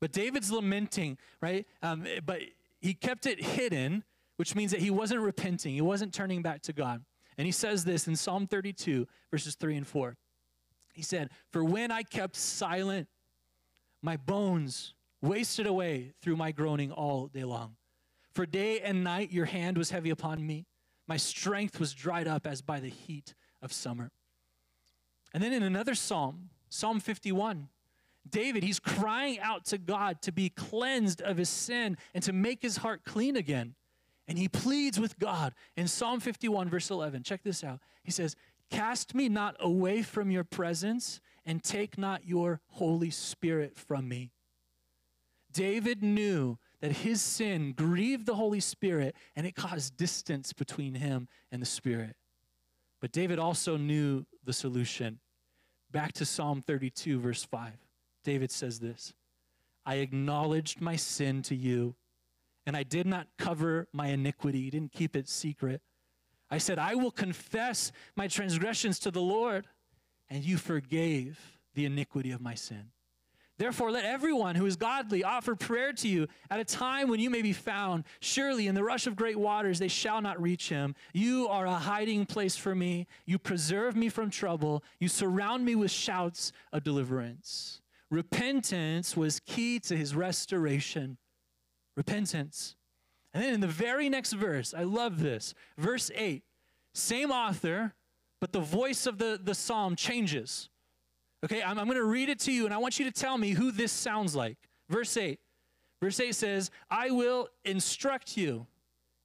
But 0.00 0.12
David's 0.12 0.50
lamenting, 0.50 1.18
right? 1.40 1.66
Um, 1.82 2.06
but 2.24 2.40
he 2.80 2.94
kept 2.94 3.26
it 3.26 3.42
hidden, 3.42 4.04
which 4.36 4.54
means 4.54 4.70
that 4.70 4.80
he 4.80 4.90
wasn't 4.90 5.20
repenting, 5.20 5.74
he 5.74 5.80
wasn't 5.80 6.12
turning 6.12 6.42
back 6.42 6.62
to 6.62 6.72
God. 6.72 7.02
And 7.38 7.44
he 7.46 7.52
says 7.52 7.84
this 7.84 8.08
in 8.08 8.16
Psalm 8.16 8.46
32, 8.46 9.06
verses 9.30 9.54
3 9.56 9.76
and 9.76 9.86
4. 9.86 10.16
He 10.94 11.02
said, 11.02 11.30
For 11.52 11.62
when 11.62 11.90
I 11.90 12.02
kept 12.02 12.36
silent, 12.36 13.08
my 14.02 14.16
bones 14.16 14.94
wasted 15.20 15.66
away 15.66 16.12
through 16.22 16.36
my 16.36 16.52
groaning 16.52 16.92
all 16.92 17.26
day 17.26 17.44
long. 17.44 17.76
For 18.32 18.46
day 18.46 18.80
and 18.80 19.04
night 19.04 19.32
your 19.32 19.46
hand 19.46 19.76
was 19.76 19.90
heavy 19.90 20.10
upon 20.10 20.46
me. 20.46 20.66
My 21.06 21.16
strength 21.16 21.78
was 21.78 21.92
dried 21.92 22.28
up 22.28 22.46
as 22.46 22.62
by 22.62 22.80
the 22.80 22.88
heat 22.88 23.34
of 23.62 23.72
summer. 23.72 24.10
And 25.32 25.42
then 25.42 25.52
in 25.52 25.62
another 25.62 25.94
psalm, 25.94 26.50
Psalm 26.68 27.00
51, 27.00 27.68
David, 28.28 28.62
he's 28.62 28.80
crying 28.80 29.38
out 29.40 29.64
to 29.66 29.78
God 29.78 30.20
to 30.22 30.32
be 30.32 30.48
cleansed 30.48 31.22
of 31.22 31.36
his 31.36 31.48
sin 31.48 31.96
and 32.14 32.22
to 32.24 32.32
make 32.32 32.62
his 32.62 32.78
heart 32.78 33.04
clean 33.04 33.36
again. 33.36 33.74
And 34.28 34.38
he 34.38 34.48
pleads 34.48 34.98
with 34.98 35.18
God 35.18 35.54
in 35.76 35.86
Psalm 35.86 36.18
51, 36.18 36.68
verse 36.68 36.90
11. 36.90 37.22
Check 37.22 37.42
this 37.44 37.62
out. 37.62 37.80
He 38.02 38.10
says, 38.10 38.34
Cast 38.70 39.14
me 39.14 39.28
not 39.28 39.56
away 39.60 40.02
from 40.02 40.30
your 40.30 40.42
presence, 40.42 41.20
and 41.44 41.62
take 41.62 41.96
not 41.96 42.26
your 42.26 42.60
Holy 42.70 43.10
Spirit 43.10 43.78
from 43.78 44.08
me. 44.08 44.32
David 45.52 46.02
knew 46.02 46.58
that 46.80 46.92
his 46.92 47.22
sin 47.22 47.72
grieved 47.72 48.26
the 48.26 48.34
Holy 48.34 48.60
Spirit 48.60 49.14
and 49.34 49.46
it 49.46 49.54
caused 49.54 49.96
distance 49.96 50.52
between 50.52 50.94
him 50.94 51.28
and 51.50 51.62
the 51.62 51.66
Spirit. 51.66 52.16
But 53.06 53.12
David 53.12 53.38
also 53.38 53.76
knew 53.76 54.26
the 54.42 54.52
solution. 54.52 55.20
Back 55.92 56.12
to 56.14 56.24
Psalm 56.24 56.60
32, 56.66 57.20
verse 57.20 57.44
5. 57.44 57.70
David 58.24 58.50
says 58.50 58.80
this 58.80 59.14
I 59.86 59.98
acknowledged 59.98 60.80
my 60.80 60.96
sin 60.96 61.42
to 61.42 61.54
you, 61.54 61.94
and 62.66 62.76
I 62.76 62.82
did 62.82 63.06
not 63.06 63.28
cover 63.38 63.86
my 63.92 64.08
iniquity, 64.08 64.68
didn't 64.70 64.90
keep 64.90 65.14
it 65.14 65.28
secret. 65.28 65.82
I 66.50 66.58
said, 66.58 66.80
I 66.80 66.96
will 66.96 67.12
confess 67.12 67.92
my 68.16 68.26
transgressions 68.26 68.98
to 68.98 69.12
the 69.12 69.22
Lord, 69.22 69.68
and 70.28 70.42
you 70.42 70.56
forgave 70.56 71.38
the 71.74 71.84
iniquity 71.84 72.32
of 72.32 72.40
my 72.40 72.56
sin. 72.56 72.86
Therefore, 73.58 73.90
let 73.90 74.04
everyone 74.04 74.54
who 74.54 74.66
is 74.66 74.76
godly 74.76 75.24
offer 75.24 75.54
prayer 75.54 75.92
to 75.94 76.08
you 76.08 76.28
at 76.50 76.60
a 76.60 76.64
time 76.64 77.08
when 77.08 77.20
you 77.20 77.30
may 77.30 77.40
be 77.40 77.54
found. 77.54 78.04
Surely, 78.20 78.66
in 78.66 78.74
the 78.74 78.84
rush 78.84 79.06
of 79.06 79.16
great 79.16 79.38
waters, 79.38 79.78
they 79.78 79.88
shall 79.88 80.20
not 80.20 80.40
reach 80.40 80.68
him. 80.68 80.94
You 81.14 81.48
are 81.48 81.64
a 81.64 81.74
hiding 81.74 82.26
place 82.26 82.56
for 82.56 82.74
me. 82.74 83.06
You 83.24 83.38
preserve 83.38 83.96
me 83.96 84.10
from 84.10 84.28
trouble. 84.28 84.84
You 85.00 85.08
surround 85.08 85.64
me 85.64 85.74
with 85.74 85.90
shouts 85.90 86.52
of 86.70 86.84
deliverance. 86.84 87.80
Repentance 88.10 89.16
was 89.16 89.40
key 89.40 89.80
to 89.80 89.96
his 89.96 90.14
restoration. 90.14 91.16
Repentance. 91.96 92.76
And 93.32 93.42
then 93.42 93.54
in 93.54 93.60
the 93.60 93.66
very 93.66 94.08
next 94.08 94.34
verse, 94.34 94.74
I 94.74 94.82
love 94.82 95.20
this. 95.20 95.54
Verse 95.78 96.10
8, 96.14 96.42
same 96.94 97.30
author, 97.30 97.94
but 98.40 98.52
the 98.52 98.60
voice 98.60 99.06
of 99.06 99.18
the, 99.18 99.40
the 99.42 99.54
psalm 99.54 99.96
changes. 99.96 100.68
Okay, 101.44 101.62
I'm, 101.62 101.78
I'm 101.78 101.86
going 101.86 101.98
to 101.98 102.04
read 102.04 102.28
it 102.28 102.40
to 102.40 102.52
you, 102.52 102.64
and 102.64 102.74
I 102.74 102.78
want 102.78 102.98
you 102.98 103.04
to 103.04 103.12
tell 103.12 103.36
me 103.38 103.50
who 103.50 103.70
this 103.70 103.92
sounds 103.92 104.34
like. 104.34 104.56
Verse 104.88 105.16
8. 105.16 105.38
Verse 106.02 106.20
8 106.20 106.34
says, 106.34 106.70
I 106.90 107.10
will 107.10 107.48
instruct 107.64 108.36
you 108.36 108.66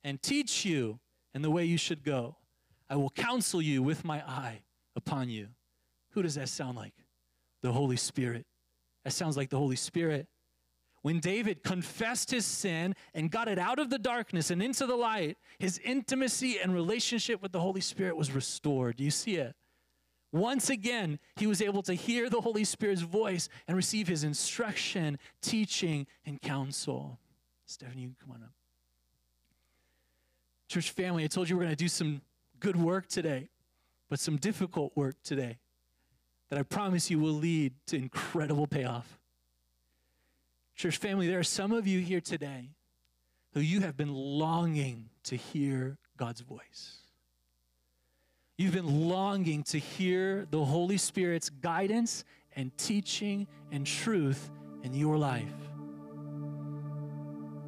and 0.04 0.22
teach 0.22 0.66
you 0.66 1.00
in 1.34 1.42
the 1.42 1.52
way 1.52 1.66
you 1.66 1.78
should 1.78 2.04
go. 2.04 2.36
I 2.90 2.96
will 2.96 3.10
counsel 3.10 3.62
you 3.62 3.82
with 3.82 4.04
my 4.04 4.20
eye 4.28 4.62
upon 4.96 5.30
you. 5.30 5.48
Who 6.12 6.22
does 6.22 6.36
that 6.36 6.50
sound 6.50 6.78
like? 6.78 6.94
The 7.62 7.72
Holy 7.72 7.98
Spirit. 7.98 8.46
That 9.04 9.14
sounds 9.14 9.38
like 9.38 9.50
the 9.50 9.58
Holy 9.58 9.76
Spirit. 9.76 10.28
When 11.02 11.20
David 11.20 11.64
confessed 11.64 12.30
his 12.30 12.46
sin 12.46 12.96
and 13.14 13.32
got 13.32 13.48
it 13.48 13.58
out 13.58 13.80
of 13.80 13.90
the 13.90 13.98
darkness 13.98 14.52
and 14.52 14.62
into 14.62 14.86
the 14.86 14.96
light, 14.96 15.38
his 15.58 15.80
intimacy 15.80 16.60
and 16.60 16.74
relationship 16.74 17.42
with 17.42 17.52
the 17.52 17.60
Holy 17.60 17.82
Spirit 17.82 18.16
was 18.16 18.32
restored. 18.32 18.98
Do 18.98 19.04
you 19.04 19.12
see 19.12 19.38
it? 19.38 19.56
Once 20.32 20.70
again, 20.70 21.20
he 21.36 21.46
was 21.46 21.62
able 21.62 21.82
to 21.82 21.94
hear 21.94 22.30
the 22.30 22.40
Holy 22.40 22.64
Spirit's 22.64 23.02
voice 23.02 23.50
and 23.68 23.76
receive 23.76 24.08
his 24.08 24.24
instruction, 24.24 25.20
teaching, 25.42 26.08
and 26.26 26.42
counsel. 26.42 27.20
Stephanie, 27.66 28.04
you 28.04 28.16
come 28.22 28.32
on 28.32 28.44
up. 28.44 28.54
Church 30.70 30.92
family, 30.92 31.26
I 31.26 31.28
told 31.28 31.50
you 31.50 31.58
we're 31.58 31.64
going 31.64 31.76
to 31.76 31.84
do 31.84 31.90
some 31.90 32.22
good 32.62 32.78
work 32.78 33.08
today, 33.08 33.50
but 34.10 34.20
some 34.20 34.38
difficult 34.38 34.96
work 34.96 35.16
today 35.24 35.58
that 36.50 36.58
I 36.58 36.64
promise 36.64 37.10
you 37.10 37.20
will 37.20 37.34
lead 37.34 37.74
to 37.88 37.98
incredible 37.98 38.68
payoff. 38.68 39.20
Church 40.76 40.98
family, 40.98 41.28
there 41.28 41.40
are 41.40 41.44
some 41.44 41.74
of 41.74 41.88
you 41.88 42.00
here 42.00 42.22
today 42.22 42.70
who 43.54 43.60
you 43.60 43.82
have 43.82 43.98
been 43.98 44.14
longing 44.14 45.10
to 45.24 45.36
hear 45.36 45.98
God's 46.18 46.42
voice. 46.42 47.00
You've 48.62 48.74
been 48.74 49.10
longing 49.10 49.64
to 49.64 49.80
hear 49.80 50.46
the 50.52 50.64
Holy 50.64 50.98
Spirit's 50.98 51.50
guidance 51.50 52.24
and 52.56 52.72
teaching 52.78 53.48
and 53.72 53.88
truth 53.88 54.52
in 54.84 54.94
your 54.94 55.18
life. 55.18 55.52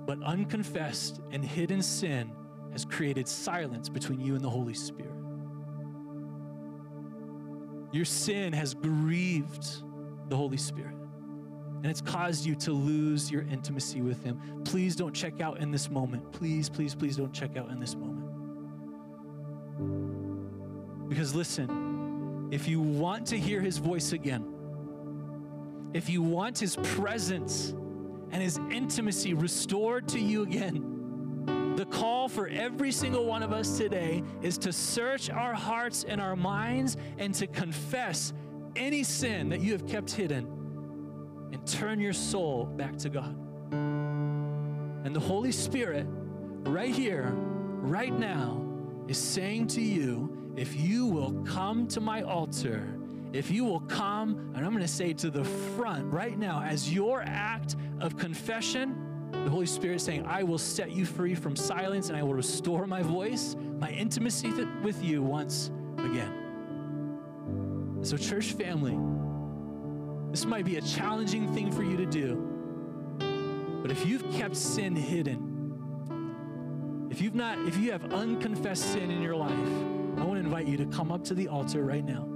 But 0.05 0.21
unconfessed 0.21 1.19
and 1.31 1.43
hidden 1.43 1.81
sin 1.81 2.31
has 2.73 2.85
created 2.85 3.27
silence 3.27 3.89
between 3.89 4.21
you 4.21 4.35
and 4.35 4.43
the 4.43 4.49
Holy 4.51 4.75
Spirit. 4.75 5.15
Your 7.91 8.05
sin 8.05 8.53
has 8.53 8.75
grieved 8.75 9.65
the 10.29 10.35
Holy 10.35 10.57
Spirit 10.57 10.93
and 11.77 11.87
it's 11.87 12.01
caused 12.01 12.45
you 12.45 12.53
to 12.57 12.71
lose 12.71 13.31
your 13.31 13.41
intimacy 13.49 14.01
with 14.01 14.23
Him. 14.23 14.39
Please 14.63 14.95
don't 14.95 15.15
check 15.15 15.41
out 15.41 15.57
in 15.57 15.71
this 15.71 15.89
moment. 15.89 16.31
Please, 16.33 16.69
please, 16.69 16.93
please 16.93 17.17
don't 17.17 17.33
check 17.33 17.57
out 17.57 17.71
in 17.71 17.79
this 17.79 17.95
moment. 17.95 18.12
Because 21.24 21.36
listen, 21.36 22.49
if 22.51 22.67
you 22.67 22.82
want 22.82 23.28
to 23.28 23.39
hear 23.39 23.61
His 23.61 23.78
voice 23.78 24.11
again, 24.11 24.43
if 25.93 26.09
you 26.09 26.21
want 26.21 26.59
His 26.59 26.76
presence 26.76 27.69
and 28.32 28.43
His 28.43 28.59
intimacy 28.69 29.34
restored 29.34 30.05
to 30.09 30.19
you 30.19 30.41
again, 30.41 31.76
the 31.78 31.86
call 31.86 32.28
for 32.28 32.49
every 32.49 32.91
single 32.91 33.24
one 33.24 33.41
of 33.41 33.53
us 33.53 33.78
today 33.78 34.21
is 34.41 34.57
to 34.57 34.74
search 34.74 35.30
our 35.30 35.53
hearts 35.53 36.03
and 36.03 36.19
our 36.19 36.36
minds 36.36 36.97
and 37.17 37.34
to 37.36 37.47
confess 37.47 38.34
any 38.76 39.03
sin 39.03 39.47
that 39.47 39.61
you 39.61 39.71
have 39.71 39.88
kept 39.88 40.11
hidden 40.11 40.45
and 41.53 41.65
turn 41.65 42.01
your 42.01 42.11
soul 42.11 42.65
back 42.65 42.97
to 42.97 43.07
God. 43.07 43.34
And 43.71 45.15
the 45.15 45.21
Holy 45.21 45.53
Spirit, 45.53 46.05
right 46.65 46.93
here, 46.93 47.32
right 47.32 48.11
now, 48.11 48.61
is 49.07 49.17
saying 49.17 49.67
to 49.67 49.82
you, 49.82 50.32
if 50.55 50.75
you 50.75 51.07
will 51.07 51.43
come 51.43 51.87
to 51.87 51.99
my 51.99 52.21
altar, 52.21 52.87
if 53.33 53.49
you 53.49 53.63
will 53.65 53.79
come, 53.81 54.51
and 54.53 54.63
I'm 54.63 54.71
going 54.71 54.83
to 54.83 54.87
say 54.87 55.13
to 55.13 55.31
the 55.31 55.43
front 55.43 56.05
right 56.13 56.37
now, 56.37 56.61
as 56.61 56.93
your 56.93 57.23
act 57.23 57.75
of 57.99 58.15
confession, 58.17 59.31
the 59.31 59.49
Holy 59.49 59.65
Spirit 59.65 59.99
saying, 59.99 60.25
I 60.27 60.43
will 60.43 60.59
set 60.59 60.91
you 60.91 61.05
free 61.05 61.33
from 61.33 61.55
silence 61.55 62.09
and 62.09 62.17
I 62.17 62.21
will 62.21 62.35
restore 62.35 62.85
my 62.85 63.01
voice, 63.01 63.55
my 63.79 63.89
intimacy 63.89 64.51
th- 64.51 64.67
with 64.83 65.03
you 65.03 65.23
once 65.23 65.71
again. 65.97 66.31
So, 68.03 68.15
church 68.15 68.51
family, 68.53 68.97
this 70.29 70.45
might 70.45 70.65
be 70.65 70.77
a 70.77 70.81
challenging 70.81 71.51
thing 71.53 71.71
for 71.71 71.83
you 71.83 71.97
to 71.97 72.05
do. 72.05 72.35
But 73.81 73.89
if 73.91 74.05
you've 74.05 74.31
kept 74.33 74.55
sin 74.55 74.95
hidden, 74.95 75.49
if 77.09 77.19
you've 77.21 77.35
not, 77.35 77.57
if 77.67 77.77
you 77.77 77.91
have 77.91 78.13
unconfessed 78.13 78.93
sin 78.93 79.09
in 79.09 79.21
your 79.21 79.35
life, 79.35 80.02
I 80.18 80.24
want 80.24 80.39
to 80.39 80.45
invite 80.45 80.68
you 80.68 80.78
to 80.78 80.86
come 80.86 81.11
up 81.11 81.24
to 81.26 81.34
the 81.34 81.47
altar 81.47 81.84
right 81.84 82.03
now 82.03 82.28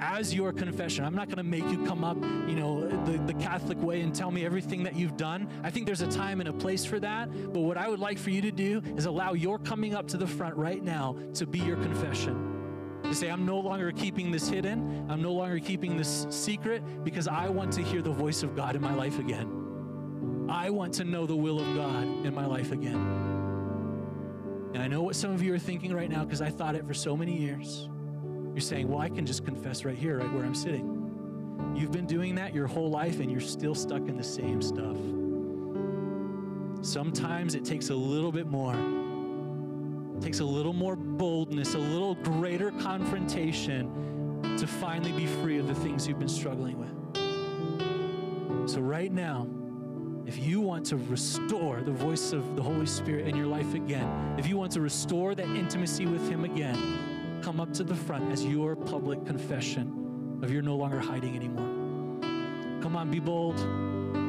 as 0.00 0.34
your 0.34 0.52
confession. 0.52 1.04
I'm 1.04 1.14
not 1.14 1.28
going 1.28 1.38
to 1.38 1.42
make 1.42 1.64
you 1.70 1.84
come 1.86 2.04
up, 2.04 2.16
you 2.48 2.56
know, 2.56 2.88
the, 3.04 3.18
the 3.18 3.34
Catholic 3.34 3.80
way 3.82 4.00
and 4.00 4.14
tell 4.14 4.30
me 4.30 4.44
everything 4.44 4.82
that 4.84 4.96
you've 4.96 5.16
done. 5.16 5.48
I 5.62 5.70
think 5.70 5.86
there's 5.86 6.02
a 6.02 6.10
time 6.10 6.40
and 6.40 6.48
a 6.48 6.52
place 6.52 6.84
for 6.84 6.98
that. 7.00 7.30
But 7.52 7.60
what 7.60 7.76
I 7.76 7.88
would 7.88 8.00
like 8.00 8.18
for 8.18 8.30
you 8.30 8.42
to 8.42 8.50
do 8.50 8.82
is 8.96 9.06
allow 9.06 9.32
your 9.32 9.58
coming 9.58 9.94
up 9.94 10.08
to 10.08 10.16
the 10.16 10.26
front 10.26 10.56
right 10.56 10.82
now 10.82 11.16
to 11.34 11.46
be 11.46 11.58
your 11.60 11.76
confession. 11.76 12.50
To 13.04 13.14
say, 13.14 13.28
I'm 13.28 13.44
no 13.44 13.58
longer 13.58 13.92
keeping 13.92 14.30
this 14.30 14.48
hidden. 14.48 15.06
I'm 15.10 15.22
no 15.22 15.32
longer 15.32 15.58
keeping 15.58 15.96
this 15.96 16.26
secret 16.30 16.82
because 17.04 17.28
I 17.28 17.48
want 17.48 17.72
to 17.74 17.82
hear 17.82 18.02
the 18.02 18.12
voice 18.12 18.42
of 18.42 18.56
God 18.56 18.76
in 18.76 18.82
my 18.82 18.94
life 18.94 19.18
again. 19.18 20.46
I 20.48 20.70
want 20.70 20.94
to 20.94 21.04
know 21.04 21.26
the 21.26 21.36
will 21.36 21.60
of 21.60 21.74
God 21.74 22.26
in 22.26 22.34
my 22.34 22.46
life 22.46 22.72
again. 22.72 23.33
And 24.74 24.82
I 24.82 24.88
know 24.88 25.02
what 25.02 25.16
some 25.16 25.30
of 25.30 25.40
you 25.40 25.54
are 25.54 25.58
thinking 25.58 25.94
right 25.94 26.10
now 26.10 26.24
because 26.24 26.42
I 26.42 26.50
thought 26.50 26.74
it 26.74 26.84
for 26.84 26.94
so 26.94 27.16
many 27.16 27.36
years. 27.36 27.88
You're 28.52 28.60
saying, 28.60 28.88
well, 28.88 29.00
I 29.00 29.08
can 29.08 29.24
just 29.24 29.44
confess 29.44 29.84
right 29.84 29.96
here, 29.96 30.18
right 30.18 30.32
where 30.32 30.44
I'm 30.44 30.54
sitting. 30.54 31.72
You've 31.76 31.92
been 31.92 32.06
doing 32.06 32.34
that 32.34 32.52
your 32.52 32.66
whole 32.66 32.90
life 32.90 33.20
and 33.20 33.30
you're 33.30 33.40
still 33.40 33.74
stuck 33.74 34.08
in 34.08 34.16
the 34.16 34.24
same 34.24 34.60
stuff. 34.60 34.96
Sometimes 36.84 37.54
it 37.54 37.64
takes 37.64 37.90
a 37.90 37.94
little 37.94 38.32
bit 38.32 38.46
more 38.46 38.74
takes 40.20 40.40
a 40.40 40.44
little 40.44 40.72
more 40.72 40.96
boldness, 40.96 41.74
a 41.74 41.78
little 41.78 42.14
greater 42.14 42.70
confrontation 42.70 44.42
to 44.56 44.66
finally 44.66 45.12
be 45.12 45.26
free 45.26 45.58
of 45.58 45.66
the 45.66 45.74
things 45.74 46.06
you've 46.06 46.18
been 46.18 46.28
struggling 46.28 46.78
with. 46.78 48.70
So, 48.70 48.80
right 48.80 49.12
now, 49.12 49.46
if 50.26 50.38
you 50.38 50.60
want 50.60 50.86
to 50.86 50.96
restore 50.96 51.82
the 51.82 51.92
voice 51.92 52.32
of 52.32 52.56
the 52.56 52.62
Holy 52.62 52.86
Spirit 52.86 53.28
in 53.28 53.36
your 53.36 53.46
life 53.46 53.74
again, 53.74 54.36
if 54.38 54.46
you 54.46 54.56
want 54.56 54.72
to 54.72 54.80
restore 54.80 55.34
that 55.34 55.46
intimacy 55.46 56.06
with 56.06 56.28
Him 56.30 56.44
again, 56.44 57.40
come 57.42 57.60
up 57.60 57.72
to 57.74 57.84
the 57.84 57.94
front 57.94 58.32
as 58.32 58.44
your 58.44 58.74
public 58.74 59.24
confession 59.26 60.40
of 60.42 60.50
you're 60.50 60.62
no 60.62 60.76
longer 60.76 60.98
hiding 60.98 61.36
anymore. 61.36 62.22
Come 62.80 62.96
on, 62.96 63.10
be 63.10 63.20
bold. 63.20 63.56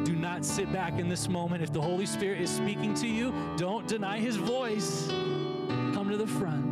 Do 0.06 0.16
not 0.16 0.43
sit 0.43 0.72
back 0.72 1.00
in 1.00 1.08
this 1.08 1.30
moment. 1.30 1.64
If 1.64 1.72
the 1.72 1.82
Holy 1.82 2.06
Spirit 2.06 2.41
is 2.41 2.50
speaking 2.50 2.93
to 2.96 3.08
you, 3.08 3.34
don't 3.58 3.88
deny 3.88 4.20
His 4.20 4.36
voice 4.36 5.08
come 5.93 6.10
to 6.10 6.18
the 6.18 6.28
front 6.28 6.66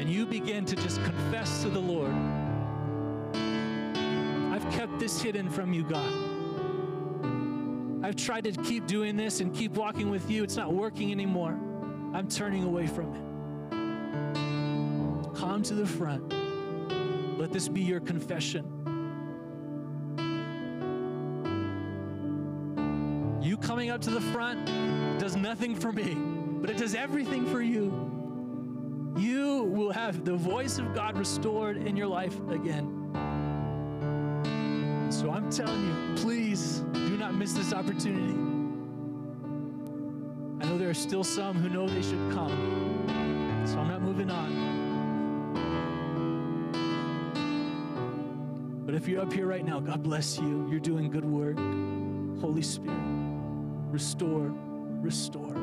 and 0.00 0.08
you 0.08 0.24
begin 0.24 0.64
to 0.64 0.74
just 0.76 1.02
confess 1.04 1.62
to 1.62 1.68
the 1.68 1.78
Lord 1.78 2.12
I've 4.52 4.70
kept 4.72 4.98
this 4.98 5.20
hidden 5.20 5.48
from 5.48 5.72
you, 5.72 5.82
God. 5.82 6.31
I've 8.02 8.16
tried 8.16 8.44
to 8.44 8.52
keep 8.52 8.86
doing 8.86 9.16
this 9.16 9.40
and 9.40 9.54
keep 9.54 9.72
walking 9.72 10.10
with 10.10 10.30
you. 10.30 10.42
It's 10.42 10.56
not 10.56 10.72
working 10.72 11.12
anymore. 11.12 11.58
I'm 12.12 12.28
turning 12.28 12.64
away 12.64 12.86
from 12.86 13.14
it. 13.14 13.22
Come 15.34 15.62
to 15.62 15.74
the 15.74 15.86
front. 15.86 16.32
Let 17.38 17.52
this 17.52 17.68
be 17.68 17.80
your 17.80 18.00
confession. 18.00 18.64
You 23.40 23.56
coming 23.56 23.90
up 23.90 24.00
to 24.02 24.10
the 24.10 24.20
front 24.20 24.66
does 25.18 25.36
nothing 25.36 25.74
for 25.74 25.92
me 25.92 26.32
but 26.62 26.70
it 26.70 26.76
does 26.76 26.94
everything 26.94 27.44
for 27.44 27.60
you. 27.60 27.90
You 29.18 29.64
will 29.64 29.90
have 29.90 30.24
the 30.24 30.36
voice 30.36 30.78
of 30.78 30.94
God 30.94 31.18
restored 31.18 31.76
in 31.76 31.96
your 31.96 32.06
life 32.06 32.38
again. 32.48 32.88
So 35.10 35.28
I'm 35.32 35.50
telling 35.50 35.84
you, 35.84 36.22
please 36.22 36.84
not 37.22 37.34
miss 37.36 37.52
this 37.52 37.72
opportunity. 37.72 38.34
I 40.60 40.68
know 40.68 40.76
there 40.76 40.90
are 40.90 40.94
still 40.94 41.22
some 41.22 41.56
who 41.56 41.68
know 41.68 41.86
they 41.86 42.02
should 42.02 42.32
come, 42.32 43.62
so 43.64 43.78
I'm 43.78 43.86
not 43.86 44.02
moving 44.02 44.28
on. 44.28 44.72
But 48.84 48.96
if 48.96 49.06
you're 49.06 49.22
up 49.22 49.32
here 49.32 49.46
right 49.46 49.64
now, 49.64 49.78
God 49.78 50.02
bless 50.02 50.36
you. 50.36 50.66
You're 50.68 50.80
doing 50.80 51.10
good 51.10 51.24
work. 51.24 51.58
Holy 52.40 52.62
Spirit, 52.62 52.98
restore, 53.92 54.52
restore. 55.00 55.54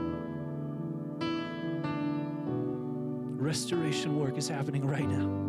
restoration 3.49 4.19
work 4.19 4.37
is 4.37 4.47
happening 4.47 4.85
right 4.85 5.09
now. 5.09 5.48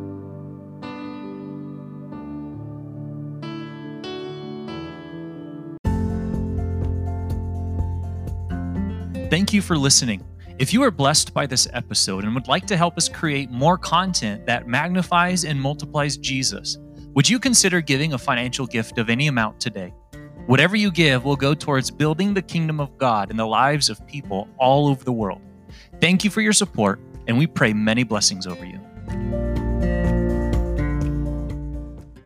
Thank 9.30 9.52
you 9.52 9.62
for 9.62 9.78
listening. 9.78 10.24
If 10.58 10.72
you 10.72 10.82
are 10.82 10.90
blessed 10.90 11.32
by 11.32 11.46
this 11.46 11.68
episode 11.72 12.24
and 12.24 12.34
would 12.34 12.48
like 12.48 12.66
to 12.66 12.76
help 12.76 12.98
us 12.98 13.08
create 13.08 13.48
more 13.48 13.78
content 13.78 14.44
that 14.46 14.66
magnifies 14.66 15.44
and 15.44 15.58
multiplies 15.60 16.16
Jesus, 16.16 16.78
would 17.14 17.28
you 17.28 17.38
consider 17.38 17.80
giving 17.80 18.12
a 18.12 18.18
financial 18.18 18.66
gift 18.66 18.98
of 18.98 19.08
any 19.08 19.28
amount 19.28 19.60
today? 19.60 19.94
Whatever 20.46 20.74
you 20.74 20.90
give 20.90 21.24
will 21.24 21.36
go 21.36 21.54
towards 21.54 21.92
building 21.92 22.34
the 22.34 22.42
kingdom 22.42 22.80
of 22.80 22.98
God 22.98 23.30
in 23.30 23.36
the 23.36 23.46
lives 23.46 23.88
of 23.88 24.04
people 24.08 24.48
all 24.58 24.88
over 24.88 25.04
the 25.04 25.12
world. 25.12 25.40
Thank 26.00 26.24
you 26.24 26.30
for 26.30 26.40
your 26.40 26.52
support, 26.52 26.98
and 27.28 27.38
we 27.38 27.46
pray 27.46 27.72
many 27.72 28.02
blessings 28.02 28.48
over 28.48 28.64
you. 28.64 29.49